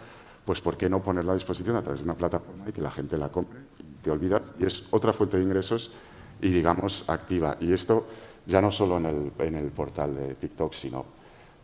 pues 0.45 0.61
¿por 0.61 0.77
qué 0.77 0.89
no 0.89 1.03
ponerla 1.03 1.33
a 1.33 1.35
disposición 1.35 1.77
a 1.77 1.83
través 1.83 2.01
de 2.01 2.05
una 2.05 2.17
plataforma 2.17 2.65
y 2.69 2.73
que 2.73 2.81
la 2.81 2.91
gente 2.91 3.17
la 3.17 3.29
compre? 3.29 3.61
Te 4.03 4.11
olvidas 4.11 4.43
y 4.59 4.65
es 4.65 4.85
otra 4.91 5.13
fuente 5.13 5.37
de 5.37 5.45
ingresos 5.45 5.91
y 6.41 6.51
digamos 6.51 7.05
activa. 7.09 7.57
Y 7.61 7.73
esto 7.73 8.07
ya 8.47 8.61
no 8.61 8.71
solo 8.71 8.99
en 8.99 9.55
el, 9.55 9.71
portal 9.71 10.17
de 10.17 10.35
TikTok, 10.35 10.73
sino 10.73 11.05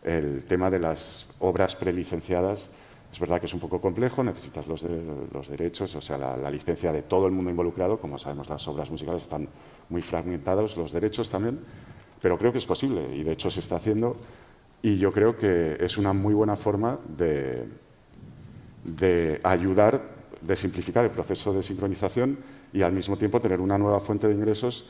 el 0.03 0.43
tema 0.45 0.69
de 0.69 0.79
las 0.79 1.27
obras 1.39 1.75
prelicenciadas. 1.75 2.69
Es 3.11 3.19
verdad 3.19 3.39
que 3.39 3.47
es 3.47 3.53
un 3.53 3.59
poco 3.59 3.81
complejo, 3.81 4.23
necesitas 4.23 4.67
los, 4.67 4.81
derechos, 5.49 5.95
o 5.95 6.01
sea, 6.01 6.17
la, 6.17 6.37
la, 6.37 6.49
licencia 6.49 6.91
de 6.91 7.01
todo 7.01 7.25
el 7.25 7.33
mundo 7.33 7.49
involucrado. 7.49 7.99
Como 7.99 8.17
sabemos, 8.17 8.47
las 8.47 8.65
obras 8.67 8.89
musicales 8.89 9.23
están 9.23 9.49
muy 9.89 10.01
fragmentados, 10.01 10.77
los 10.77 10.93
derechos 10.93 11.29
también, 11.29 11.59
pero 12.21 12.37
creo 12.37 12.51
que 12.51 12.59
es 12.59 12.65
posible 12.65 13.13
y 13.15 13.23
de 13.23 13.33
hecho 13.33 13.51
se 13.51 13.59
está 13.59 13.75
haciendo. 13.75 14.15
Y 14.81 14.97
yo 14.97 15.11
creo 15.11 15.37
que 15.37 15.77
es 15.81 15.97
una 15.97 16.13
muy 16.13 16.33
buena 16.33 16.55
forma 16.55 16.99
de, 17.17 17.67
de 18.83 19.39
ayudar, 19.43 20.01
de 20.41 20.55
simplificar 20.55 21.05
el 21.05 21.11
proceso 21.11 21.53
de 21.53 21.63
sincronización 21.63 22.37
y 22.73 22.81
al 22.81 22.93
mismo 22.93 23.17
tiempo 23.17 23.41
tener 23.41 23.59
una 23.59 23.77
nueva 23.77 23.99
fuente 23.99 24.27
de 24.27 24.33
ingresos 24.33 24.85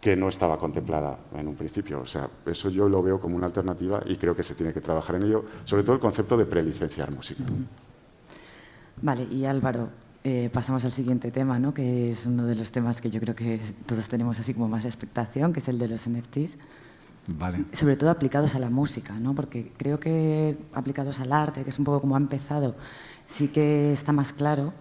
que 0.00 0.16
no 0.16 0.28
estaba 0.28 0.58
contemplada 0.58 1.16
en 1.32 1.46
un 1.46 1.54
principio. 1.54 2.00
O 2.00 2.06
sea, 2.06 2.28
eso 2.44 2.68
yo 2.70 2.88
lo 2.88 3.02
veo 3.02 3.20
como 3.20 3.36
una 3.36 3.46
alternativa 3.46 4.02
y 4.04 4.16
creo 4.16 4.34
que 4.34 4.42
se 4.42 4.54
tiene 4.54 4.72
que 4.72 4.80
trabajar 4.80 5.14
en 5.16 5.22
ello, 5.22 5.44
sobre 5.64 5.84
todo 5.84 5.94
el 5.94 6.00
concepto 6.00 6.36
de 6.36 6.44
prelicenciar 6.44 7.12
música. 7.12 7.44
Vale, 9.00 9.22
y 9.30 9.44
Álvaro, 9.44 9.90
eh, 10.24 10.50
pasamos 10.52 10.84
al 10.84 10.90
siguiente 10.90 11.30
tema, 11.30 11.60
¿no? 11.60 11.72
que 11.72 12.10
es 12.10 12.26
uno 12.26 12.46
de 12.46 12.56
los 12.56 12.72
temas 12.72 13.00
que 13.00 13.10
yo 13.10 13.20
creo 13.20 13.36
que 13.36 13.60
todos 13.86 14.08
tenemos 14.08 14.40
así 14.40 14.54
como 14.54 14.68
más 14.68 14.84
expectación, 14.84 15.52
que 15.52 15.60
es 15.60 15.68
el 15.68 15.78
de 15.78 15.88
los 15.88 16.08
NFTs. 16.08 16.58
Vale. 17.28 17.64
Sobre 17.72 17.94
todo 17.94 18.10
aplicados 18.10 18.56
a 18.56 18.58
la 18.58 18.70
música, 18.70 19.14
¿no? 19.14 19.36
porque 19.36 19.70
creo 19.76 20.00
que 20.00 20.56
aplicados 20.74 21.20
al 21.20 21.32
arte, 21.32 21.62
que 21.62 21.70
es 21.70 21.78
un 21.78 21.84
poco 21.84 22.00
como 22.00 22.16
ha 22.16 22.18
empezado 22.18 22.74
sí 23.32 23.48
que 23.48 23.92
está 23.92 24.12
más 24.12 24.32
claro, 24.32 24.72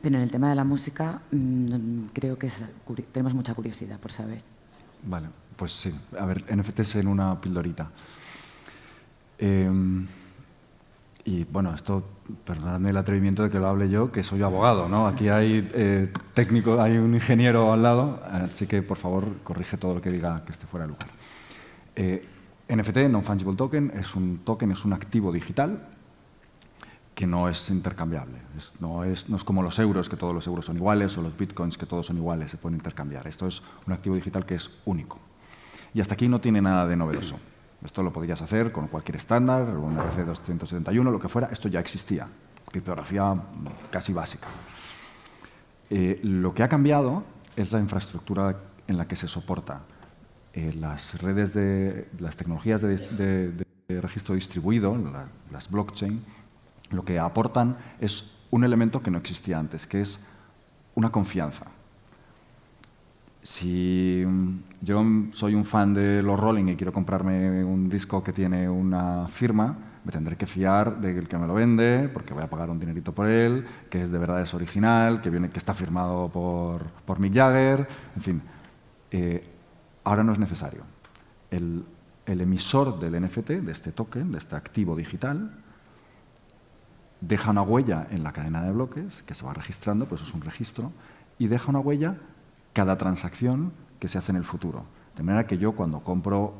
pero 0.00 0.16
en 0.16 0.22
el 0.22 0.30
tema 0.30 0.48
de 0.48 0.54
la 0.54 0.64
música 0.64 1.20
mm, 1.30 2.06
creo 2.12 2.38
que 2.38 2.50
tenemos 3.12 3.34
mucha 3.34 3.54
curiosidad 3.54 3.98
por 3.98 4.12
saber. 4.12 4.42
Vale, 5.04 5.28
pues 5.56 5.72
sí. 5.72 5.94
A 6.18 6.24
ver, 6.24 6.44
NFTs 6.54 6.96
en 6.96 7.08
una 7.08 7.40
pildorita. 7.40 7.90
Em, 9.38 10.06
y 11.24 11.44
bueno, 11.44 11.74
esto, 11.74 12.02
perdonadme 12.44 12.90
el 12.90 12.96
atrevimiento 12.96 13.42
de 13.42 13.50
que 13.50 13.58
lo 13.58 13.68
hable 13.68 13.88
yo, 13.88 14.10
que 14.10 14.22
soy 14.22 14.42
abogado, 14.42 14.88
¿no? 14.88 15.06
Aquí 15.06 15.28
hay 15.28 15.68
eh, 15.74 16.10
técnico, 16.34 16.80
hay 16.80 16.96
un 16.96 17.14
ingeniero 17.14 17.72
al 17.72 17.82
lado, 17.82 18.22
así 18.30 18.66
que 18.66 18.82
por 18.82 18.96
favor 18.96 19.24
corrige 19.44 19.76
todo 19.76 19.94
lo 19.94 20.00
que 20.00 20.10
diga 20.10 20.42
que 20.44 20.52
esté 20.52 20.66
fuera 20.66 20.86
de 20.86 20.92
lugar. 20.92 21.08
Eh, 21.94 22.26
NFT, 22.68 23.08
Non-Fungible 23.10 23.56
Token, 23.56 23.92
es 23.98 24.14
un 24.14 24.38
token, 24.44 24.72
es 24.72 24.84
un 24.84 24.92
activo 24.92 25.32
digital 25.32 25.97
que 27.18 27.26
no 27.26 27.48
es 27.48 27.68
intercambiable. 27.68 28.38
no, 28.78 29.02
es, 29.02 29.28
no, 29.28 29.36
es, 29.36 29.42
como 29.42 29.60
los 29.60 29.76
euros, 29.80 30.08
que 30.08 30.16
todos 30.16 30.32
los 30.32 30.46
euros 30.46 30.66
son 30.66 30.76
iguales, 30.76 31.18
o 31.18 31.22
los 31.22 31.36
bitcoins, 31.36 31.76
que 31.76 31.84
todos 31.84 32.06
son 32.06 32.16
iguales, 32.16 32.52
se 32.52 32.58
pueden 32.58 32.76
intercambiar. 32.76 33.26
Esto 33.26 33.48
es 33.48 33.60
un 33.88 33.92
activo 33.92 34.14
digital 34.14 34.46
que 34.46 34.54
es 34.54 34.70
único. 34.84 35.18
Y 35.92 36.00
hasta 36.00 36.14
aquí 36.14 36.28
no 36.28 36.40
tiene 36.40 36.62
nada 36.62 36.86
de 36.86 36.94
novedoso. 36.94 37.36
Esto 37.84 38.04
lo 38.04 38.12
podías 38.12 38.40
hacer 38.40 38.70
con 38.70 38.86
cualquier 38.86 39.16
estándar, 39.16 39.66
un 39.78 39.96
RC271, 39.96 41.10
lo 41.10 41.18
que 41.18 41.28
fuera, 41.28 41.48
esto 41.48 41.66
ya 41.66 41.80
existía, 41.80 42.28
criptografía 42.70 43.34
casi 43.90 44.12
básica. 44.12 44.46
Eh, 45.90 46.20
lo 46.22 46.54
que 46.54 46.62
ha 46.62 46.68
cambiado 46.68 47.24
es 47.56 47.72
la 47.72 47.80
infraestructura 47.80 48.60
en 48.86 48.96
la 48.96 49.08
que 49.08 49.16
se 49.16 49.26
soporta. 49.26 49.80
Eh, 50.52 50.72
las 50.72 51.20
redes 51.20 51.52
de 51.52 52.06
las 52.20 52.36
tecnologías 52.36 52.80
de, 52.80 53.66
registro 53.88 54.36
distribuido, 54.36 54.96
las 55.50 55.68
blockchain, 55.68 56.22
lo 56.90 57.04
que 57.04 57.18
aportan 57.18 57.76
es 58.00 58.34
un 58.50 58.64
elemento 58.64 59.02
que 59.02 59.10
no 59.10 59.18
existía 59.18 59.58
antes, 59.58 59.86
que 59.86 60.00
es 60.00 60.18
una 60.94 61.10
confianza. 61.10 61.66
Si 63.42 64.24
yo 64.80 65.04
soy 65.32 65.54
un 65.54 65.64
fan 65.64 65.94
de 65.94 66.22
los 66.22 66.38
Rolling 66.38 66.68
y 66.68 66.76
quiero 66.76 66.92
comprarme 66.92 67.64
un 67.64 67.88
disco 67.88 68.22
que 68.22 68.32
tiene 68.32 68.68
una 68.68 69.26
firma, 69.28 69.76
me 70.04 70.12
tendré 70.12 70.36
que 70.36 70.46
fiar 70.46 71.00
del 71.00 71.28
que 71.28 71.38
me 71.38 71.46
lo 71.46 71.54
vende, 71.54 72.08
porque 72.12 72.34
voy 72.34 72.42
a 72.42 72.50
pagar 72.50 72.70
un 72.70 72.78
dinerito 72.78 73.12
por 73.14 73.28
él, 73.28 73.64
que 73.90 74.02
es 74.02 74.10
de 74.10 74.18
verdad 74.18 74.40
es 74.40 74.54
original, 74.54 75.20
que, 75.20 75.30
viene, 75.30 75.50
que 75.50 75.58
está 75.58 75.74
firmado 75.74 76.28
por, 76.28 76.84
por 77.04 77.18
Mick 77.18 77.34
Jagger, 77.34 77.86
en 78.16 78.22
fin. 78.22 78.42
Eh, 79.10 79.44
ahora 80.04 80.24
no 80.24 80.32
es 80.32 80.38
necesario. 80.38 80.82
El, 81.50 81.84
el 82.26 82.40
emisor 82.40 82.98
del 82.98 83.22
NFT, 83.22 83.50
de 83.50 83.72
este 83.72 83.92
token, 83.92 84.32
de 84.32 84.38
este 84.38 84.56
activo 84.56 84.96
digital, 84.96 85.50
deja 87.20 87.50
una 87.50 87.62
huella 87.62 88.06
en 88.10 88.22
la 88.22 88.32
cadena 88.32 88.62
de 88.62 88.72
bloques, 88.72 89.22
que 89.24 89.34
se 89.34 89.44
va 89.44 89.54
registrando, 89.54 90.06
pues 90.06 90.22
es 90.22 90.32
un 90.34 90.40
registro, 90.40 90.92
y 91.38 91.48
deja 91.48 91.68
una 91.68 91.80
huella 91.80 92.16
cada 92.72 92.96
transacción 92.96 93.72
que 93.98 94.08
se 94.08 94.18
hace 94.18 94.32
en 94.32 94.36
el 94.36 94.44
futuro. 94.44 94.84
De 95.16 95.22
manera 95.22 95.46
que 95.46 95.58
yo 95.58 95.72
cuando 95.72 96.00
compro, 96.00 96.54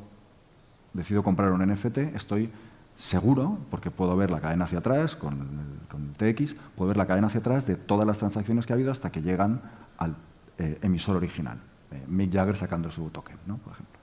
decido 0.93 1.23
comprar 1.23 1.51
un 1.51 1.65
NFT, 1.65 1.97
estoy 2.15 2.51
seguro, 2.97 3.57
porque 3.71 3.91
puedo 3.91 4.15
ver 4.17 4.29
la 4.29 4.41
cadena 4.41 4.65
hacia 4.65 4.79
atrás 4.79 5.15
con 5.15 5.33
el, 5.33 6.35
TX, 6.35 6.55
puedo 6.75 6.89
ver 6.89 6.97
la 6.97 7.07
cadena 7.07 7.27
hacia 7.27 7.39
atrás 7.39 7.65
de 7.65 7.75
todas 7.75 8.05
las 8.05 8.17
transacciones 8.17 8.65
que 8.65 8.73
ha 8.73 8.75
habido 8.75 8.91
hasta 8.91 9.09
que 9.09 9.21
llegan 9.21 9.61
al 9.97 10.17
eh, 10.57 10.77
emisor 10.81 11.15
original. 11.15 11.59
Eh, 11.91 12.03
Mick 12.07 12.33
Jagger 12.33 12.57
sacando 12.57 12.91
su 12.91 13.09
token, 13.09 13.37
¿no? 13.47 13.57
por 13.57 13.73
ejemplo. 13.73 13.99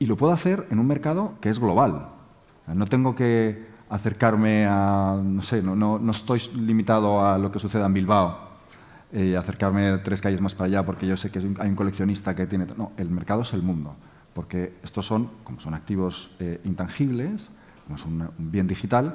Y 0.00 0.06
lo 0.06 0.16
puedo 0.16 0.32
hacer 0.32 0.66
en 0.70 0.80
un 0.80 0.88
mercado 0.88 1.34
que 1.40 1.50
es 1.50 1.60
global. 1.60 2.08
No 2.66 2.86
tengo 2.86 3.14
que 3.14 3.73
acercarme 3.94 4.66
a, 4.66 5.16
no 5.22 5.40
sé, 5.42 5.62
no, 5.62 5.76
no 5.76 6.10
estoy 6.10 6.40
limitado 6.56 7.24
a 7.24 7.38
lo 7.38 7.52
que 7.52 7.60
suceda 7.60 7.86
en 7.86 7.94
Bilbao 7.94 8.54
y 9.12 9.34
acercarme 9.34 9.98
tres 9.98 10.20
calles 10.20 10.40
más 10.40 10.56
para 10.56 10.66
allá 10.66 10.84
porque 10.84 11.06
yo 11.06 11.16
sé 11.16 11.30
que 11.30 11.38
hay 11.38 11.68
un 11.68 11.76
coleccionista 11.76 12.34
que 12.34 12.48
tiene... 12.48 12.66
No, 12.76 12.90
el 12.96 13.08
mercado 13.08 13.42
es 13.42 13.52
el 13.52 13.62
mundo, 13.62 13.94
porque 14.34 14.74
estos 14.82 15.06
son, 15.06 15.30
como 15.44 15.60
son 15.60 15.74
activos 15.74 16.32
eh, 16.40 16.60
intangibles, 16.64 17.50
como 17.84 17.94
es 17.94 18.04
un, 18.04 18.28
bien 18.36 18.66
digital, 18.66 19.14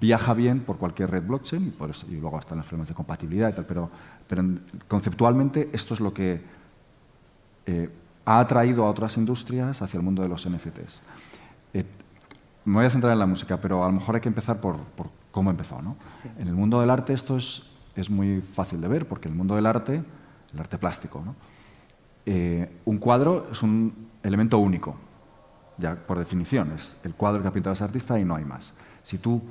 viaja 0.00 0.34
bien 0.34 0.60
por 0.60 0.78
cualquier 0.78 1.08
red 1.08 1.22
blockchain 1.22 1.68
y, 1.68 1.70
por 1.70 1.90
eso, 1.90 2.04
y 2.10 2.16
luego 2.16 2.40
están 2.40 2.58
los 2.58 2.66
problemas 2.66 2.88
de 2.88 2.94
compatibilidad 2.94 3.50
y 3.50 3.52
tal, 3.52 3.66
pero, 3.66 3.88
pero 4.26 4.44
conceptualmente 4.88 5.70
esto 5.72 5.94
es 5.94 6.00
lo 6.00 6.12
que 6.12 6.42
eh, 7.66 7.88
ha 8.24 8.40
atraído 8.40 8.84
a 8.84 8.90
otras 8.90 9.16
industrias 9.16 9.80
hacia 9.80 9.98
el 9.98 10.02
mundo 10.02 10.22
de 10.22 10.28
los 10.28 10.48
NFTs. 10.48 11.02
Me 12.64 12.74
voy 12.74 12.86
a 12.86 12.90
centrar 12.90 13.12
en 13.12 13.18
la 13.18 13.26
música, 13.26 13.60
pero 13.60 13.82
a 13.84 13.86
lo 13.86 13.92
mejor 13.92 14.14
hay 14.14 14.20
que 14.20 14.28
empezar 14.28 14.60
por, 14.60 14.76
por 14.78 15.10
cómo 15.30 15.50
empezó. 15.50 15.82
¿no? 15.82 15.96
En 16.38 16.48
el 16.48 16.54
mundo 16.54 16.80
del 16.80 16.90
arte 16.90 17.12
esto 17.12 17.36
es 17.36 17.72
es 17.94 18.10
muy 18.10 18.40
fácil 18.40 18.80
de 18.80 18.88
ver 18.88 19.06
porque 19.06 19.28
el 19.28 19.34
mundo 19.34 19.54
del 19.54 19.66
arte, 19.66 20.02
el 20.52 20.60
arte 20.60 20.78
plástico, 20.78 21.22
eh, 22.24 22.80
un 22.84 22.98
cuadro 22.98 23.48
es 23.50 23.62
un 23.62 24.08
elemento 24.22 24.58
único, 24.58 24.96
ya 25.78 25.96
por 25.96 26.18
definición, 26.18 26.72
es 26.72 26.96
el 27.04 27.14
cuadro 27.14 27.42
que 27.42 27.48
ha 27.48 27.52
pintado 27.52 27.74
ese 27.74 27.84
artista 27.84 28.18
y 28.18 28.24
no 28.24 28.36
hay 28.36 28.44
más. 28.44 28.72
Si 29.02 29.18
tú 29.18 29.42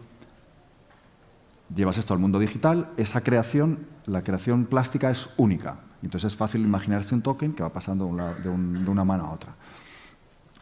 llevas 1.74 1.98
esto 1.98 2.14
al 2.14 2.20
mundo 2.20 2.40
digital, 2.40 2.90
esa 2.98 3.22
creación, 3.22 3.88
la 4.06 4.24
creación 4.24 4.66
plástica 4.66 5.10
es 5.10 5.30
única. 5.38 5.80
Entonces 6.02 6.34
es 6.34 6.38
fácil 6.38 6.62
imaginarse 6.62 7.14
un 7.14 7.22
token 7.22 7.54
que 7.54 7.62
va 7.62 7.70
pasando 7.70 8.06
de 8.44 8.50
una 8.50 9.04
mano 9.04 9.28
a 9.28 9.32
otra. 9.32 9.54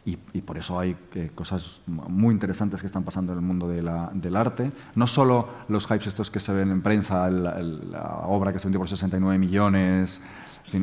Y, 0.04 0.16
por 0.16 0.56
eso 0.56 0.78
hay 0.78 0.96
eh, 1.14 1.30
cosas 1.34 1.80
muy 1.86 2.32
interesantes 2.32 2.80
que 2.80 2.86
están 2.86 3.04
pasando 3.04 3.32
en 3.32 3.38
el 3.38 3.44
mundo 3.44 3.68
del 3.68 4.36
arte. 4.36 4.70
No 4.94 5.06
solo 5.06 5.48
los 5.68 5.86
hypes 5.86 6.06
estos 6.06 6.30
que 6.30 6.40
se 6.40 6.52
ven 6.52 6.70
en 6.70 6.80
prensa, 6.80 7.28
la 7.30 8.22
obra 8.26 8.52
que 8.52 8.58
se 8.58 8.66
vendió 8.66 8.80
por 8.80 8.88
69 8.88 9.38
millones. 9.38 10.22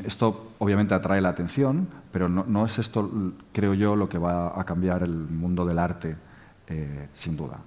esto 0.06 0.51
obviamente 0.60 0.93
atrae 0.93 1.19
la 1.19 1.30
atención, 1.30 1.88
pero 2.12 2.30
no, 2.30 2.65
es 2.65 2.77
esto, 2.77 3.10
creo 3.53 3.73
yo, 3.73 3.95
lo 3.95 4.08
que 4.08 4.19
va 4.19 4.60
a 4.60 4.63
cambiar 4.65 5.01
el 5.01 5.15
mundo 5.15 5.65
del 5.65 5.80
arte, 5.80 6.15
eh, 6.67 7.08
sin 7.13 7.36
duda. 7.36 7.58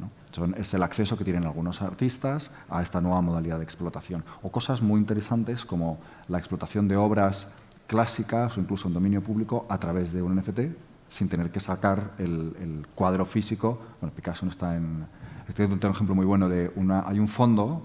es 0.56 0.74
el 0.74 0.82
acceso 0.84 1.18
que 1.18 1.24
tienen 1.24 1.44
algunos 1.44 1.82
artistas 1.82 2.52
a 2.68 2.80
esta 2.80 3.00
nueva 3.00 3.22
modalidad 3.22 3.58
de 3.58 3.64
explotación. 3.64 4.22
O 4.42 4.52
cosas 4.52 4.82
muy 4.82 5.00
interesantes 5.00 5.64
como 5.64 5.98
la 6.28 6.38
explotación 6.38 6.86
de 6.86 6.96
obras 6.96 7.48
clásicas 7.88 8.56
o 8.56 8.60
incluso 8.60 8.86
en 8.86 8.94
dominio 8.94 9.20
público 9.20 9.66
a 9.68 9.78
través 9.78 10.12
de 10.12 10.22
un 10.22 10.36
NFT 10.36 10.89
sin 11.10 11.28
tener 11.28 11.50
que 11.50 11.60
sacar 11.60 12.12
el, 12.18 12.86
cuadro 12.94 13.26
físico. 13.26 13.78
Bueno, 14.00 14.14
Picasso 14.14 14.46
no 14.46 14.52
está 14.52 14.76
en... 14.76 15.04
Este 15.48 15.64
es 15.64 15.70
un 15.70 15.78
ejemplo 15.78 16.14
muy 16.14 16.24
bueno 16.24 16.48
de 16.48 16.72
una... 16.76 17.06
Hay 17.06 17.18
un 17.18 17.28
fondo 17.28 17.82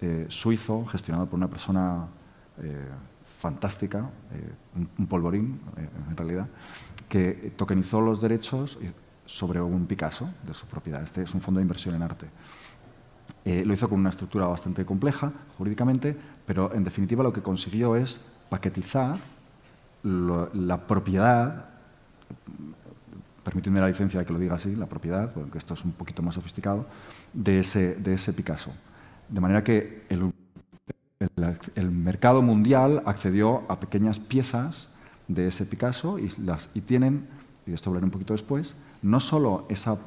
eh, 0.00 0.26
suizo 0.30 0.84
gestionado 0.86 1.26
por 1.26 1.36
una 1.36 1.48
persona 1.48 2.06
eh, 2.62 2.88
fantástica, 3.38 4.10
eh, 4.32 4.86
un, 4.98 5.06
polvorín 5.06 5.60
en 6.10 6.16
realidad, 6.16 6.48
que 7.06 7.52
tokenizó 7.54 8.00
los 8.00 8.20
derechos 8.20 8.78
sobre 9.26 9.60
un 9.60 9.86
Picasso 9.86 10.30
de 10.46 10.54
su 10.54 10.66
propiedad. 10.66 11.02
Este 11.02 11.22
es 11.22 11.34
un 11.34 11.42
fondo 11.42 11.58
de 11.58 11.62
inversión 11.62 11.94
en 11.94 12.02
arte. 12.02 12.26
lo 13.44 13.74
hizo 13.74 13.88
con 13.90 14.00
una 14.00 14.10
estructura 14.10 14.46
bastante 14.46 14.86
compleja 14.86 15.30
jurídicamente, 15.58 16.16
pero 16.46 16.72
en 16.72 16.82
definitiva 16.82 17.22
lo 17.22 17.32
que 17.32 17.42
consiguió 17.42 17.94
es 17.96 18.24
paquetizar 18.48 19.18
la 20.02 20.86
propiedad 20.86 21.73
permíteme 23.44 23.80
la 23.80 23.88
licencia 23.88 24.20
de 24.20 24.26
que 24.26 24.32
lo 24.32 24.38
diga 24.38 24.54
así, 24.54 24.74
la 24.74 24.86
propiedad, 24.86 25.32
porque 25.32 25.58
esto 25.58 25.74
es 25.74 25.84
un 25.84 25.92
poquito 25.92 26.22
más 26.22 26.34
sofisticado, 26.34 26.86
de 27.32 27.60
ese, 27.60 27.94
de 27.96 28.14
ese 28.14 28.32
Picasso. 28.32 28.72
De 29.28 29.40
manera 29.40 29.62
que 29.62 30.04
el, 30.08 30.32
el, 31.74 31.90
mercado 31.90 32.42
mundial 32.42 33.02
accedió 33.06 33.64
a 33.68 33.78
pequeñas 33.80 34.18
piezas 34.18 34.88
de 35.28 35.48
ese 35.48 35.66
Picasso 35.66 36.18
y, 36.18 36.32
las, 36.38 36.70
y 36.74 36.80
tienen, 36.80 37.26
y 37.66 37.70
de 37.70 37.76
esto 37.76 37.90
hablaré 37.90 38.06
un 38.06 38.10
poquito 38.10 38.34
después, 38.34 38.74
no 39.02 39.20
solo 39.20 39.66
esa 39.68 39.98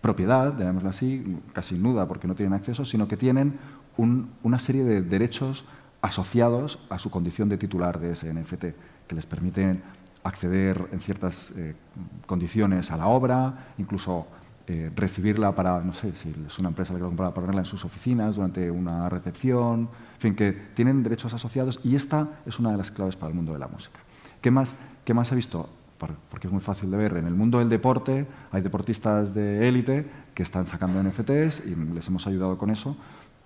propiedad, 0.00 0.56
llamémoslo 0.58 0.90
así, 0.90 1.38
casi 1.54 1.76
nuda 1.76 2.06
porque 2.06 2.28
no 2.28 2.34
tienen 2.34 2.52
acceso, 2.52 2.84
sino 2.84 3.08
que 3.08 3.16
tienen 3.16 3.58
una 3.96 4.58
serie 4.58 4.84
de 4.84 5.00
derechos 5.00 5.64
asociados 6.02 6.78
a 6.90 6.98
su 6.98 7.10
condición 7.10 7.48
de 7.48 7.56
titular 7.56 7.98
de 7.98 8.12
ese 8.12 8.32
NFT, 8.32 8.64
que 9.06 9.14
les 9.14 9.24
permiten 9.24 9.82
acceder 10.24 10.88
en 10.90 11.00
ciertas 11.00 11.52
eh, 11.56 11.74
condiciones 12.26 12.90
a 12.90 12.96
la 12.96 13.06
obra, 13.06 13.68
incluso 13.78 14.26
eh, 14.66 14.90
recibirla 14.96 15.54
para, 15.54 15.80
no 15.80 15.92
sé, 15.92 16.12
si 16.14 16.34
es 16.46 16.58
una 16.58 16.70
empresa 16.70 16.94
que 16.94 17.00
lo 17.00 17.06
compra, 17.06 17.28
para 17.28 17.42
ponerla 17.46 17.60
en 17.60 17.66
sus 17.66 17.84
oficinas 17.84 18.36
durante 18.36 18.70
una 18.70 19.10
recepción, 19.10 19.90
en 20.14 20.20
fin, 20.20 20.34
que 20.34 20.52
tienen 20.52 21.02
derechos 21.02 21.34
asociados 21.34 21.80
y 21.84 21.94
esta 21.94 22.40
es 22.46 22.58
una 22.58 22.70
de 22.70 22.78
las 22.78 22.90
claves 22.90 23.14
para 23.14 23.28
el 23.28 23.34
mundo 23.34 23.52
de 23.52 23.58
la 23.58 23.68
música. 23.68 24.00
¿Qué 24.40 24.50
más, 24.50 24.74
qué 25.04 25.12
más 25.12 25.30
he 25.32 25.34
visto? 25.34 25.68
Porque 26.30 26.46
es 26.46 26.52
muy 26.52 26.62
fácil 26.62 26.90
de 26.90 26.96
ver. 26.96 27.16
En 27.18 27.26
el 27.26 27.34
mundo 27.34 27.58
del 27.58 27.68
deporte 27.68 28.26
hay 28.52 28.62
deportistas 28.62 29.34
de 29.34 29.68
élite 29.68 30.06
que 30.34 30.42
están 30.42 30.66
sacando 30.66 31.02
NFTs 31.02 31.62
y 31.66 31.74
les 31.94 32.08
hemos 32.08 32.26
ayudado 32.26 32.56
con 32.56 32.70
eso, 32.70 32.96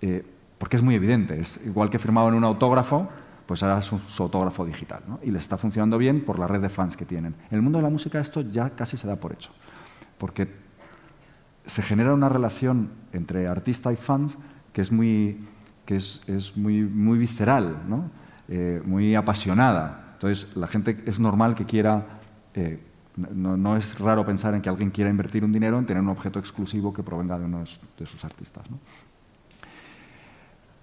eh, 0.01 0.25
porque 0.57 0.77
es 0.77 0.81
muy 0.81 0.95
evidente. 0.95 1.39
Es 1.39 1.59
igual 1.65 1.89
que 1.89 1.99
firmado 1.99 2.29
en 2.29 2.35
un 2.35 2.45
autógrafo, 2.45 3.09
pues 3.49 3.63
ahora 3.63 3.79
es 3.79 3.85
su, 3.87 4.21
autógrafo 4.21 4.63
digital. 4.63 5.01
Y 5.23 5.31
les 5.31 5.41
está 5.41 5.57
funcionando 5.57 5.97
bien 5.97 6.23
por 6.23 6.37
la 6.37 6.45
red 6.45 6.61
de 6.61 6.69
fans 6.69 6.95
que 6.95 7.03
tienen. 7.03 7.33
En 7.49 7.55
el 7.55 7.63
mundo 7.63 7.79
de 7.79 7.83
la 7.83 7.89
música 7.89 8.19
esto 8.19 8.41
ya 8.41 8.69
casi 8.69 8.95
se 8.95 9.07
da 9.07 9.15
por 9.15 9.33
hecho, 9.33 9.49
porque 10.19 10.53
se 11.65 11.81
genera 11.81 12.13
una 12.13 12.29
relación 12.29 12.91
entre 13.11 13.47
artista 13.47 13.91
y 13.91 13.95
fans 13.95 14.37
que 14.71 14.81
es 14.81 14.91
muy, 14.91 15.47
que 15.87 15.95
es, 15.95 16.53
muy, 16.57 16.83
muy 16.83 17.17
visceral, 17.17 17.77
eh, 18.49 18.83
muy 18.85 19.15
apasionada. 19.15 20.11
Entonces, 20.13 20.55
la 20.55 20.67
gente 20.67 21.01
es 21.07 21.19
normal 21.19 21.55
que 21.55 21.65
quiera... 21.65 22.19
Eh, 22.53 22.79
no, 23.15 23.75
es 23.77 23.97
raro 23.97 24.23
pensar 24.27 24.53
en 24.53 24.61
que 24.61 24.69
alguien 24.69 24.91
quiera 24.91 25.09
invertir 25.09 25.43
un 25.43 25.51
dinero 25.51 25.79
en 25.79 25.87
tener 25.87 26.03
un 26.03 26.09
objeto 26.09 26.37
exclusivo 26.37 26.93
que 26.93 27.01
provenga 27.01 27.39
de 27.39 27.45
uno 27.45 27.63
de 27.97 28.05
sus 28.05 28.23
artistas. 28.23 28.63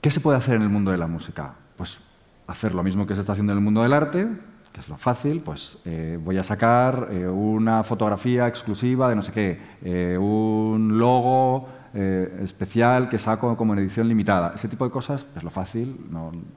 ¿Qué 0.01 0.11
se 0.11 0.19
puede 0.19 0.37
hacer 0.37 0.57
en 0.57 0.63
el 0.63 0.69
mundo 0.69 0.91
de 0.91 0.99
la 0.99 1.07
música? 1.07 1.55
Pues 1.77 1.99
hacer 2.47 2.75
lo 2.75 2.83
mismo 2.83 3.07
que 3.07 3.15
se 3.15 3.21
está 3.21 3.33
haciendo 3.33 3.53
en 3.53 3.59
el 3.59 3.65
mundo 3.65 3.83
del 3.83 3.93
arte, 3.93 4.29
que 4.73 4.81
es 4.81 4.89
lo 4.89 4.97
fácil, 4.97 5.41
pues 5.41 5.79
eh, 5.85 6.19
voy 6.23 6.39
a 6.39 6.43
sacar 6.43 7.09
eh, 7.11 7.27
una 7.27 7.83
fotografía 7.83 8.47
exclusiva 8.47 9.09
de 9.09 9.17
no 9.17 9.23
sé 9.23 9.33
qué, 9.33 9.59
eh, 9.83 10.19
un 10.19 10.99
logo 10.99 11.69
especial 11.97 13.09
que 13.09 13.19
saco 13.19 13.57
como 13.57 13.73
en 13.73 13.79
edición 13.79 14.07
limitada. 14.07 14.53
Ese 14.55 14.69
tipo 14.69 14.85
de 14.85 14.91
cosas 14.91 15.27
es 15.35 15.43
lo 15.43 15.49
fácil, 15.49 15.97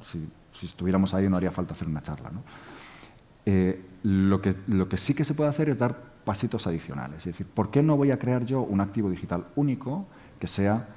si, 0.02 0.28
estuviéramos 0.66 1.14
ahí 1.14 1.30
no 1.30 1.38
haría 1.38 1.50
falta 1.50 1.72
hacer 1.72 1.88
una 1.88 2.02
charla. 2.02 2.30
lo, 4.04 4.42
que, 4.42 4.58
lo 4.68 4.90
que 4.90 4.98
sí 4.98 5.14
que 5.14 5.24
se 5.24 5.34
puede 5.34 5.50
hacer 5.50 5.70
es 5.70 5.78
dar 5.78 5.96
pasitos 6.26 6.68
adicionales. 6.68 7.20
Es 7.20 7.26
decir, 7.38 7.48
¿por 7.48 7.72
qué 7.72 7.82
no 7.82 7.96
voy 7.96 8.12
a 8.12 8.20
crear 8.20 8.46
yo 8.46 8.64
un 8.64 8.82
activo 8.82 9.10
digital 9.10 9.46
único 9.56 10.08
que 10.40 10.48
sea 10.48 10.90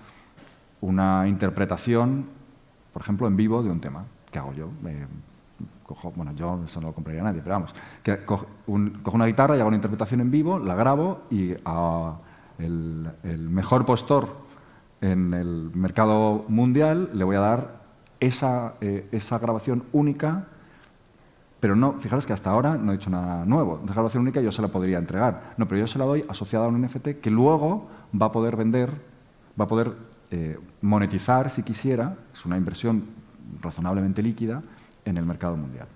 una 0.81 1.29
interpretación, 1.29 2.27
por 2.93 3.03
ejemplo, 3.03 3.29
en 3.29 3.37
vivo 3.37 3.63
de 3.63 3.71
un 3.71 3.81
tema? 3.81 4.07
¿Qué 4.33 4.39
hago 4.41 4.53
yo? 4.53 4.69
cojo, 5.85 6.13
bueno, 6.17 6.33
yo 6.33 6.61
eso 6.65 6.81
no 6.81 6.89
lo 6.89 6.95
compraría 6.95 7.21
a 7.21 7.25
nadie, 7.25 7.41
pero 7.41 7.55
vamos, 7.55 7.75
que 8.03 8.25
cojo, 8.25 8.47
una 8.67 9.27
guitarra 9.27 9.57
y 9.57 9.61
hago 9.61 9.69
una 9.69 9.77
interpretación 9.77 10.21
en 10.21 10.31
vivo, 10.31 10.59
la 10.59 10.75
grabo 10.75 11.23
y 11.31 11.55
a 11.65 12.17
el, 12.59 13.13
mejor 13.51 13.85
postor 13.85 14.37
en 15.01 15.35
el 15.35 15.71
mercado 15.75 16.45
mundial 16.49 17.11
le 17.13 17.25
voy 17.25 17.37
a 17.37 17.41
dar 17.41 17.83
esa, 18.19 18.75
eh, 18.81 19.07
esa 19.13 19.39
grabación 19.39 19.85
única 19.93 20.47
pero 21.63 21.77
no, 21.77 21.93
fijaros 22.01 22.27
que 22.27 22.33
hasta 22.33 22.51
ahora 22.51 22.77
no 22.77 22.91
he 22.91 22.97
dicho 22.97 23.09
nada 23.09 23.45
nuevo. 23.45 23.81
Esa 23.85 23.95
grabación 23.95 24.25
única 24.25 24.41
yo 24.41 24.51
se 24.51 24.61
la 24.61 24.67
podría 24.67 24.99
entregar. 24.99 25.55
No, 25.57 25.69
pero 25.69 25.81
yo 25.81 25.87
se 25.87 25.97
la 25.97 26.05
doy 26.05 26.25
asociada 26.29 26.65
a 26.65 26.69
un 26.69 26.83
NFT 26.83 27.21
que 27.21 27.31
luego 27.31 27.87
va 28.21 28.27
a 28.27 28.33
poder 28.33 28.57
vender, 28.57 28.91
va 29.59 29.67
a 29.67 29.69
poder 29.69 29.93
eh, 30.33 30.59
monetizar, 30.81 31.51
si 31.51 31.63
quisiera, 31.63 32.17
es 32.35 32.45
una 32.45 32.57
inversión 32.57 33.05
razonablemente 33.61 34.23
líquida, 34.23 34.63
en 35.05 35.17
el 35.17 35.27
mercado 35.27 35.57
mundial. 35.57 35.89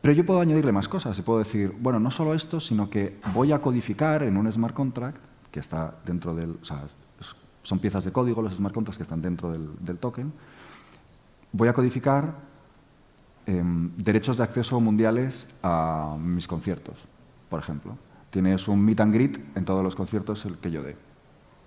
Pero 0.00 0.14
yo 0.14 0.24
puedo 0.24 0.40
añadirle 0.40 0.70
más 0.70 0.88
cosas. 0.88 1.18
Y 1.18 1.22
puedo 1.22 1.40
decir, 1.40 1.74
bueno, 1.80 1.98
no 1.98 2.10
solo 2.10 2.34
esto, 2.34 2.60
sino 2.60 2.88
que 2.88 3.18
voy 3.34 3.52
a 3.52 3.60
codificar 3.60 4.22
en 4.22 4.36
un 4.36 4.50
smart 4.50 4.74
contract 4.74 5.20
que 5.50 5.60
está 5.60 5.96
dentro 6.04 6.34
del... 6.34 6.58
O 6.62 6.64
sea, 6.64 6.84
son 7.62 7.80
piezas 7.80 8.04
de 8.04 8.12
código, 8.12 8.42
los 8.42 8.54
smart 8.54 8.72
contracts 8.72 8.98
que 8.98 9.02
están 9.02 9.20
dentro 9.20 9.50
del, 9.50 9.98
token. 9.98 10.32
Voy 11.50 11.66
a 11.66 11.72
codificar 11.72 12.34
Em, 13.46 13.92
derechos 13.96 14.36
de 14.36 14.42
acceso 14.42 14.80
mundiales 14.80 15.46
a 15.62 16.16
mis 16.18 16.48
conciertos, 16.48 17.06
por 17.48 17.60
ejemplo. 17.60 17.96
Tienes 18.30 18.66
un 18.66 18.84
meet 18.84 19.00
and 19.00 19.14
greet 19.14 19.38
en 19.56 19.64
todos 19.64 19.84
los 19.84 19.94
conciertos 19.94 20.44
el 20.46 20.58
que 20.58 20.72
yo 20.72 20.82
dé, 20.82 20.96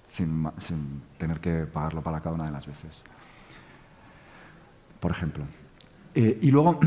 sin, 0.10 0.46
tener 1.18 1.40
que 1.40 1.66
pagarlo 1.66 2.02
para 2.02 2.20
cada 2.20 2.36
una 2.36 2.46
de 2.46 2.52
las 2.52 2.68
veces. 2.68 3.02
Por 5.00 5.12
ejemplo. 5.12 5.44
Eh, 6.16 6.40
y 6.42 6.52
luego, 6.52 6.80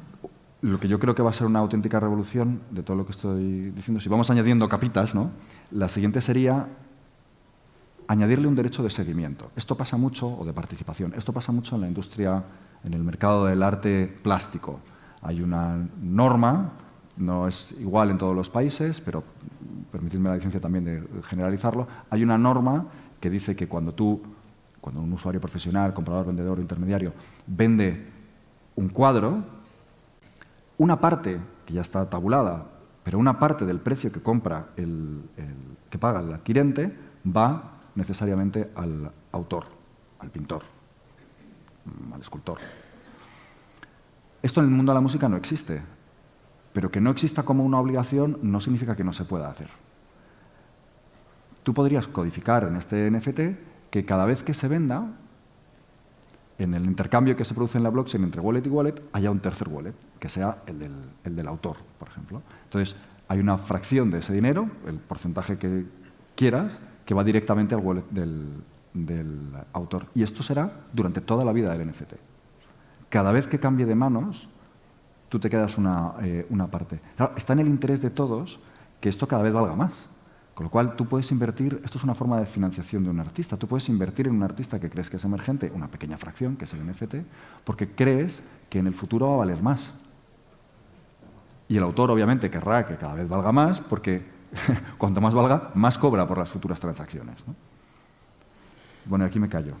lo 0.62 0.80
que 0.80 0.88
yo 0.88 0.98
creo 0.98 1.14
que 1.14 1.22
va 1.22 1.30
a 1.30 1.32
ser 1.32 1.46
una 1.46 1.58
auténtica 1.58 2.00
revolución 2.00 2.60
de 2.70 2.82
todo 2.82 2.96
lo 2.96 3.06
que 3.06 3.12
estoy 3.12 3.70
diciendo, 3.70 4.00
si 4.00 4.08
vamos 4.08 4.30
añadiendo 4.30 4.68
capitas, 4.68 5.14
¿no? 5.14 5.30
la 5.70 5.88
siguiente 5.88 6.20
sería 6.20 6.68
añadirle 8.08 8.48
un 8.48 8.54
derecho 8.54 8.82
de 8.82 8.90
seguimiento. 8.90 9.50
Esto 9.54 9.76
pasa 9.76 9.96
mucho, 9.96 10.26
o 10.26 10.44
de 10.44 10.52
participación, 10.52 11.12
esto 11.16 11.32
pasa 11.32 11.52
mucho 11.52 11.74
en 11.74 11.82
la 11.82 11.88
industria 11.88 12.42
en 12.84 12.94
el 12.94 13.04
mercado 13.04 13.46
del 13.46 13.62
arte 13.62 14.06
plástico. 14.22 14.80
Hay 15.22 15.42
una 15.42 15.88
norma, 16.00 16.72
no 17.16 17.48
es 17.48 17.72
igual 17.80 18.10
en 18.10 18.18
todos 18.18 18.34
los 18.34 18.48
países, 18.48 19.00
pero 19.00 19.24
permitidme 19.92 20.30
la 20.30 20.36
licencia 20.36 20.60
también 20.60 20.84
de 20.84 21.02
generalizarlo, 21.24 21.86
hay 22.10 22.22
una 22.22 22.38
norma 22.38 22.86
que 23.20 23.30
dice 23.30 23.56
que 23.56 23.68
cuando 23.68 23.92
tú, 23.92 24.22
cuando 24.80 25.00
un 25.00 25.12
usuario 25.12 25.40
profesional, 25.40 25.94
comprador, 25.94 26.26
vendedor 26.26 26.58
intermediario, 26.60 27.12
vende 27.46 28.06
un 28.76 28.88
cuadro, 28.88 29.44
una 30.78 31.00
parte 31.00 31.40
que 31.66 31.74
ya 31.74 31.80
está 31.80 32.08
tabulada, 32.08 32.66
pero 33.02 33.18
una 33.18 33.38
parte 33.38 33.66
del 33.66 33.80
precio 33.80 34.12
que 34.12 34.22
compra 34.22 34.68
el, 34.76 35.22
que 35.90 35.98
paga 35.98 36.20
el 36.20 36.32
adquirente 36.32 36.96
va 37.26 37.72
necesariamente 37.94 38.70
al 38.76 39.10
autor, 39.32 39.64
al 40.20 40.30
pintor. 40.30 40.62
Mm, 41.84 42.12
al 42.12 42.20
escultor. 42.20 42.58
Esto 44.42 44.60
en 44.60 44.66
el 44.66 44.72
mundo 44.72 44.92
de 44.92 44.94
la 44.94 45.00
música 45.00 45.28
no 45.28 45.36
existe, 45.36 45.82
pero 46.72 46.90
que 46.90 47.00
no 47.00 47.10
exista 47.10 47.42
como 47.42 47.64
una 47.64 47.80
obligación 47.80 48.38
no 48.42 48.60
significa 48.60 48.94
que 48.94 49.04
no 49.04 49.12
se 49.12 49.24
pueda 49.24 49.50
hacer. 49.50 49.68
Tú 51.64 51.74
podrías 51.74 52.06
codificar 52.06 52.64
en 52.64 52.76
este 52.76 53.10
NFT 53.10 53.40
que 53.90 54.04
cada 54.04 54.26
vez 54.26 54.42
que 54.42 54.54
se 54.54 54.68
venda, 54.68 55.06
en 56.58 56.74
el 56.74 56.84
intercambio 56.84 57.36
que 57.36 57.44
se 57.44 57.54
produce 57.54 57.78
en 57.78 57.84
la 57.84 57.90
blockchain 57.90 58.24
entre 58.24 58.40
wallet 58.40 58.66
y 58.66 58.68
wallet, 58.68 59.02
haya 59.12 59.30
un 59.30 59.38
tercer 59.38 59.68
wallet, 59.68 59.94
que 60.18 60.28
sea 60.28 60.58
el 60.66 60.78
del, 60.78 60.92
el 61.24 61.48
autor, 61.48 61.76
por 61.98 62.08
ejemplo. 62.08 62.42
Entonces, 62.64 62.96
hay 63.28 63.38
una 63.38 63.58
fracción 63.58 64.10
de 64.10 64.18
ese 64.18 64.32
dinero, 64.32 64.68
el 64.86 64.98
porcentaje 64.98 65.58
que 65.58 65.84
quieras, 66.34 66.80
que 67.04 67.14
va 67.14 67.24
directamente 67.24 67.74
al 67.74 67.80
wallet 67.80 68.04
del, 68.10 68.62
del 68.92 69.52
autor. 69.72 70.06
Y 70.14 70.22
esto 70.22 70.42
será 70.42 70.70
durante 70.92 71.20
toda 71.20 71.44
la 71.44 71.52
vida 71.52 71.72
del 71.72 71.88
NFT. 71.88 72.14
Cada 73.08 73.32
vez 73.32 73.46
que 73.46 73.58
cambie 73.58 73.86
de 73.86 73.94
manos, 73.94 74.48
tú 75.28 75.38
te 75.38 75.48
quedas 75.48 75.78
una, 75.78 76.14
eh, 76.22 76.46
parte. 76.70 77.00
está 77.36 77.52
en 77.52 77.60
el 77.60 77.68
interés 77.68 78.00
de 78.00 78.10
todos 78.10 78.58
que 79.00 79.08
esto 79.08 79.28
cada 79.28 79.42
vez 79.42 79.52
valga 79.52 79.74
más. 79.74 80.08
Con 80.58 80.64
lo 80.64 80.70
cual, 80.72 80.96
tú 80.96 81.06
puedes 81.06 81.30
invertir, 81.30 81.80
esto 81.84 81.98
es 81.98 82.02
una 82.02 82.16
forma 82.16 82.40
de 82.40 82.44
financiación 82.44 83.04
de 83.04 83.10
un 83.10 83.20
artista, 83.20 83.56
tú 83.56 83.68
puedes 83.68 83.88
invertir 83.88 84.26
en 84.26 84.34
un 84.34 84.42
artista 84.42 84.80
que 84.80 84.90
crees 84.90 85.08
que 85.08 85.16
es 85.16 85.24
emergente, 85.24 85.70
una 85.72 85.86
pequeña 85.86 86.16
fracción, 86.16 86.56
que 86.56 86.64
es 86.64 86.72
el 86.72 86.84
NFT, 86.84 87.14
porque 87.62 87.92
crees 87.92 88.42
que 88.68 88.80
en 88.80 88.88
el 88.88 88.94
futuro 88.94 89.28
va 89.28 89.34
a 89.34 89.36
valer 89.36 89.62
más. 89.62 89.92
Y 91.68 91.76
el 91.76 91.84
autor, 91.84 92.10
obviamente, 92.10 92.50
querrá 92.50 92.88
que 92.88 92.96
cada 92.96 93.14
vez 93.14 93.28
valga 93.28 93.52
más, 93.52 93.80
porque 93.80 94.26
cuanto 94.98 95.20
más 95.20 95.32
valga, 95.32 95.70
más 95.74 95.96
cobra 95.96 96.26
por 96.26 96.38
las 96.38 96.50
futuras 96.50 96.80
transacciones. 96.80 97.36
Bueno, 99.04 99.26
aquí 99.26 99.38
me 99.38 99.48
callo. 99.48 99.74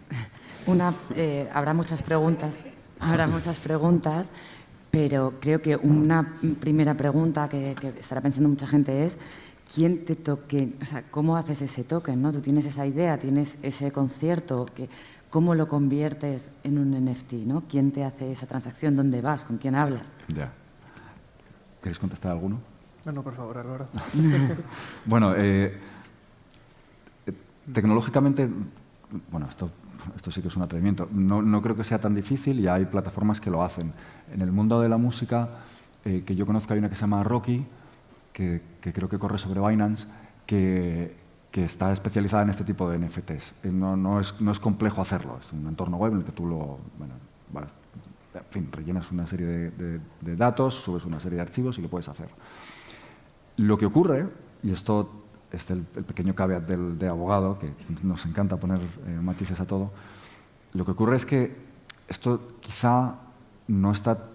Eh, 1.16 1.50
habrá 1.52 1.74
muchas 1.74 2.04
preguntas, 2.04 2.56
habrá 3.00 3.26
muchas 3.26 3.58
preguntas, 3.58 4.30
pero 4.92 5.34
creo 5.40 5.60
que 5.60 5.74
una 5.74 6.34
primera 6.60 6.94
pregunta 6.94 7.48
que, 7.48 7.74
estará 7.98 8.20
pensando 8.20 8.48
mucha 8.48 8.68
gente 8.68 9.06
es 9.06 9.18
quién 9.72 10.04
te 10.04 10.16
toque, 10.16 10.74
o 10.82 10.86
sea, 10.86 11.04
cómo 11.10 11.36
haces 11.36 11.62
ese 11.62 11.84
token, 11.84 12.20
¿no? 12.20 12.32
Tú 12.32 12.40
tienes 12.40 12.64
esa 12.64 12.86
idea, 12.86 13.18
tienes 13.18 13.58
ese 13.62 13.92
concierto, 13.92 14.66
que, 14.74 14.88
¿cómo 15.30 15.54
lo 15.54 15.68
conviertes 15.68 16.50
en 16.64 16.78
un 16.78 16.92
NFT, 17.04 17.32
¿no? 17.44 17.64
¿Quién 17.68 17.92
te 17.92 18.04
hace 18.04 18.32
esa 18.32 18.46
transacción? 18.46 18.96
¿Dónde 18.96 19.20
vas? 19.20 19.44
¿Con 19.44 19.58
quién 19.58 19.74
hablas? 19.74 20.02
Ya. 20.34 20.52
¿Quieres 21.80 21.98
contestar 21.98 22.32
alguno? 22.32 22.60
No, 23.04 23.12
no, 23.12 23.22
por 23.22 23.34
favor, 23.34 23.58
Álvaro. 23.58 23.88
bueno, 25.06 25.34
eh, 25.36 25.78
tecnológicamente 27.72 28.48
bueno, 29.30 29.46
esto, 29.48 29.70
esto 30.16 30.30
sí 30.30 30.42
que 30.42 30.48
es 30.48 30.56
un 30.56 30.62
atrevimiento. 30.62 31.08
No, 31.10 31.62
creo 31.62 31.76
que 31.76 31.84
sea 31.84 31.98
tan 31.98 32.14
difícil 32.14 32.60
y 32.60 32.68
hay 32.68 32.84
plataformas 32.86 33.40
que 33.40 33.50
lo 33.50 33.62
hacen. 33.62 33.92
En 34.32 34.42
el 34.42 34.52
mundo 34.52 34.80
de 34.80 34.88
la 34.88 34.98
música, 34.98 35.50
eh, 36.04 36.22
que 36.26 36.34
yo 36.34 36.46
conozco, 36.46 36.72
hay 36.72 36.78
una 36.78 36.88
que 36.88 36.96
se 36.96 37.02
llama 37.02 37.22
Rocky, 37.24 37.64
que, 38.38 38.92
creo 38.92 39.08
que 39.08 39.18
corre 39.18 39.38
sobre 39.38 39.60
Binance, 39.60 40.06
que, 40.46 41.28
está 41.52 41.90
especializada 41.90 42.44
en 42.44 42.50
este 42.50 42.62
tipo 42.62 42.88
de 42.88 42.98
NFTs. 43.00 43.52
Eh, 43.64 43.72
no, 43.72 44.20
es, 44.20 44.40
no, 44.40 44.52
es, 44.52 44.60
complejo 44.60 45.02
hacerlo, 45.02 45.38
es 45.40 45.52
un 45.52 45.66
entorno 45.66 45.96
web 45.96 46.12
en 46.12 46.18
el 46.18 46.24
que 46.24 46.30
tú 46.30 46.46
lo... 46.46 46.78
Bueno, 46.96 47.64
en 48.32 48.44
fin, 48.50 48.68
rellenas 48.70 49.10
una 49.10 49.26
serie 49.26 49.46
de, 49.46 50.00
de 50.20 50.36
datos, 50.36 50.74
subes 50.74 51.04
una 51.04 51.18
serie 51.18 51.34
de 51.34 51.42
archivos 51.42 51.76
y 51.78 51.82
lo 51.82 51.88
puedes 51.88 52.08
hacer. 52.08 52.28
Lo 53.56 53.76
que 53.76 53.86
ocurre, 53.86 54.28
y 54.62 54.70
esto 54.70 55.10
este, 55.50 55.72
el, 55.72 55.82
pequeño 55.82 56.34
caveat 56.34 56.64
del, 56.64 56.98
de 56.98 57.08
abogado, 57.08 57.58
que 57.58 57.72
nos 58.02 58.24
encanta 58.26 58.58
poner 58.58 58.80
eh, 58.80 59.18
matices 59.20 59.58
a 59.60 59.66
todo, 59.66 59.90
lo 60.74 60.84
que 60.84 60.90
ocurre 60.90 61.16
es 61.16 61.24
que 61.24 61.56
esto 62.06 62.52
quizá 62.60 63.14
no 63.66 63.90
está 63.90 64.26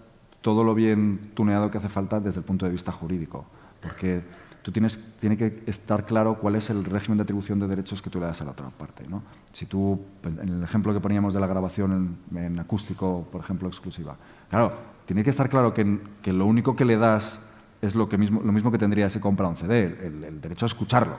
todo 0.42 0.64
lo 0.64 0.74
bien 0.74 1.30
tuneado 1.34 1.70
que 1.70 1.78
hace 1.78 1.88
falta 1.88 2.20
desde 2.20 2.40
el 2.40 2.44
punto 2.44 2.66
de 2.66 2.72
vista 2.72 2.92
jurídico, 2.92 3.46
porque 3.84 4.22
tú 4.62 4.72
tienes, 4.72 4.98
tiene 5.20 5.36
que 5.36 5.62
estar 5.66 6.06
claro 6.06 6.38
cuál 6.38 6.56
es 6.56 6.70
el 6.70 6.84
régimen 6.84 7.18
de 7.18 7.22
atribución 7.22 7.60
de 7.60 7.68
derechos 7.68 8.00
que 8.00 8.10
tú 8.10 8.18
le 8.18 8.26
das 8.26 8.40
a 8.40 8.44
la 8.44 8.52
otra 8.52 8.70
parte. 8.70 9.06
¿no? 9.06 9.22
Si 9.52 9.66
tú, 9.66 10.00
en 10.24 10.48
el 10.48 10.62
ejemplo 10.64 10.92
que 10.92 11.00
poníamos 11.00 11.34
de 11.34 11.40
la 11.40 11.46
grabación 11.46 12.16
en, 12.34 12.58
acústico, 12.58 13.28
por 13.30 13.42
ejemplo, 13.42 13.68
exclusiva, 13.68 14.16
claro, 14.48 14.72
tiene 15.04 15.22
que 15.22 15.30
estar 15.30 15.50
claro 15.50 15.74
que, 15.74 16.00
que 16.22 16.32
lo 16.32 16.46
único 16.46 16.74
que 16.74 16.86
le 16.86 16.96
das 16.96 17.40
es 17.82 17.94
lo, 17.94 18.08
que 18.08 18.16
mismo, 18.16 18.40
lo 18.42 18.52
mismo 18.52 18.72
que 18.72 18.78
tendría 18.78 19.10
si 19.10 19.20
compra 19.20 19.46
un 19.46 19.56
CD, 19.56 19.84
el, 20.02 20.40
derecho 20.40 20.64
a 20.64 20.68
escucharlo, 20.68 21.16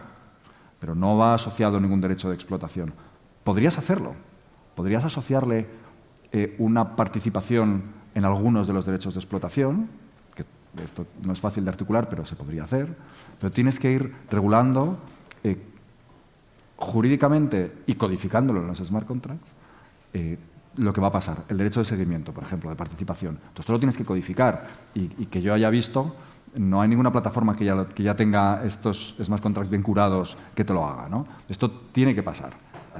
pero 0.80 0.96
no 0.96 1.18
va 1.18 1.36
asociado 1.36 1.78
a 1.78 1.80
ningún 1.80 2.02
derecho 2.02 2.30
de 2.30 2.36
explotación. 2.36 2.94
Podrías 3.44 3.78
hacerlo, 3.78 4.16
podrías 4.74 5.06
asociarle 5.06 5.68
eh, 6.32 6.56
una 6.58 6.96
participación 6.96 7.84
en 8.16 8.26
algunos 8.26 8.66
de 8.66 8.74
los 8.74 8.86
derechos 8.86 9.14
de 9.14 9.20
explotación, 9.20 9.90
esto 10.84 11.06
no 11.24 11.34
es 11.34 11.40
fácil 11.40 11.64
de 11.64 11.70
articular, 11.70 12.10
pero 12.10 12.26
se 12.26 12.36
podría 12.36 12.64
hacer, 12.64 12.96
pero 13.40 13.52
tienes 13.52 13.80
que 13.80 13.92
ir 13.92 14.14
regulando 14.30 14.98
eh, 15.44 15.58
jurídicamente 16.78 17.72
y 17.86 17.96
codificándolo 17.96 18.62
en 18.62 18.68
los 18.68 18.80
smart 18.80 19.08
contracts 19.08 19.52
eh, 20.14 20.38
lo 20.78 20.92
que 20.92 21.00
va 21.00 21.08
a 21.08 21.12
pasar, 21.12 21.44
el 21.48 21.58
derecho 21.58 21.80
de 21.80 21.86
seguimiento, 21.86 22.34
por 22.34 22.44
ejemplo, 22.44 22.70
de 22.70 22.76
participación. 22.76 23.36
Entonces, 23.36 23.62
esto 23.62 23.72
lo 23.72 23.80
tienes 23.80 23.96
que 23.96 24.04
codificar 24.04 24.68
y 24.94 25.08
que 25.28 25.42
yo 25.42 25.54
haya 25.54 25.70
visto 25.70 26.16
no 26.58 26.82
hay 26.82 26.88
ninguna 26.88 27.12
plataforma 27.12 27.56
que 27.56 27.66
ya, 27.66 27.86
que 27.88 28.04
ya 28.04 28.16
tenga 28.16 28.64
estos 28.64 29.16
smart 29.22 29.42
contracts 29.42 29.70
bien 29.70 29.84
curados 29.84 30.38
que 30.56 30.64
te 30.64 30.74
lo 30.74 30.86
haga. 30.86 31.10
¿no? 31.10 31.26
Esto 31.50 31.70
tiene 31.92 32.16
que 32.16 32.24
pasar. 32.24 32.52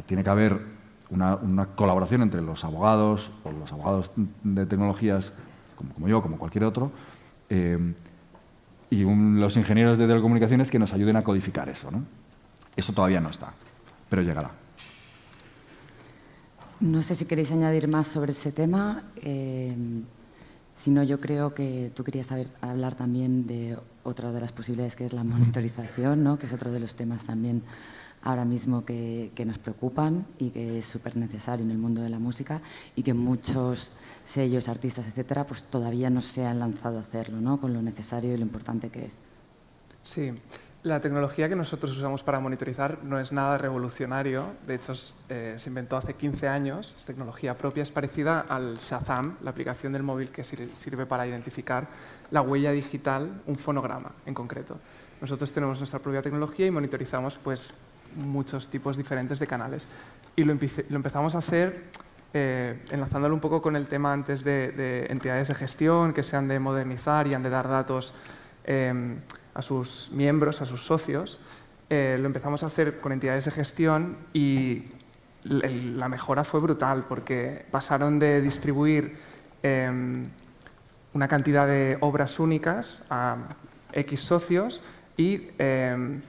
Tiene 0.06 0.24
que 0.24 0.30
haber 0.30 0.62
una, 1.10 1.68
colaboración 1.76 2.22
entre 2.22 2.42
los 2.42 2.64
abogados 2.64 3.32
o 3.44 3.52
los 3.52 3.72
abogados 3.72 4.12
de 4.16 4.66
tecnologías, 4.66 5.32
como, 5.76 6.08
yo, 6.08 6.22
como 6.22 6.38
cualquier 6.38 6.66
otro, 6.66 6.92
eh, 7.50 7.94
y 8.90 9.04
los 9.04 9.58
ingenieros 9.58 9.98
de 9.98 10.08
telecomunicaciones 10.08 10.72
que 10.72 10.80
nos 10.80 10.94
ayuden 10.94 11.16
a 11.16 11.24
codificar 11.24 11.70
eso. 11.70 11.92
¿no? 11.92 12.04
Eso 12.76 12.94
todavía 12.94 13.20
no 13.20 13.30
está, 13.30 13.54
pero 14.10 14.22
llegará. 14.22 14.52
No 16.80 17.02
sé 17.02 17.16
si 17.16 17.26
queréis 17.26 17.52
añadir 17.52 17.88
más 17.88 18.08
sobre 18.08 18.32
ese 18.32 18.52
tema. 18.52 19.04
Eh, 19.18 19.74
si 20.76 20.92
no, 20.92 21.04
yo 21.04 21.22
creo 21.22 21.54
que 21.54 21.92
tú 21.96 22.04
querías 22.04 22.28
hablar 22.62 22.96
también 22.96 23.48
de 23.48 23.78
otra 24.04 24.32
de 24.32 24.42
las 24.42 24.52
posibilidades 24.52 24.96
que 24.96 25.06
es 25.06 25.14
la 25.14 25.24
monitorización, 25.24 26.24
¿no? 26.24 26.38
que 26.38 26.48
es 26.48 26.54
otro 26.54 26.72
de 26.72 26.80
los 26.80 26.96
temas 26.96 27.24
también 27.24 27.64
ahora 28.26 28.44
mismo 28.44 28.84
que, 28.84 29.32
nos 29.46 29.60
preocupan 29.60 30.26
y 30.40 30.50
que 30.50 30.80
es 30.80 30.86
súper 30.86 31.16
necesario 31.16 31.64
en 31.64 31.72
el 31.72 31.78
mundo 31.78 32.02
de 32.02 32.10
la 32.10 32.20
música 32.20 32.60
y 32.96 33.04
que 33.04 33.14
muchos 33.14 33.92
sellos, 34.26 34.68
artistas, 34.68 35.08
etcétera, 35.08 35.46
pues 35.46 35.64
todavía 35.64 36.10
no 36.10 36.22
se 36.22 36.46
han 36.46 36.60
lanzado 36.60 36.98
a 36.98 37.02
hacerlo, 37.02 37.40
¿no? 37.40 37.62
con 37.62 37.74
lo 37.74 37.82
necesario 37.82 38.34
y 38.34 38.38
lo 38.38 38.44
importante 38.44 38.90
que 38.90 39.06
es. 39.06 39.18
Sí, 40.02 40.34
la 40.82 41.02
tecnología 41.02 41.48
que 41.48 41.56
nosotros 41.56 41.96
usamos 41.96 42.24
para 42.24 42.40
monitorizar 42.40 43.04
no 43.04 43.20
es 43.20 43.32
nada 43.32 43.58
revolucionario, 43.60 44.54
de 44.66 44.76
hecho 44.76 44.94
eh, 45.30 45.56
se 45.58 45.70
inventó 45.70 45.96
hace 45.96 46.16
15 46.16 46.48
años, 46.48 46.96
es 46.98 47.06
tecnología 47.06 47.56
propia, 47.58 47.84
es 47.84 47.92
parecida 47.92 48.42
al 48.42 48.78
Shazam, 48.78 49.38
la 49.44 49.52
aplicación 49.52 49.94
del 49.94 50.04
móvil 50.04 50.30
que 50.30 50.44
sirve 50.44 51.06
para 51.06 51.28
identificar 51.28 51.88
la 52.32 52.42
huella 52.42 52.72
digital, 52.72 53.42
un 53.46 53.56
fonograma 53.56 54.12
en 54.26 54.34
concreto. 54.34 54.78
Nosotros 55.22 55.52
tenemos 55.52 55.80
nuestra 55.80 56.00
propia 56.00 56.22
tecnología 56.22 56.68
y 56.68 56.72
monitorizamos 56.72 57.38
pues, 57.38 57.74
muchos 58.16 58.70
tipos 58.70 58.98
diferentes 58.98 59.40
de 59.40 59.48
canales. 59.48 59.88
Y 60.36 60.44
lo, 60.44 60.52
empezamos 60.54 61.36
a 61.36 61.38
hacer 61.38 61.84
eh, 62.34 62.82
enlazándolo 62.92 63.34
un 63.34 63.42
poco 63.42 63.62
con 63.62 63.76
el 63.76 63.88
tema 63.88 64.14
antes 64.14 64.44
de, 64.44 65.08
entidades 65.10 65.48
de 65.48 65.56
gestión 65.56 66.14
que 66.14 66.24
se 66.24 66.36
han 66.36 66.48
de 66.48 66.60
modernizar 66.60 67.28
y 67.28 67.34
han 67.34 67.44
de 67.44 67.50
dar 67.50 67.68
datos. 67.68 68.14
Em, 68.66 69.18
a 69.56 69.62
sus 69.62 70.12
miembros, 70.12 70.62
a 70.62 70.66
sus 70.66 70.86
socios. 70.86 71.40
Eh, 71.90 72.18
lo 72.20 72.28
empezamos 72.28 72.62
a 72.64 72.68
hacer 72.68 73.00
con 73.00 73.12
entidades 73.12 73.46
de 73.46 73.52
gestión 73.52 74.18
y 74.34 74.84
la 75.44 76.10
mejora 76.10 76.44
fue 76.44 76.60
brutal 76.60 77.06
porque 77.08 77.66
pasaron 77.72 78.20
de 78.20 78.42
distribuir 78.42 79.16
em, 79.64 80.28
una 81.14 81.28
cantidad 81.28 81.68
de 81.68 81.98
obras 82.02 82.40
únicas 82.40 83.06
a 83.10 83.38
X 83.94 84.20
socios 84.20 84.84
y 85.16 85.50
em, 85.58 86.22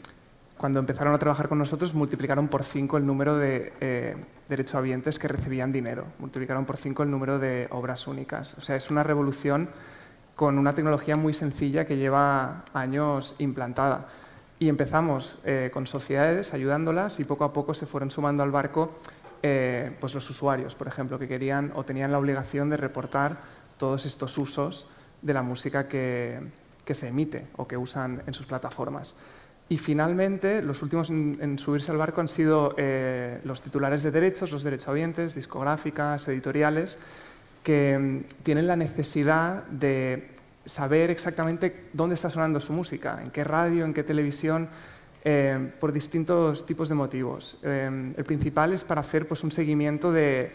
cuando 0.56 0.80
empezaron 0.80 1.14
a 1.14 1.18
trabajar 1.18 1.48
con 1.48 1.58
nosotros 1.58 1.94
multiplicaron 1.94 2.48
por 2.48 2.64
cinco 2.64 2.96
el 2.96 3.06
número 3.06 3.36
de 3.36 3.72
eh, 3.80 4.16
derechohabientes 4.48 5.18
que 5.18 5.28
recibían 5.28 5.70
dinero, 5.70 6.06
multiplicaron 6.18 6.64
por 6.64 6.76
cinco 6.76 7.02
el 7.02 7.10
número 7.10 7.38
de 7.38 7.68
obras 7.70 8.06
únicas. 8.06 8.56
O 8.58 8.62
sea, 8.62 8.76
es 8.76 8.90
una 8.90 9.02
revolución 9.02 9.68
con 10.34 10.58
una 10.58 10.74
tecnología 10.74 11.14
muy 11.14 11.34
sencilla 11.34 11.84
que 11.84 11.96
lleva 11.96 12.64
años 12.72 13.34
implantada. 13.38 14.08
Y 14.58 14.68
empezamos 14.70 15.38
eh, 15.44 15.70
con 15.72 15.86
sociedades 15.86 16.54
ayudándolas 16.54 17.20
y 17.20 17.24
poco 17.24 17.44
a 17.44 17.52
poco 17.52 17.74
se 17.74 17.84
fueron 17.84 18.10
sumando 18.10 18.42
al 18.42 18.50
barco 18.50 18.92
eh, 19.42 19.94
pues 20.00 20.14
los 20.14 20.28
usuarios, 20.30 20.74
por 20.74 20.88
ejemplo, 20.88 21.18
que 21.18 21.28
querían 21.28 21.72
o 21.74 21.84
tenían 21.84 22.10
la 22.10 22.18
obligación 22.18 22.70
de 22.70 22.78
reportar 22.78 23.36
todos 23.76 24.06
estos 24.06 24.38
usos 24.38 24.88
de 25.20 25.34
la 25.34 25.42
música 25.42 25.86
que, 25.88 26.40
que 26.84 26.94
se 26.94 27.08
emite 27.08 27.46
o 27.56 27.68
que 27.68 27.76
usan 27.76 28.22
en 28.26 28.32
sus 28.32 28.46
plataformas. 28.46 29.14
Y 29.68 29.78
finalmente, 29.78 30.62
los 30.62 30.82
últimos 30.82 31.10
en, 31.10 31.58
subirse 31.58 31.90
al 31.90 31.98
barco 31.98 32.20
han 32.20 32.28
sido 32.28 32.74
eh, 32.76 33.40
los 33.44 33.62
titulares 33.62 34.02
de 34.02 34.12
derechos, 34.12 34.52
los 34.52 34.62
derechohabientes, 34.62 35.34
discográficas, 35.34 36.28
editoriales, 36.28 36.98
que 37.64 37.98
mm, 37.98 38.42
tienen 38.44 38.68
la 38.68 38.76
necesidad 38.76 39.64
de 39.64 40.28
saber 40.64 41.10
exactamente 41.10 41.88
dónde 41.92 42.14
está 42.14 42.30
sonando 42.30 42.60
su 42.60 42.72
música, 42.72 43.20
en 43.22 43.30
qué 43.30 43.42
radio, 43.42 43.84
en 43.84 43.92
qué 43.92 44.04
televisión, 44.04 44.68
eh, 45.24 45.72
por 45.80 45.92
distintos 45.92 46.64
tipos 46.64 46.88
de 46.88 46.94
motivos. 46.94 47.58
Eh, 47.64 48.12
el 48.16 48.24
principal 48.24 48.72
es 48.72 48.84
para 48.84 49.00
hacer 49.00 49.26
pues, 49.26 49.42
un 49.42 49.50
seguimiento 49.50 50.12
de, 50.12 50.52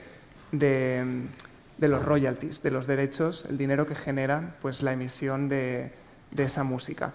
los 1.79 2.05
royalties, 2.05 2.63
de 2.63 2.71
los 2.71 2.87
derechos, 2.87 3.45
el 3.49 3.57
dinero 3.57 3.85
que 3.85 3.95
genera 3.95 4.55
pues, 4.61 4.81
la 4.81 4.93
emisión 4.93 5.49
de, 5.49 5.91
esa 6.37 6.63
música 6.63 7.11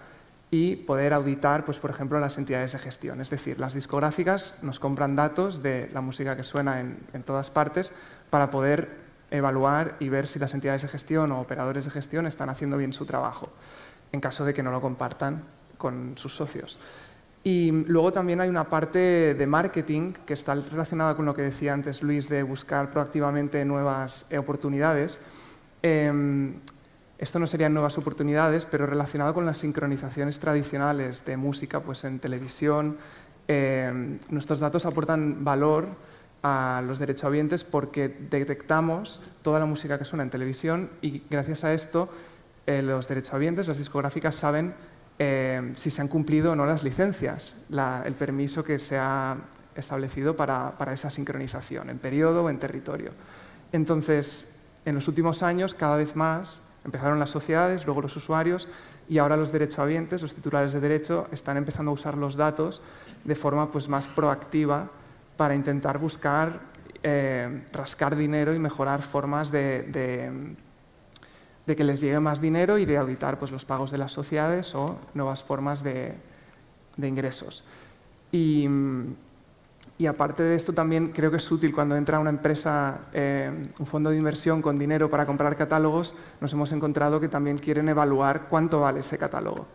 y 0.49 0.77
poder 0.77 1.13
auditar, 1.13 1.65
pues, 1.65 1.79
por 1.79 1.89
ejemplo, 1.89 2.19
las 2.19 2.37
entidades 2.37 2.71
de 2.71 2.79
gestión. 2.79 3.19
Es 3.19 3.29
decir, 3.29 3.59
las 3.59 3.73
discográficas 3.73 4.63
nos 4.63 4.79
compran 4.79 5.15
datos 5.15 5.61
de 5.61 5.89
la 5.93 6.01
música 6.01 6.37
que 6.37 6.43
suena 6.43 6.79
en, 6.79 6.97
en 7.13 7.23
todas 7.23 7.49
partes 7.49 7.93
para 8.29 8.49
poder 8.49 9.07
evaluar 9.29 9.97
y 9.99 10.09
ver 10.09 10.27
si 10.27 10.39
las 10.39 10.53
entidades 10.53 10.83
de 10.83 10.87
gestión 10.87 11.31
o 11.31 11.41
operadores 11.41 11.85
de 11.85 11.91
gestión 11.91 12.27
están 12.27 12.49
haciendo 12.49 12.77
bien 12.77 12.93
su 12.93 13.05
trabajo, 13.05 13.49
en 14.11 14.21
caso 14.21 14.45
de 14.45 14.53
que 14.53 14.63
no 14.63 14.71
lo 14.71 14.79
compartan 14.79 15.43
con 15.77 16.13
sus 16.17 16.35
socios. 16.35 16.79
Y 17.43 17.71
luego 17.71 18.11
también 18.11 18.41
hay 18.41 18.49
una 18.49 18.65
parte 18.65 19.33
de 19.33 19.47
marketing 19.47 20.13
que 20.25 20.33
está 20.33 20.53
relacionada 20.55 21.15
con 21.15 21.25
lo 21.25 21.33
que 21.33 21.43
decía 21.43 21.73
antes 21.73 22.03
Luis 22.03 22.27
de 22.27 22.43
buscar 22.43 22.91
proactivamente 22.91 23.63
nuevas 23.63 24.29
oportunidades. 24.37 25.19
Em, 25.81 26.55
esto 27.17 27.39
no 27.39 27.47
serían 27.47 27.73
nuevas 27.73 27.97
oportunidades, 27.97 28.65
pero 28.65 28.85
relacionado 28.85 29.33
con 29.33 29.45
las 29.45 29.57
sincronizaciones 29.57 30.39
tradicionales 30.39 31.25
de 31.25 31.37
música 31.37 31.79
pues 31.79 32.03
en 32.03 32.19
televisión. 32.19 32.97
Em, 33.47 34.19
nuestros 34.29 34.59
datos 34.59 34.85
aportan 34.85 35.43
valor 35.43 35.87
a 36.43 36.83
los 36.85 36.99
derechohabientes 36.99 37.63
porque 37.63 38.09
detectamos 38.29 39.21
toda 39.41 39.59
la 39.59 39.65
música 39.65 39.97
que 39.97 40.05
suena 40.05 40.23
en 40.23 40.29
televisión 40.29 40.89
y 41.01 41.23
gracias 41.29 41.63
a 41.63 41.73
esto 41.73 42.09
eh, 42.67 42.81
los 42.81 43.07
derechohabientes, 43.07 43.67
las 43.67 43.77
discográficas 43.77 44.35
saben 44.35 44.73
eh, 45.19 45.71
si 45.75 45.89
se 45.89 46.01
han 46.01 46.09
cumplido 46.09 46.51
o 46.51 46.55
no 46.55 46.65
las 46.65 46.83
licencias, 46.83 47.65
el 48.05 48.13
permiso 48.13 48.63
que 48.63 48.77
se 48.77 48.97
ha 48.97 49.37
establecido 49.75 50.35
para, 50.35 50.75
esa 50.91 51.09
sincronización, 51.09 51.89
en 51.89 51.97
periodo 51.97 52.43
o 52.43 52.49
en 52.49 52.59
territorio. 52.59 53.11
Entonces, 53.71 54.57
en 54.85 54.95
los 54.95 55.07
últimos 55.07 55.43
años, 55.43 55.73
cada 55.73 55.97
vez 55.97 56.15
más, 56.15 56.66
empezaron 56.87 57.19
las 57.19 57.29
sociedades, 57.29 57.85
luego 57.85 58.01
los 58.01 58.15
usuarios, 58.15 58.67
y 59.07 59.19
ahora 59.19 59.37
los 59.37 59.51
derechohabientes, 59.51 60.21
los 60.21 60.33
titulares 60.33 60.71
de 60.73 60.79
derecho, 60.79 61.27
están 61.31 61.57
empezando 61.57 61.91
a 61.91 61.93
usar 61.93 62.17
los 62.17 62.35
datos 62.35 62.81
de 63.23 63.35
forma 63.35 63.69
pues, 63.71 63.87
más 63.87 64.07
proactiva 64.07 64.89
para 65.35 65.53
intentar 65.53 65.99
buscar 65.99 66.59
eh, 67.03 67.63
rascar 67.71 68.15
dinero 68.15 68.53
y 68.53 68.59
mejorar 68.59 69.01
formas 69.01 69.51
de, 69.51 69.83
de, 71.65 71.75
que 71.75 71.83
les 71.83 72.01
llegue 72.01 72.19
más 72.19 72.41
dinero 72.41 72.77
y 72.77 72.85
de 72.85 72.97
auditar 72.97 73.37
pues, 73.37 73.51
los 73.51 73.65
pagos 73.65 73.91
de 73.91 73.97
las 73.97 74.11
sociedades 74.13 74.73
o 74.73 74.99
nuevas 75.13 75.43
formas 75.43 75.83
de, 75.83 76.15
ingresos. 76.97 77.65
Y, 78.31 78.67
y, 79.97 80.05
aparte 80.05 80.43
de 80.43 80.55
esto 80.55 80.73
también 80.73 81.09
creo 81.09 81.31
que 81.31 81.37
es 81.37 81.51
útil 81.51 81.73
cuando 81.73 81.95
entra 81.95 82.19
una 82.19 82.29
empresa, 82.29 82.99
eh, 83.13 83.51
un 83.79 83.85
fondo 83.85 84.09
de 84.09 84.17
inversión 84.17 84.61
con 84.61 84.77
dinero 84.77 85.09
para 85.09 85.25
comprar 85.25 85.55
catálogos, 85.55 86.15
nos 86.39 86.53
hemos 86.53 86.71
encontrado 86.71 87.19
que 87.19 87.27
también 87.27 87.57
quieren 87.57 87.89
evaluar 87.89 88.47
cuánto 88.47 88.81
vale 88.81 88.99
ese 88.99 89.17
catálogo. 89.17 89.65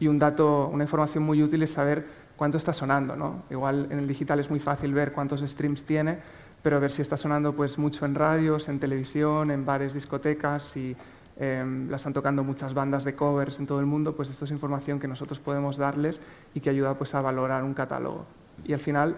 Y 0.00 0.08
un 0.08 0.18
dato, 0.18 0.68
una 0.68 0.84
información 0.84 1.24
muy 1.24 1.42
útil 1.42 1.62
es 1.62 1.72
saber 1.72 2.06
cuánto 2.38 2.56
está 2.56 2.72
sonando. 2.72 3.16
¿no? 3.16 3.42
Igual 3.50 3.88
en 3.90 3.98
el 3.98 4.06
digital 4.06 4.40
es 4.40 4.48
muy 4.48 4.60
fácil 4.60 4.94
ver 4.94 5.12
cuántos 5.12 5.42
streams 5.42 5.84
tiene, 5.84 6.18
pero 6.62 6.80
ver 6.80 6.90
si 6.90 7.02
está 7.02 7.18
sonando 7.18 7.52
pues, 7.54 7.78
mucho 7.78 8.06
en 8.06 8.14
radios, 8.14 8.68
en 8.68 8.78
televisión, 8.80 9.50
en 9.50 9.66
bares, 9.66 9.92
discotecas, 9.92 10.62
si 10.62 10.96
em, 11.36 11.90
la 11.90 11.96
están 11.96 12.12
tocando 12.12 12.42
muchas 12.42 12.72
bandas 12.74 13.04
de 13.04 13.14
covers 13.14 13.58
en 13.58 13.66
todo 13.66 13.80
el 13.80 13.86
mundo, 13.86 14.16
pues 14.16 14.30
esto 14.30 14.44
es 14.44 14.50
información 14.50 14.98
que 14.98 15.08
nosotros 15.08 15.38
podemos 15.38 15.76
darles 15.76 16.20
y 16.54 16.60
que 16.60 16.70
ayuda 16.70 16.94
pues, 16.94 17.14
a 17.14 17.20
valorar 17.20 17.64
un 17.64 17.74
catálogo. 17.74 18.24
Y 18.64 18.72
al 18.72 18.80
final, 18.80 19.16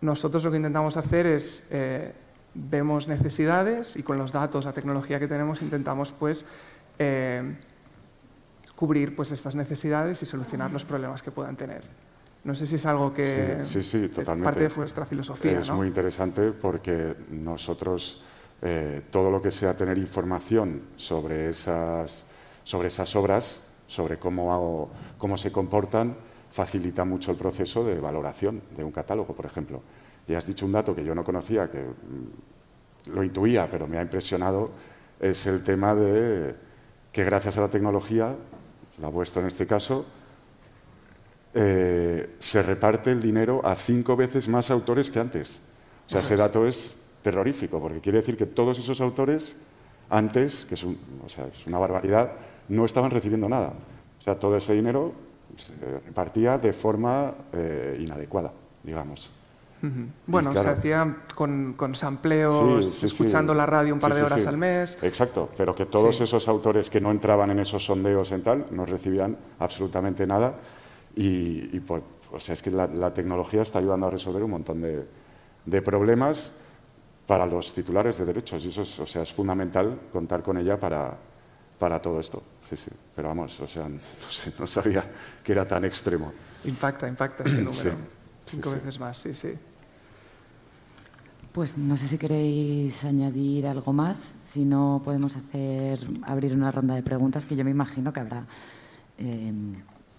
nosotros 0.00 0.44
lo 0.44 0.50
que 0.50 0.56
intentamos 0.56 0.96
hacer 0.96 1.26
es, 1.26 1.68
eh, 1.70 2.12
vemos 2.54 3.06
necesidades 3.06 3.96
y 3.96 4.02
con 4.02 4.18
los 4.18 4.32
datos, 4.32 4.64
la 4.64 4.72
tecnología 4.72 5.18
que 5.18 5.28
tenemos, 5.28 5.62
intentamos 5.62 6.12
pues, 6.12 6.46
eh, 6.98 7.56
cubrir 8.74 9.14
pues, 9.14 9.30
estas 9.30 9.54
necesidades 9.54 10.22
y 10.22 10.26
solucionar 10.26 10.72
los 10.72 10.84
problemas 10.84 11.22
que 11.22 11.30
puedan 11.30 11.56
tener. 11.56 11.82
No 12.42 12.54
sé 12.54 12.66
si 12.66 12.76
es 12.76 12.86
algo 12.86 13.12
que 13.12 13.58
sí, 13.64 13.82
sí, 13.82 14.08
totalmente. 14.08 14.44
parte 14.44 14.68
de 14.68 14.74
vuestra 14.74 15.04
filosofía. 15.04 15.60
Es 15.60 15.70
muy 15.70 15.88
interesante 15.88 16.52
porque 16.52 17.14
nosotros, 17.28 18.24
eh, 18.62 19.02
todo 19.10 19.30
lo 19.30 19.42
que 19.42 19.50
sea 19.50 19.76
tener 19.76 19.98
información 19.98 20.80
sobre 20.96 21.50
esas, 21.50 22.24
sobre 22.64 22.88
esas 22.88 23.14
obras, 23.14 23.60
sobre 23.86 24.18
cómo, 24.18 24.90
cómo 25.18 25.36
se 25.36 25.52
comportan, 25.52 26.16
facilita 26.50 27.04
mucho 27.04 27.30
el 27.30 27.36
proceso 27.36 27.84
de 27.84 27.98
valoración 28.00 28.60
de 28.76 28.84
un 28.84 28.92
catálogo, 28.92 29.34
por 29.34 29.46
ejemplo. 29.46 29.82
Y 30.26 30.34
has 30.34 30.46
dicho 30.46 30.66
un 30.66 30.72
dato 30.72 30.94
que 30.94 31.04
yo 31.04 31.14
no 31.14 31.24
conocía, 31.24 31.70
que 31.70 31.80
mm, 31.80 33.14
lo 33.14 33.22
intuía, 33.22 33.68
pero 33.70 33.86
me 33.86 33.98
ha 33.98 34.02
impresionado, 34.02 34.70
es 35.18 35.46
el 35.46 35.62
tema 35.62 35.94
de 35.94 36.54
que 37.12 37.24
gracias 37.24 37.58
a 37.58 37.62
la 37.62 37.68
tecnología, 37.68 38.36
la 38.98 39.08
vuestra 39.08 39.42
en 39.42 39.48
este 39.48 39.66
caso, 39.66 40.06
eh, 41.52 42.36
se 42.38 42.62
reparte 42.62 43.10
el 43.10 43.20
dinero 43.20 43.60
a 43.64 43.74
cinco 43.74 44.16
veces 44.16 44.48
más 44.48 44.70
autores 44.70 45.10
que 45.10 45.18
antes. 45.18 45.60
O 46.06 46.10
sea, 46.10 46.20
ese 46.20 46.36
dato 46.36 46.66
es 46.66 46.94
terrorífico, 47.22 47.80
porque 47.80 48.00
quiere 48.00 48.18
decir 48.18 48.36
que 48.36 48.46
todos 48.46 48.78
esos 48.78 49.00
autores 49.00 49.56
antes, 50.08 50.64
que 50.66 50.74
es, 50.74 50.84
una 51.66 51.78
barbaridad, 51.78 52.32
no 52.68 52.84
estaban 52.84 53.10
recibiendo 53.10 53.48
nada. 53.48 53.72
O 54.18 54.22
sea, 54.22 54.34
todo 54.38 54.56
ese 54.56 54.74
dinero 54.74 55.12
se 55.56 55.72
repartía 56.06 56.58
de 56.58 56.72
forma 56.72 57.34
eh, 57.52 57.98
inadecuada, 58.00 58.52
digamos. 58.82 59.30
Bueno, 60.26 60.52
se 60.52 60.68
hacía 60.68 61.16
con, 61.34 61.72
con 61.74 61.94
sampleos, 61.94 63.02
escuchando 63.02 63.54
la 63.54 63.64
radio 63.64 63.94
un 63.94 64.00
par 64.00 64.14
de 64.14 64.22
horas 64.22 64.46
al 64.46 64.58
mes. 64.58 64.98
Exacto, 65.02 65.48
pero 65.56 65.74
que 65.74 65.86
todos 65.86 66.20
esos 66.20 66.48
autores 66.48 66.90
que 66.90 67.00
no 67.00 67.10
entraban 67.10 67.50
en 67.50 67.60
esos 67.60 67.84
sondeos 67.84 68.30
en 68.32 68.42
tal 68.42 68.66
no 68.72 68.84
recibían 68.84 69.36
absolutamente 69.58 70.26
nada. 70.26 70.54
Y, 71.16 71.80
pues, 71.80 72.02
o 72.30 72.38
sea, 72.38 72.52
es 72.54 72.62
que 72.62 72.70
la, 72.70 73.12
tecnología 73.14 73.62
está 73.62 73.78
ayudando 73.78 74.06
a 74.06 74.10
resolver 74.10 74.42
un 74.42 74.50
montón 74.50 74.82
de, 74.82 75.06
de, 75.64 75.82
problemas 75.82 76.52
para 77.26 77.46
los 77.46 77.72
titulares 77.72 78.18
de 78.18 78.26
derechos. 78.26 78.64
Y 78.64 78.68
eso 78.68 78.82
es, 78.82 79.00
o 79.00 79.06
sea, 79.06 79.22
es 79.22 79.32
fundamental 79.32 79.98
contar 80.12 80.42
con 80.42 80.58
ella 80.58 80.78
para, 80.78 81.16
para 81.80 82.00
todo 82.00 82.20
esto. 82.20 82.42
Sí, 82.68 82.76
sí, 82.76 82.90
pero 83.16 83.28
vamos, 83.28 83.58
o 83.58 83.66
sea, 83.66 83.88
no, 84.58 84.66
sabía 84.66 85.02
que 85.42 85.52
era 85.52 85.66
tan 85.66 85.84
extremo. 85.86 86.32
Impacta, 86.64 87.08
impacta 87.08 87.42
este 87.42 87.62
número. 87.62 87.92
Cinco 88.46 88.70
veces 88.70 89.00
más, 89.00 89.16
sí, 89.16 89.34
sí. 89.34 89.54
Pues 91.52 91.78
no 91.78 91.96
sé 91.96 92.06
si 92.06 92.18
queréis 92.18 93.02
añadir 93.02 93.66
algo 93.66 93.92
más. 93.92 94.34
Si 94.52 94.64
no, 94.64 95.00
podemos 95.04 95.36
hacer 95.36 95.98
abrir 96.22 96.54
una 96.54 96.70
ronda 96.70 96.94
de 96.94 97.02
preguntas 97.02 97.46
que 97.46 97.56
yo 97.56 97.64
me 97.64 97.70
imagino 97.70 98.12
que 98.12 98.20
habrá, 98.20 98.44
eh, 99.18 99.52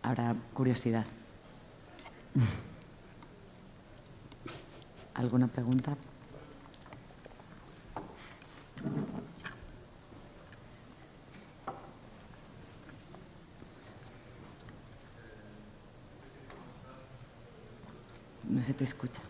habrá 0.01 0.35
curiosidad. 0.53 1.05
¿Alguna 5.13 5.47
pregunta? 5.47 5.95
No 18.51 18.61
se 18.61 18.73
te 18.73 18.83
escucha. 18.83 19.21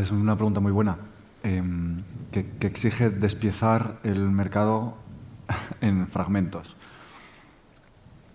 Es 0.00 0.12
una 0.12 0.36
pregunta 0.36 0.60
muy 0.60 0.70
buena, 0.70 0.96
em, 1.42 2.04
que, 2.30 2.46
exige 2.60 3.10
despiezar 3.10 3.98
el 4.04 4.30
mercado 4.30 4.94
en 5.80 6.06
fragmentos. 6.06 6.76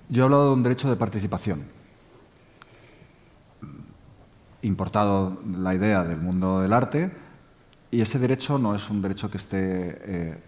Yo 0.09 0.23
he 0.23 0.25
hablado 0.25 0.47
de 0.47 0.53
un 0.55 0.63
derecho 0.63 0.89
de 0.89 0.97
participación, 0.97 1.63
importado 4.61 5.41
la 5.57 5.73
idea 5.73 6.03
del 6.03 6.19
mundo 6.19 6.59
del 6.59 6.73
arte, 6.73 7.11
y 7.91 8.01
ese 8.01 8.19
derecho 8.19 8.57
no 8.57 8.75
es 8.75 8.89
un 8.89 9.01
derecho 9.01 9.31
que 9.31 9.37
esté 9.37 9.61
eh, 9.61 10.43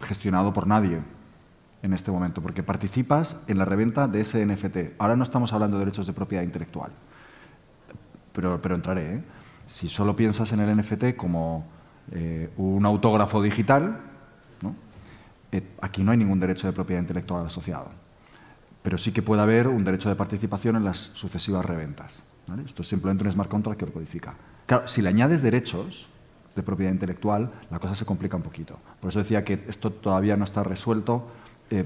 gestionado 0.00 0.54
por 0.54 0.66
nadie 0.66 1.00
en 1.82 1.92
este 1.92 2.10
momento, 2.10 2.40
porque 2.40 2.62
participas 2.62 3.36
en 3.48 3.58
la 3.58 3.66
reventa 3.66 4.08
de 4.08 4.22
ese 4.22 4.44
NFT. 4.46 4.98
Ahora 4.98 5.14
no 5.14 5.24
estamos 5.24 5.52
hablando 5.52 5.76
de 5.76 5.84
derechos 5.84 6.06
de 6.06 6.14
propiedad 6.14 6.42
intelectual, 6.42 6.90
pero, 8.32 8.62
pero 8.62 8.74
entraré. 8.74 9.16
¿eh? 9.16 9.24
Si 9.66 9.88
solo 9.88 10.14
piensas 10.14 10.52
en 10.52 10.60
el 10.60 10.76
NFT 10.76 11.16
como 11.16 11.66
eh, 12.12 12.50
un 12.56 12.84
autógrafo 12.84 13.42
digital, 13.42 14.00
eh, 15.52 15.62
aquí 15.80 16.02
no 16.02 16.10
hay 16.10 16.18
ningún 16.18 16.40
derecho 16.40 16.66
de 16.66 16.72
propiedad 16.72 17.00
intelectual 17.00 17.46
asociado. 17.46 17.88
Pero 18.82 18.98
sí 18.98 19.12
que 19.12 19.22
puede 19.22 19.40
haber 19.40 19.68
un 19.68 19.84
derecho 19.84 20.08
de 20.08 20.16
participación 20.16 20.76
en 20.76 20.84
las 20.84 20.98
sucesivas 20.98 21.64
reventas. 21.64 22.22
Esto 22.66 22.82
es 22.82 22.88
simplemente 22.88 23.24
un 23.24 23.32
smart 23.32 23.48
contract 23.48 23.78
que 23.80 23.86
lo 23.86 23.92
codifica. 23.92 24.34
Claro, 24.66 24.86
si 24.88 25.00
le 25.00 25.08
añades 25.08 25.42
derechos 25.42 26.08
de 26.54 26.62
propiedad 26.62 26.92
intelectual, 26.92 27.50
la 27.70 27.78
cosa 27.78 27.94
se 27.94 28.04
complica 28.04 28.36
un 28.36 28.42
poquito. 28.42 28.78
Por 29.00 29.10
eso 29.10 29.20
decía 29.20 29.44
que 29.44 29.64
esto 29.68 29.90
todavía 29.90 30.36
no 30.36 30.44
está 30.44 30.62
resuelto. 30.62 31.28
Eh, 31.70 31.84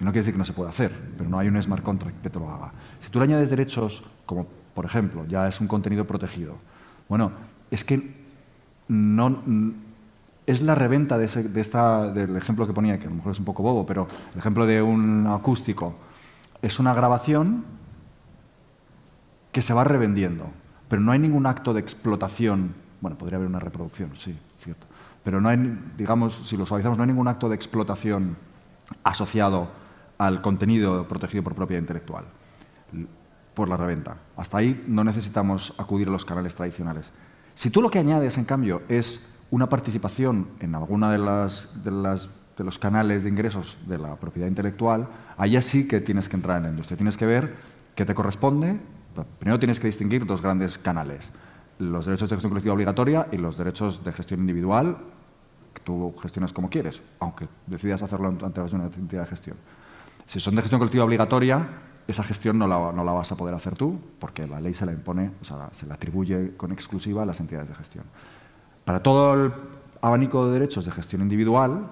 no 0.00 0.12
quiere 0.12 0.20
decir 0.20 0.34
que 0.34 0.38
no 0.38 0.44
se 0.44 0.52
pueda 0.52 0.70
hacer, 0.70 0.92
pero 1.16 1.28
no 1.28 1.38
hay 1.38 1.48
un 1.48 1.60
smart 1.60 1.82
contract 1.82 2.22
que 2.22 2.30
te 2.30 2.38
lo 2.38 2.50
haga. 2.50 2.72
Si 3.00 3.10
tú 3.10 3.18
le 3.18 3.24
añades 3.24 3.50
derechos, 3.50 4.02
como 4.26 4.46
por 4.74 4.84
ejemplo, 4.84 5.24
ya 5.26 5.48
es 5.48 5.60
un 5.60 5.66
contenido 5.66 6.06
protegido, 6.06 6.56
bueno, 7.08 7.32
es 7.70 7.84
que 7.84 8.14
no, 8.88 9.42
es 10.46 10.60
la 10.60 10.74
reventa 10.74 11.18
de, 11.18 11.24
esta, 11.60 12.10
del 12.12 12.36
ejemplo 12.36 12.66
que 12.66 12.72
ponía, 12.72 12.98
que 12.98 13.06
a 13.06 13.10
lo 13.10 13.16
mejor 13.16 13.32
es 13.32 13.38
un 13.38 13.44
poco 13.44 13.62
bobo, 13.62 13.84
pero 13.84 14.06
el 14.32 14.38
ejemplo 14.38 14.66
de 14.66 14.82
un 14.82 15.26
acústico 15.26 15.94
es 16.62 16.78
una 16.78 16.94
grabación 16.94 17.64
que 19.52 19.62
se 19.62 19.74
va 19.74 19.84
revendiendo, 19.84 20.46
pero 20.88 21.02
no 21.02 21.12
hay 21.12 21.18
ningún 21.18 21.46
acto 21.46 21.74
de 21.74 21.80
explotación. 21.80 22.74
Bueno, 23.00 23.16
podría 23.18 23.36
haber 23.36 23.48
una 23.48 23.58
reproducción, 23.58 24.10
sí, 24.14 24.38
cierto. 24.58 24.86
Pero 25.24 25.40
no 25.40 25.48
hay, 25.48 25.78
digamos, 25.96 26.42
si 26.44 26.56
lo 26.56 26.66
suavizamos, 26.66 26.96
no 26.96 27.02
hay 27.02 27.08
ningún 27.08 27.28
acto 27.28 27.48
de 27.48 27.56
explotación 27.56 28.36
asociado 29.02 29.68
al 30.18 30.40
contenido 30.40 31.06
protegido 31.08 31.42
por 31.42 31.54
propiedad 31.54 31.80
intelectual 31.80 32.24
por 33.56 33.70
la 33.70 33.76
reventa. 33.78 34.18
Hasta 34.36 34.58
ahí 34.58 34.84
no 34.86 35.02
necesitamos 35.02 35.72
acudir 35.78 36.08
a 36.08 36.10
los 36.10 36.26
canales 36.26 36.54
tradicionales. 36.54 37.10
Si 37.54 37.70
tú 37.70 37.80
lo 37.80 37.90
que 37.90 37.98
añades, 37.98 38.36
en 38.36 38.44
cambio, 38.44 38.82
es 38.86 39.26
una 39.50 39.66
participación 39.66 40.48
en 40.60 40.74
alguna 40.74 41.10
de, 41.10 41.16
las, 41.16 41.70
de, 41.82 41.90
los 42.64 42.78
canales 42.78 43.22
de 43.22 43.30
ingresos 43.30 43.78
de 43.86 43.96
la 43.96 44.16
propiedad 44.16 44.46
intelectual, 44.46 45.08
allá 45.38 45.62
sí 45.62 45.88
que 45.88 46.02
tienes 46.02 46.28
que 46.28 46.36
entrar 46.36 46.58
en 46.58 46.64
la 46.64 46.68
industria. 46.68 46.98
Tienes 46.98 47.16
que 47.16 47.24
ver 47.24 47.56
qué 47.94 48.04
te 48.04 48.14
corresponde. 48.14 48.78
Primero 49.38 49.58
tienes 49.58 49.80
que 49.80 49.86
distinguir 49.86 50.26
dos 50.26 50.42
grandes 50.42 50.76
canales. 50.76 51.24
Los 51.78 52.04
derechos 52.04 52.28
de 52.28 52.36
gestión 52.36 52.50
colectiva 52.50 52.74
obligatoria 52.74 53.26
y 53.32 53.38
los 53.38 53.56
derechos 53.56 54.04
de 54.04 54.12
gestión 54.12 54.40
individual, 54.40 54.98
que 55.72 55.80
tú 55.80 56.14
gestionas 56.20 56.52
como 56.52 56.68
quieres, 56.68 57.00
aunque 57.20 57.48
decidas 57.66 58.02
hacerlo 58.02 58.28
a 58.28 58.50
través 58.50 58.72
de 58.72 58.76
una 58.76 58.86
entidad 58.88 59.22
de 59.22 59.28
gestión. 59.28 59.56
Si 60.26 60.40
son 60.40 60.56
de 60.56 60.60
gestión 60.60 60.78
colectiva 60.78 61.04
obligatoria, 61.04 61.66
esa 62.06 62.22
gestión 62.22 62.58
no 62.58 62.66
la, 62.66 62.92
no 62.92 63.04
la, 63.04 63.12
vas 63.12 63.32
a 63.32 63.36
poder 63.36 63.54
hacer 63.54 63.74
tú, 63.74 64.00
porque 64.18 64.46
la 64.46 64.60
ley 64.60 64.74
se 64.74 64.86
la 64.86 64.92
impone, 64.92 65.32
o 65.40 65.44
sea, 65.44 65.68
se 65.72 65.86
la 65.86 65.94
atribuye 65.94 66.56
con 66.56 66.72
exclusiva 66.72 67.22
a 67.22 67.26
las 67.26 67.40
entidades 67.40 67.68
de 67.68 67.74
gestión. 67.74 68.04
Para 68.84 69.02
todo 69.02 69.34
el 69.34 69.52
abanico 70.00 70.46
de 70.46 70.52
derechos 70.52 70.84
de 70.84 70.92
gestión 70.92 71.22
individual, 71.22 71.88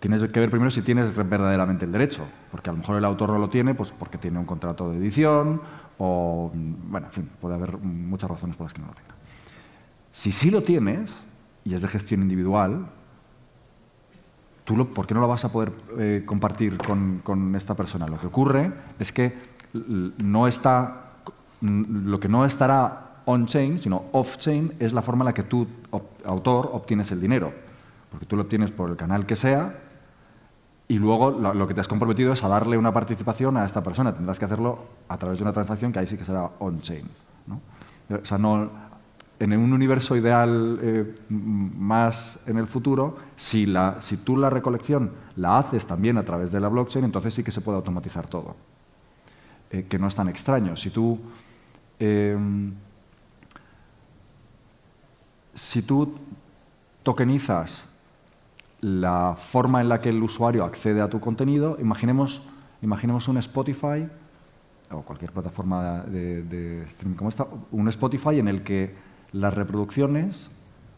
tienes 0.00 0.22
que 0.22 0.40
ver 0.40 0.50
primero 0.50 0.70
si 0.70 0.82
tienes 0.82 1.14
verdaderamente 1.14 1.84
el 1.84 1.92
derecho, 1.92 2.26
porque 2.50 2.70
a 2.70 2.72
lo 2.72 2.78
mejor 2.78 2.96
el 2.96 3.04
autor 3.04 3.30
no 3.30 3.38
lo 3.38 3.48
tiene 3.48 3.74
pues 3.74 3.92
porque 3.92 4.18
tiene 4.18 4.38
un 4.38 4.46
contrato 4.46 4.90
de 4.90 4.96
edición 4.96 5.60
o, 5.98 6.50
bueno, 6.54 7.06
en 7.06 7.12
fin, 7.12 7.30
puede 7.40 7.54
haber 7.54 7.76
muchas 7.78 8.30
razones 8.30 8.56
por 8.56 8.64
las 8.64 8.74
que 8.74 8.80
no 8.80 8.88
lo 8.88 8.94
tenga. 8.94 9.14
Si 10.10 10.32
sí 10.32 10.50
lo 10.50 10.62
tienes 10.62 11.12
y 11.64 11.74
es 11.74 11.82
de 11.82 11.88
gestión 11.88 12.22
individual, 12.22 12.86
¿por 14.74 15.06
qué 15.06 15.14
no 15.14 15.20
lo 15.20 15.28
vas 15.28 15.44
a 15.44 15.52
poder 15.52 15.72
eh, 15.98 16.22
compartir 16.26 16.78
con, 16.78 17.54
esta 17.56 17.74
persona? 17.74 18.06
Lo 18.06 18.18
que 18.18 18.26
ocurre 18.26 18.72
es 18.98 19.12
que 19.12 19.32
no 19.72 20.46
está, 20.46 21.12
lo 21.60 22.18
que 22.20 22.28
no 22.28 22.44
estará 22.44 23.22
on-chain, 23.24 23.78
sino 23.78 24.04
off-chain, 24.12 24.74
es 24.78 24.92
la 24.92 25.02
forma 25.02 25.22
en 25.22 25.26
la 25.26 25.34
que 25.34 25.42
tú, 25.42 25.66
autor, 26.24 26.70
obtienes 26.72 27.10
el 27.12 27.20
dinero. 27.20 27.52
Porque 28.10 28.26
tú 28.26 28.36
lo 28.36 28.42
obtienes 28.42 28.70
por 28.70 28.90
el 28.90 28.96
canal 28.96 29.26
que 29.26 29.36
sea 29.36 29.74
y 30.88 30.98
luego 30.98 31.30
lo, 31.30 31.68
que 31.68 31.74
te 31.74 31.80
has 31.80 31.86
comprometido 31.86 32.32
es 32.32 32.42
a 32.42 32.48
darle 32.48 32.76
una 32.76 32.92
participación 32.92 33.56
a 33.56 33.64
esta 33.64 33.80
persona. 33.80 34.12
Tendrás 34.12 34.40
que 34.40 34.46
hacerlo 34.46 34.86
a 35.08 35.16
través 35.16 35.38
de 35.38 35.44
una 35.44 35.52
transacción 35.52 35.92
que 35.92 36.00
ahí 36.00 36.06
sí 36.08 36.16
que 36.16 36.24
será 36.24 36.50
on-chain. 36.58 37.08
O 38.10 38.24
sea, 38.24 38.38
no, 38.38 38.68
en 39.40 39.58
un 39.58 39.72
universo 39.72 40.16
ideal 40.16 40.78
eh, 40.82 41.14
más 41.30 42.40
en 42.46 42.58
el 42.58 42.66
futuro, 42.66 43.16
si, 43.36 43.66
tú 44.22 44.36
la 44.36 44.50
recolección 44.50 45.12
la 45.36 45.58
haces 45.58 45.86
también 45.86 46.18
a 46.18 46.24
través 46.24 46.52
de 46.52 46.60
la 46.60 46.68
blockchain, 46.68 47.06
entonces 47.06 47.34
sí 47.34 47.42
que 47.42 47.50
se 47.50 47.62
puede 47.62 47.76
automatizar 47.76 48.28
todo. 48.28 48.54
Eh, 49.70 49.86
que 49.88 49.98
no 49.98 50.08
es 50.08 50.14
tan 50.14 50.28
extraño. 50.28 50.76
Si 50.76 50.90
tú, 50.90 51.18
em, 51.98 52.74
si 55.54 55.80
tú 55.82 56.18
tokenizas 57.02 57.88
la 58.82 59.36
forma 59.38 59.80
en 59.80 59.88
la 59.88 60.02
que 60.02 60.10
el 60.10 60.22
usuario 60.22 60.64
accede 60.64 61.00
a 61.00 61.08
tu 61.08 61.18
contenido, 61.18 61.78
imaginemos, 61.80 62.42
imaginemos 62.82 63.26
un 63.26 63.38
Spotify 63.38 64.06
o 64.90 65.00
cualquier 65.00 65.32
plataforma 65.32 66.02
de 66.02 66.82
streaming 66.88 67.16
como 67.16 67.30
esta, 67.30 67.46
un 67.70 67.88
Spotify 67.88 68.38
en 68.38 68.48
el 68.48 68.62
que 68.62 69.09
las 69.32 69.54
reproducciones 69.54 70.50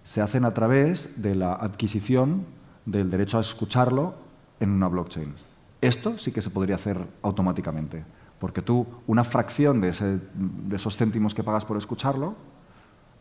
se 0.04 0.20
hacen 0.20 0.44
a 0.44 0.54
través 0.54 1.22
de 1.22 1.34
la 1.34 1.54
adquisición 1.54 2.44
del 2.86 3.10
derecho 3.10 3.38
a 3.38 3.40
escucharlo 3.40 4.14
en 4.60 4.70
una 4.70 4.88
blockchain. 4.88 5.34
Esto 5.80 6.18
sí 6.18 6.32
que 6.32 6.42
se 6.42 6.50
podría 6.50 6.76
hacer 6.76 6.98
automáticamente, 7.22 8.04
porque 8.38 8.62
tú, 8.62 8.86
una 9.06 9.24
fracción 9.24 9.80
de, 9.80 9.92
de 9.92 10.76
esos 10.76 10.96
céntimos 10.96 11.34
que 11.34 11.44
pagas 11.44 11.64
por 11.64 11.76
escucharlo, 11.76 12.34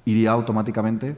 iría 0.05 0.31
automáticamente 0.31 1.15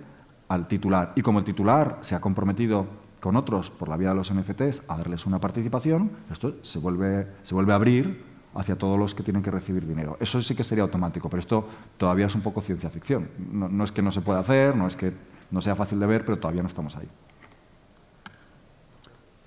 al 0.48 0.68
titular. 0.68 1.14
Y 1.16 1.22
como 1.22 1.40
el 1.40 1.46
titular 1.46 1.98
se 2.02 2.16
ha 2.16 2.22
comprometido 2.22 2.86
con 3.22 3.36
otros 3.38 3.70
por 3.70 3.88
la 3.88 3.96
vía 3.96 4.10
de 4.10 4.16
los 4.16 4.34
NFTs 4.34 4.84
a 4.88 4.98
darles 4.98 5.26
una 5.26 5.40
participación, 5.40 6.12
esto 6.30 6.56
se 6.62 6.80
vuelve, 6.80 7.28
se 7.44 7.56
vuelve 7.56 7.72
a 7.72 7.76
abrir 7.76 8.33
hacia 8.56 8.78
todos 8.78 9.00
los 9.00 9.16
que 9.16 9.24
tienen 9.24 9.42
que 9.42 9.52
recibir 9.52 9.88
dinero. 9.88 10.18
Eso 10.20 10.42
sí 10.42 10.56
que 10.56 10.64
sería 10.64 10.84
automático, 10.84 11.30
pero 11.30 11.40
esto 11.40 11.68
todavía 11.98 12.28
es 12.28 12.36
un 12.36 12.42
poco 12.42 12.62
ciencia 12.62 12.90
ficción. 12.90 13.30
No, 13.52 13.84
es 13.84 13.92
que 13.92 14.02
no 14.02 14.12
se 14.12 14.22
pueda 14.22 14.40
hacer, 14.40 14.76
no 14.76 14.88
es 14.88 14.96
que 14.96 15.14
no 15.52 15.62
sea 15.62 15.76
fácil 15.76 16.00
de 16.00 16.06
ver, 16.06 16.26
pero 16.26 16.38
todavía 16.38 16.62
no 16.62 16.68
estamos 16.68 16.96
ahí. 16.96 17.08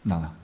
Nada. 0.05 0.35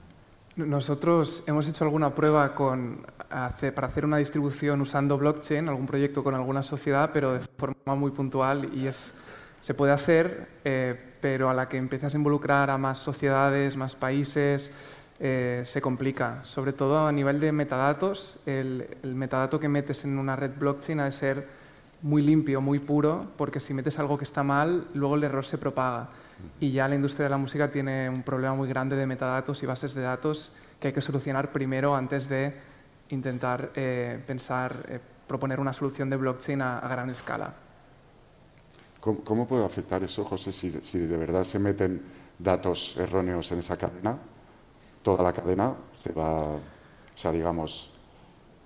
Nosotros 0.55 1.43
hemos 1.47 1.67
hecho 1.67 1.83
alguna 1.83 2.13
prueba 2.13 2.53
con, 2.53 3.05
para 3.27 3.87
hacer 3.87 4.05
una 4.05 4.17
distribución 4.17 4.81
usando 4.81 5.17
blockchain, 5.17 5.67
algún 5.67 5.87
proyecto 5.87 6.23
con 6.23 6.35
alguna 6.35 6.61
sociedad, 6.61 7.09
pero 7.11 7.33
de 7.33 7.39
forma 7.39 7.95
muy 7.95 8.11
puntual 8.11 8.69
y 8.73 8.85
es, 8.85 9.15
se 9.61 9.73
puede 9.73 9.93
hacer, 9.93 10.59
eh, 10.63 11.15
pero 11.21 11.49
a 11.49 11.53
la 11.53 11.67
que 11.67 11.77
empiezas 11.77 12.13
a 12.13 12.17
involucrar 12.17 12.69
a 12.69 12.77
más 12.77 12.99
sociedades, 12.99 13.75
más 13.77 13.95
países, 13.95 14.71
eh, 15.25 15.61
se 15.63 15.79
complica. 15.79 16.43
Sobre 16.43 16.73
todo 16.73 17.07
a 17.07 17.11
nivel 17.13 17.39
de 17.39 17.53
metadatos, 17.53 18.41
el, 18.45 18.97
metadato 19.03 19.57
que 19.57 19.69
metes 19.69 20.03
en 20.03 20.17
una 20.17 20.35
red 20.35 20.51
blockchain 20.59 20.99
ha 20.99 21.05
de 21.05 21.13
ser 21.13 21.47
muy 22.01 22.21
limpio, 22.21 22.59
muy 22.59 22.79
puro, 22.79 23.31
porque 23.37 23.61
si 23.61 23.73
metes 23.73 23.97
algo 23.99 24.17
que 24.17 24.25
está 24.25 24.43
mal, 24.43 24.85
luego 24.93 25.15
el 25.15 25.23
error 25.23 25.45
se 25.45 25.57
propaga. 25.57 26.09
Y 26.59 26.71
ya 26.71 26.89
la 26.89 26.95
industria 26.95 27.23
de 27.23 27.29
la 27.29 27.37
música 27.37 27.71
tiene 27.71 28.09
un 28.09 28.23
problema 28.23 28.53
muy 28.53 28.67
grande 28.67 28.97
de 28.97 29.05
metadatos 29.05 29.63
y 29.63 29.65
bases 29.65 29.93
de 29.93 30.01
datos 30.01 30.51
que 30.77 30.89
hay 30.89 30.93
que 30.93 30.99
solucionar 30.99 31.53
primero 31.53 31.95
antes 31.95 32.27
de 32.27 32.53
intentar 33.07 33.71
eh, 33.75 34.21
pensar, 34.27 34.85
eh, 34.89 34.99
proponer 35.25 35.57
una 35.61 35.71
solución 35.71 36.09
de 36.09 36.17
blockchain 36.17 36.61
a, 36.61 36.81
gran 36.81 37.09
escala. 37.09 37.53
¿Cómo, 38.99 39.47
puede 39.47 39.63
afectar 39.63 40.03
eso, 40.03 40.25
José, 40.25 40.51
si, 40.51 40.69
si 40.81 40.99
de 40.99 41.15
verdad 41.15 41.45
se 41.45 41.59
meten 41.59 42.01
datos 42.37 42.97
erróneos 42.97 43.49
en 43.53 43.59
esa 43.59 43.77
cadena? 43.77 44.32
Toda 45.03 45.23
la 45.23 45.33
cadena 45.33 45.73
se 45.95 46.11
va, 46.13 46.45
o 46.45 46.59
sea, 47.15 47.31
digamos... 47.31 47.91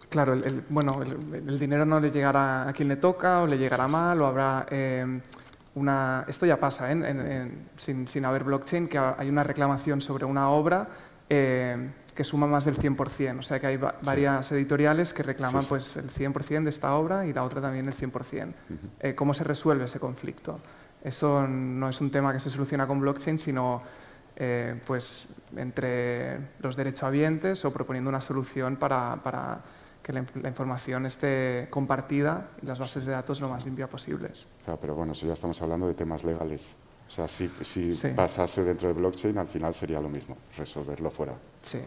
Claro, 0.09 0.33
el, 0.33 0.63
bueno, 0.69 1.01
el, 1.03 1.59
dinero 1.59 1.85
no 1.85 1.99
le 1.99 2.09
llegará 2.09 2.69
a 2.69 2.71
quien 2.71 2.87
le 2.87 2.95
toca 2.95 3.41
o 3.41 3.47
le 3.47 3.57
llegará 3.57 3.89
mal 3.89 4.21
o 4.21 4.25
habrá 4.25 4.65
eh, 4.69 5.19
una... 5.75 6.23
Esto 6.29 6.45
ya 6.45 6.57
pasa, 6.57 6.89
¿eh? 6.93 7.51
sin, 7.75 8.07
sin, 8.07 8.23
haber 8.23 8.45
blockchain, 8.45 8.87
que 8.87 8.97
hay 8.97 9.27
una 9.27 9.43
reclamación 9.43 9.99
sobre 9.99 10.23
una 10.23 10.49
obra 10.49 10.87
eh, 11.29 11.89
que 12.15 12.23
suma 12.23 12.47
más 12.47 12.63
del 12.63 12.77
100%. 12.77 13.39
O 13.39 13.41
sea, 13.41 13.59
que 13.59 13.67
hay 13.67 13.77
varias 13.77 14.49
editoriales 14.53 15.13
que 15.13 15.23
reclaman 15.23 15.65
Pues, 15.65 15.97
el 15.97 16.09
100% 16.09 16.63
de 16.63 16.69
esta 16.69 16.95
obra 16.95 17.25
y 17.25 17.33
la 17.33 17.43
otra 17.43 17.59
también 17.59 17.85
el 17.89 17.93
100%. 17.93 19.13
¿Cómo 19.13 19.33
se 19.33 19.43
resuelve 19.43 19.83
ese 19.85 19.99
conflicto? 19.99 20.61
Eso 21.03 21.45
no 21.45 21.89
es 21.89 21.99
un 21.99 22.11
tema 22.11 22.31
que 22.31 22.39
se 22.39 22.49
soluciona 22.49 22.87
con 22.87 23.01
blockchain, 23.01 23.37
sino 23.37 23.81
eh, 24.39 24.79
pues, 24.85 25.29
entre 25.55 26.37
los 26.59 26.75
derechohabientes 26.75 27.65
o 27.65 27.73
proponiendo 27.73 28.07
una 28.07 28.21
solución 28.21 28.75
para, 28.75 29.19
que 30.03 30.13
la, 30.13 30.19
información 30.19 31.07
esté 31.07 31.67
compartida 31.71 32.51
y 32.61 32.67
las 32.67 32.77
bases 32.77 33.07
de 33.07 33.13
datos 33.13 33.41
lo 33.41 33.49
más 33.49 33.65
limpia 33.65 33.89
posibles. 33.89 34.45
Claro, 34.63 34.79
pero 34.79 34.93
bueno, 34.93 35.15
si 35.15 35.25
ya 35.25 35.33
estamos 35.33 35.59
hablando 35.63 35.87
de 35.87 35.95
temas 35.95 36.23
legales. 36.23 36.75
O 37.07 37.09
sea, 37.09 37.27
si, 37.27 37.49
pasase 38.15 38.63
dentro 38.63 38.89
de 38.89 38.93
blockchain, 38.93 39.35
al 39.39 39.47
final 39.47 39.73
sería 39.73 39.99
lo 39.99 40.09
mismo, 40.09 40.37
resolverlo 40.55 41.09
fuera. 41.09 41.33
Sí. 41.63 41.79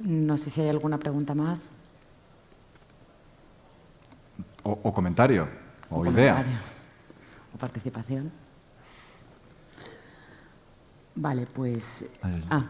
No 0.00 0.36
sé 0.36 0.50
si 0.50 0.60
hay 0.60 0.68
alguna 0.68 0.98
pregunta 0.98 1.34
más. 1.34 1.62
o 4.64 4.92
comentario 4.92 5.61
o, 5.92 6.06
idea. 6.06 6.44
O 7.54 7.58
participación. 7.58 8.32
Vale, 11.14 11.46
pues... 11.52 12.06
Ah. 12.50 12.64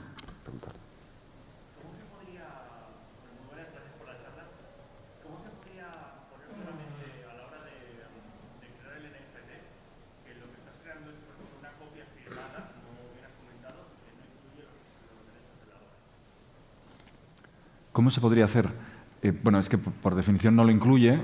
¿Cómo 17.92 18.10
se 18.10 18.20
podría 18.22 18.46
hacer? 18.46 18.70
Eh, 19.20 19.32
bueno, 19.42 19.58
es 19.58 19.68
que 19.68 19.76
por 19.76 20.14
definición 20.14 20.56
no 20.56 20.64
lo 20.64 20.70
incluye, 20.70 21.20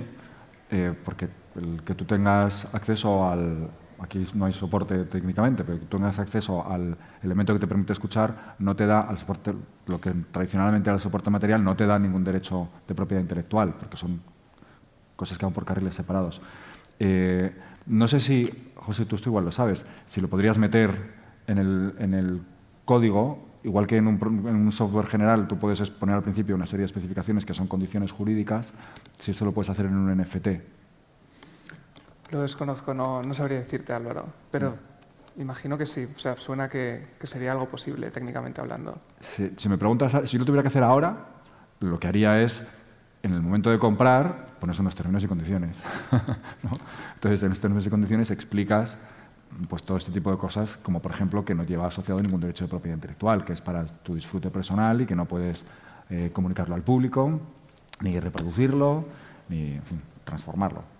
eh, 0.70 0.94
porque 1.02 1.26
el 1.58 1.82
que 1.82 1.94
tú 1.94 2.04
tengas 2.04 2.72
acceso 2.74 3.28
al, 3.28 3.68
aquí 3.98 4.24
no 4.34 4.46
hay 4.46 4.52
soporte 4.52 5.04
técnicamente, 5.04 5.64
pero 5.64 5.78
que 5.78 5.86
tú 5.86 5.96
tengas 5.96 6.18
acceso 6.18 6.66
al 6.66 6.96
elemento 7.22 7.52
que 7.52 7.58
te 7.58 7.66
permite 7.66 7.92
escuchar, 7.92 8.54
no 8.58 8.76
te 8.76 8.86
da 8.86 9.02
al 9.02 9.18
soporte, 9.18 9.52
lo 9.86 10.00
que 10.00 10.12
tradicionalmente 10.30 10.88
era 10.88 10.94
el 10.96 11.00
soporte 11.00 11.30
material, 11.30 11.62
no 11.62 11.76
te 11.76 11.86
da 11.86 11.98
ningún 11.98 12.24
derecho 12.24 12.68
de 12.86 12.94
propiedad 12.94 13.20
intelectual, 13.20 13.74
porque 13.74 13.96
son 13.96 14.20
cosas 15.16 15.36
que 15.36 15.44
van 15.44 15.52
por 15.52 15.64
carriles 15.64 15.94
separados. 15.94 16.40
Eh, 16.98 17.52
no 17.86 18.06
sé 18.06 18.20
si, 18.20 18.44
José, 18.76 19.04
tú 19.04 19.16
esto 19.16 19.30
igual 19.30 19.44
lo 19.44 19.52
sabes, 19.52 19.84
si 20.06 20.20
lo 20.20 20.28
podrías 20.28 20.58
meter 20.58 21.18
en 21.46 21.58
el, 21.58 21.94
en 21.98 22.14
el 22.14 22.42
código, 22.84 23.46
igual 23.64 23.86
que 23.86 23.96
en 23.96 24.06
un, 24.06 24.46
en 24.46 24.54
un, 24.54 24.72
software 24.72 25.06
general 25.06 25.48
tú 25.48 25.58
puedes 25.58 25.90
poner 25.90 26.14
al 26.14 26.22
principio 26.22 26.54
una 26.54 26.66
serie 26.66 26.82
de 26.82 26.86
especificaciones 26.86 27.44
que 27.44 27.54
son 27.54 27.66
condiciones 27.66 28.12
jurídicas, 28.12 28.72
si 29.18 29.32
eso 29.32 29.44
lo 29.44 29.52
puedes 29.52 29.70
hacer 29.70 29.86
en 29.86 29.96
un 29.96 30.16
NFT. 30.16 30.48
Lo 32.30 32.42
desconozco, 32.42 32.92
no, 32.92 33.22
no 33.22 33.34
sabría 33.34 33.58
decirte, 33.58 33.92
Álvaro, 33.92 34.26
pero 34.50 34.72
mm. 35.36 35.40
imagino 35.40 35.78
que 35.78 35.86
sí. 35.86 36.06
O 36.14 36.18
sea, 36.18 36.36
suena 36.36 36.68
que, 36.68 37.14
que 37.18 37.26
sería 37.26 37.52
algo 37.52 37.68
posible, 37.68 38.10
técnicamente 38.10 38.60
hablando. 38.60 39.00
Si, 39.20 39.68
me 39.68 39.78
preguntas, 39.78 40.14
si 40.28 40.38
lo 40.38 40.44
tuviera 40.44 40.62
que 40.62 40.68
hacer 40.68 40.82
ahora, 40.82 41.26
lo 41.80 41.98
que 41.98 42.08
haría 42.08 42.42
es, 42.42 42.62
en 43.22 43.32
el 43.32 43.40
momento 43.40 43.70
de 43.70 43.78
comprar, 43.78 44.44
pones 44.60 44.78
unos 44.78 44.94
términos 44.94 45.24
y 45.24 45.26
condiciones. 45.26 45.80
Entonces, 47.14 47.42
en 47.42 47.52
estos 47.52 47.62
términos 47.62 47.86
y 47.86 47.90
condiciones 47.90 48.30
explicas 48.30 48.98
pues, 49.68 49.82
todo 49.82 49.96
este 49.96 50.12
tipo 50.12 50.30
de 50.30 50.36
cosas, 50.36 50.76
como 50.76 51.00
por 51.00 51.12
ejemplo 51.12 51.44
que 51.44 51.54
no 51.54 51.64
lleva 51.64 51.86
asociado 51.86 52.20
ningún 52.20 52.40
derecho 52.40 52.64
de 52.64 52.70
propiedad 52.70 52.96
intelectual, 52.96 53.44
que 53.44 53.54
es 53.54 53.62
para 53.62 53.86
tu 53.86 54.14
disfrute 54.14 54.50
personal 54.50 55.00
y 55.00 55.06
que 55.06 55.16
no 55.16 55.24
puedes 55.26 55.64
eh, 56.10 56.30
comunicarlo 56.32 56.74
al 56.74 56.82
público, 56.82 57.40
ni 58.00 58.20
reproducirlo, 58.20 59.04
ni 59.48 59.72
en 59.72 59.82
fin, 59.82 60.02
transformarlo. 60.24 60.97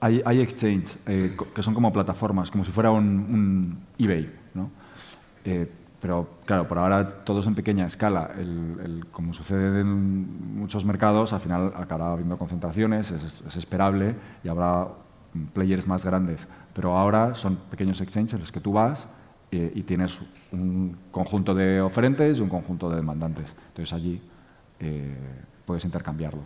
Hay, 0.00 0.22
hay 0.24 0.40
exchange 0.40 0.96
eh, 1.06 1.36
que 1.54 1.62
son 1.62 1.74
como 1.74 1.92
plataformas, 1.92 2.50
como 2.50 2.64
si 2.64 2.72
fuera 2.72 2.90
un, 2.90 3.78
eBay, 3.98 4.32
¿no? 4.54 4.70
Eh, 5.44 5.70
pero 6.00 6.38
claro, 6.46 6.66
por 6.66 6.78
ahora 6.78 7.24
todo 7.24 7.40
es 7.40 7.46
en 7.46 7.54
pequeña 7.54 7.86
escala. 7.86 8.30
El, 8.38 9.06
como 9.12 9.34
sucede 9.34 9.80
en 9.80 10.58
muchos 10.58 10.86
mercados, 10.86 11.34
al 11.34 11.40
final 11.40 11.74
acabará 11.76 12.12
habiendo 12.12 12.38
concentraciones, 12.38 13.10
es, 13.10 13.56
esperable 13.56 14.16
y 14.42 14.48
habrá 14.48 14.88
players 15.52 15.86
más 15.86 16.02
grandes. 16.02 16.48
Pero 16.72 16.96
ahora 16.96 17.34
son 17.34 17.56
pequeños 17.56 18.00
exchanges 18.00 18.32
en 18.32 18.40
los 18.40 18.50
que 18.50 18.60
tú 18.60 18.72
vas 18.72 19.08
eh, 19.50 19.70
y 19.74 19.82
tienes 19.82 20.22
un 20.52 20.96
conjunto 21.10 21.54
de 21.54 21.82
oferentes 21.82 22.38
y 22.38 22.40
un 22.40 22.48
conjunto 22.48 22.88
de 22.88 22.96
demandantes. 22.96 23.54
Entonces 23.68 23.92
allí 23.92 24.22
puedes 25.66 25.84
intercambiarlo. 25.84 26.40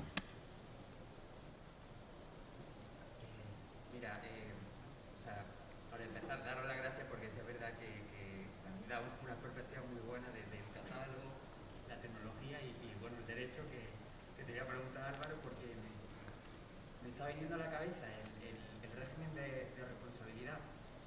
viniendo 17.35 17.55
a 17.55 17.59
la 17.59 17.71
cabeza 17.71 18.07
el, 18.43 18.91
régimen 18.99 19.35
de, 19.35 19.67
responsabilidad 19.83 20.59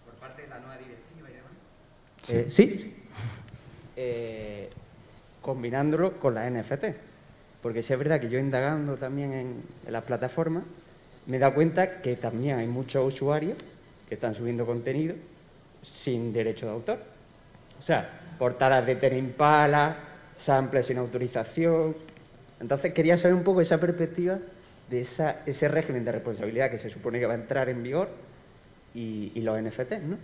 por 0.05 0.15
parte 0.15 0.43
de 0.43 0.47
la 0.47 0.59
nueva 0.59 0.77
directiva 0.77 1.29
y 1.29 1.33
demás. 1.33 1.51
Eh, 2.27 2.45
sí, 2.49 2.95
eh, 3.95 4.69
con 6.19 6.35
la 6.35 6.49
NFT. 6.49 6.85
Porque 7.61 7.81
sí 7.81 7.93
es 7.93 7.99
verdad 7.99 8.19
que 8.19 8.29
yo 8.29 8.39
indagando 8.39 8.95
también 8.95 9.33
en, 9.33 9.55
las 9.89 10.03
plataformas, 10.03 10.63
me 11.25 11.37
he 11.37 11.39
dado 11.39 11.53
cuenta 11.53 12.01
que 12.01 12.15
también 12.15 12.59
hay 12.59 12.67
muchos 12.67 13.13
usuarios 13.13 13.57
que 14.07 14.15
están 14.15 14.33
subiendo 14.33 14.65
contenido 14.65 15.15
sin 15.81 16.31
derecho 16.31 16.65
de 16.65 16.71
autor. 16.71 16.99
O 17.77 17.81
sea, 17.81 18.09
portadas 18.39 18.85
de 18.85 18.95
Terimpala, 18.95 19.95
samples 20.37 20.85
sin 20.85 20.97
autorización. 20.97 21.95
Entonces 22.59 22.93
quería 22.93 23.17
saber 23.17 23.35
un 23.35 23.43
poco 23.43 23.61
esa 23.61 23.77
perspectiva 23.79 24.37
de 24.89 25.01
ese 25.01 25.67
régimen 25.67 26.05
de 26.05 26.13
responsabilidad 26.13 26.71
que 26.71 26.77
se 26.77 26.89
supone 26.89 27.19
que 27.19 27.25
va 27.25 27.33
a 27.33 27.37
entrar 27.37 27.69
en 27.69 27.83
vigor 27.83 28.09
y, 28.93 29.41
los 29.41 29.61
NFTs, 29.61 30.03
¿no? 30.03 30.17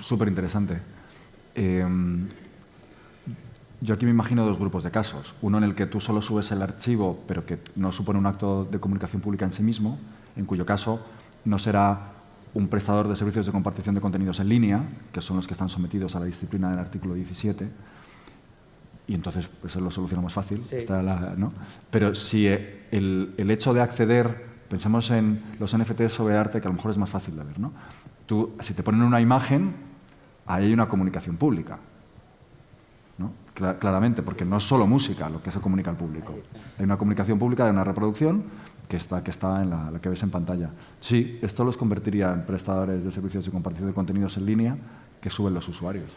Súper 0.00 0.28
interesante. 0.28 0.74
Em, 1.54 2.28
yo 3.82 3.94
aquí 3.94 4.04
me 4.04 4.12
imagino 4.12 4.46
dos 4.46 4.58
grupos 4.58 4.84
de 4.84 4.92
casos. 4.92 5.34
Uno 5.42 5.58
en 5.58 5.64
el 5.64 5.74
que 5.74 5.86
tú 5.86 6.00
solo 6.00 6.22
subes 6.22 6.52
el 6.52 6.62
archivo, 6.62 7.18
pero 7.26 7.44
que 7.44 7.58
no 7.74 7.90
supone 7.90 8.18
un 8.18 8.26
acto 8.26 8.64
de 8.64 8.78
comunicación 8.78 9.20
pública 9.20 9.44
en 9.44 9.52
sí 9.52 9.62
mismo, 9.62 9.98
en 10.36 10.46
cuyo 10.46 10.64
caso 10.64 11.04
no 11.44 11.58
será 11.58 12.12
un 12.54 12.68
prestador 12.68 13.08
de 13.08 13.16
servicios 13.16 13.46
de 13.46 13.52
compartición 13.52 13.96
de 13.96 14.00
contenidos 14.00 14.38
en 14.38 14.48
línea, 14.48 14.84
que 15.12 15.20
son 15.20 15.36
los 15.36 15.48
que 15.48 15.54
están 15.54 15.68
sometidos 15.68 16.14
a 16.14 16.20
la 16.20 16.26
disciplina 16.26 16.70
del 16.70 16.78
artículo 16.78 17.14
17, 17.14 17.68
y 19.08 19.14
entonces 19.14 19.48
eso 19.64 19.80
lo 19.80 19.90
soluciona 19.90 20.22
más 20.22 20.32
fácil. 20.32 20.62
¿no? 21.36 21.52
Pero 21.90 22.14
si 22.14 22.46
el, 22.46 23.34
el, 23.36 23.50
hecho 23.50 23.74
de 23.74 23.80
acceder, 23.80 24.46
pensemos 24.68 25.10
en 25.10 25.42
los 25.58 25.76
NFTs 25.76 26.12
sobre 26.12 26.36
arte, 26.36 26.60
que 26.60 26.68
a 26.68 26.70
lo 26.70 26.76
mejor 26.76 26.92
es 26.92 26.98
más 26.98 27.10
fácil 27.10 27.36
de 27.36 27.42
ver, 27.42 27.58
¿no? 27.58 27.72
Tú, 28.26 28.54
si 28.60 28.74
te 28.74 28.84
ponen 28.84 29.02
una 29.02 29.20
imagen, 29.20 29.74
ahí 30.46 30.66
hay 30.66 30.72
una 30.72 30.86
comunicación 30.86 31.36
pública. 31.36 31.78
¿No? 33.22 33.32
claramente, 33.78 34.22
porque 34.22 34.44
no 34.44 34.56
es 34.56 34.62
solo 34.64 34.86
música 34.86 35.28
lo 35.28 35.42
que 35.42 35.50
se 35.50 35.60
comunica 35.60 35.90
al 35.90 35.96
público. 35.96 36.34
Hay 36.78 36.84
una 36.84 36.96
comunicación 36.96 37.38
pública 37.38 37.64
de 37.64 37.70
una 37.70 37.84
reproducción 37.84 38.44
que 38.88 38.96
está, 38.96 39.22
que 39.22 39.30
está 39.30 39.62
en 39.62 39.70
la, 39.70 39.90
la, 39.90 40.00
que 40.00 40.08
ves 40.08 40.22
en 40.22 40.30
pantalla. 40.30 40.70
Sí, 41.00 41.38
esto 41.42 41.62
los 41.62 41.76
convertiría 41.76 42.32
en 42.32 42.44
prestadores 42.44 43.04
de 43.04 43.10
servicios 43.10 43.44
de 43.44 43.50
compartición 43.50 43.88
de 43.88 43.94
contenidos 43.94 44.36
en 44.36 44.46
línea 44.46 44.76
que 45.20 45.30
suben 45.30 45.54
los 45.54 45.68
usuarios 45.68 46.10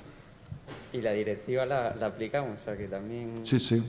y 0.96 1.02
la 1.02 1.12
directiva 1.12 1.66
la, 1.66 1.90
aplicamos, 2.02 2.60
o 2.62 2.64
sea 2.64 2.78
que 2.78 2.88
también... 2.88 3.34
Sí, 3.44 3.60
sí. 3.60 3.84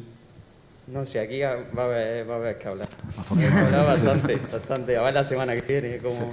No 0.89 1.05
sé, 1.07 1.21
aquí 1.21 1.41
va 1.41 1.51
a 1.51 1.85
haber, 1.85 2.29
va 2.29 2.35
a 2.35 2.37
haber 2.39 2.59
que 2.59 2.69
hablar. 2.69 2.89
hablar 3.31 3.87
bastante, 4.05 4.39
bastante. 4.53 4.97
A 4.97 5.03
ver 5.03 5.15
la 5.15 5.25
semana 5.25 5.55
que 5.55 5.81
viene 5.81 5.99
cómo, 5.99 6.31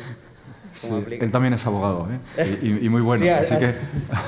cómo 0.82 0.98
Él 1.00 1.32
también 1.32 1.54
es 1.54 1.66
abogado, 1.66 2.08
¿eh? 2.38 2.60
y, 2.82 2.90
muy 2.90 3.02
bueno, 3.02 3.26
así 3.36 3.56
que... 3.58 3.74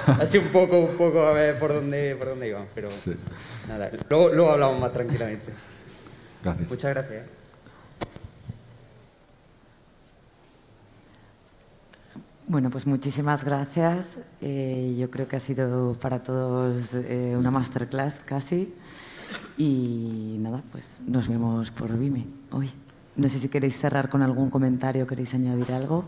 Así 0.22 0.38
un 0.38 0.48
poco, 0.48 0.80
un 0.80 0.96
poco 0.96 1.26
a 1.26 1.34
ver 1.34 1.58
por 1.58 1.74
dónde, 1.74 2.16
por 2.16 2.30
dónde 2.30 2.50
iban, 2.50 2.66
pero 2.74 2.90
nada, 3.68 3.92
luego, 4.10 4.30
luego 4.30 4.52
hablamos 4.52 4.80
más 4.80 4.94
tranquilamente. 4.94 5.52
Gracias. 6.44 6.70
Muchas 6.70 6.94
gracias. 6.94 7.24
Bueno, 12.48 12.70
pues 12.70 12.86
muchísimas 12.86 13.44
gracias. 13.44 14.18
Eh, 14.40 14.96
yo 15.00 15.10
creo 15.10 15.28
que 15.28 15.36
ha 15.36 15.40
sido 15.40 15.96
para 15.96 16.22
todos 16.22 16.94
eh, 16.94 17.34
una 17.36 17.50
masterclass 17.50 18.22
casi. 18.24 18.72
Y 19.58 20.38
nada, 20.40 20.62
pues 20.72 21.02
nos 21.08 21.28
vemos 21.28 21.72
por 21.72 21.98
Vime 21.98 22.26
hoy. 22.52 22.72
No 23.16 23.30
sé 23.30 23.40
si 23.40 23.50
queréis 23.50 23.80
cerrar 23.80 24.10
con 24.10 24.22
algún 24.22 24.52
comentario, 24.52 25.08
queréis 25.08 25.34
añadir 25.34 25.72
algo. 25.72 26.06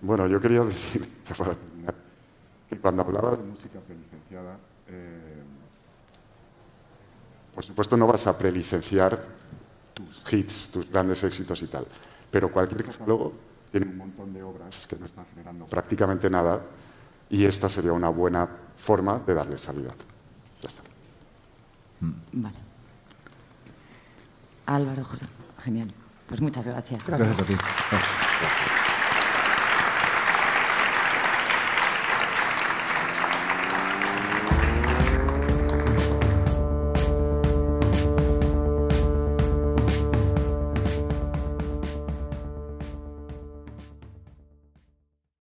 Bueno, 0.00 0.26
yo 0.26 0.40
quería 0.40 0.62
decir 0.62 1.08
que 2.68 2.78
cuando 2.78 3.02
hablaba 3.02 3.36
de 3.36 3.42
música 3.42 3.80
prelicenciada, 3.80 4.56
eh, 4.88 5.42
por 7.54 7.64
supuesto 7.64 7.96
no 7.96 8.06
vas 8.06 8.26
a 8.26 8.36
prelicenciar 8.36 9.20
tus 9.94 10.32
hits, 10.32 10.70
tus 10.70 10.90
grandes 10.90 11.22
éxitos 11.24 11.60
y 11.62 11.66
tal, 11.66 11.86
pero 12.30 12.50
cualquier 12.50 12.84
catálogo 12.84 13.32
tiene 13.70 13.86
un 13.86 13.98
montón 13.98 14.32
de 14.32 14.42
obras 14.42 14.86
que 14.86 14.96
no 14.96 15.06
están 15.06 15.26
generando 15.34 15.66
prácticamente 15.66 16.30
nada 16.30 16.60
y 17.30 17.44
esta 17.44 17.68
sería 17.68 17.92
una 17.92 18.08
buena 18.08 18.48
forma 18.76 19.18
de 19.18 19.34
darle 19.34 19.58
salida. 19.58 19.90
Ya 20.60 20.68
está. 20.68 20.82
Mm. 22.00 22.42
Vale. 22.42 22.56
Álvaro, 24.66 25.04
José, 25.04 25.26
genial. 25.64 25.92
Pues 26.28 26.40
muchas 26.40 26.66
gracias. 26.66 27.06
Gracias, 27.06 27.40
a 27.40 27.44
ti. 27.44 27.54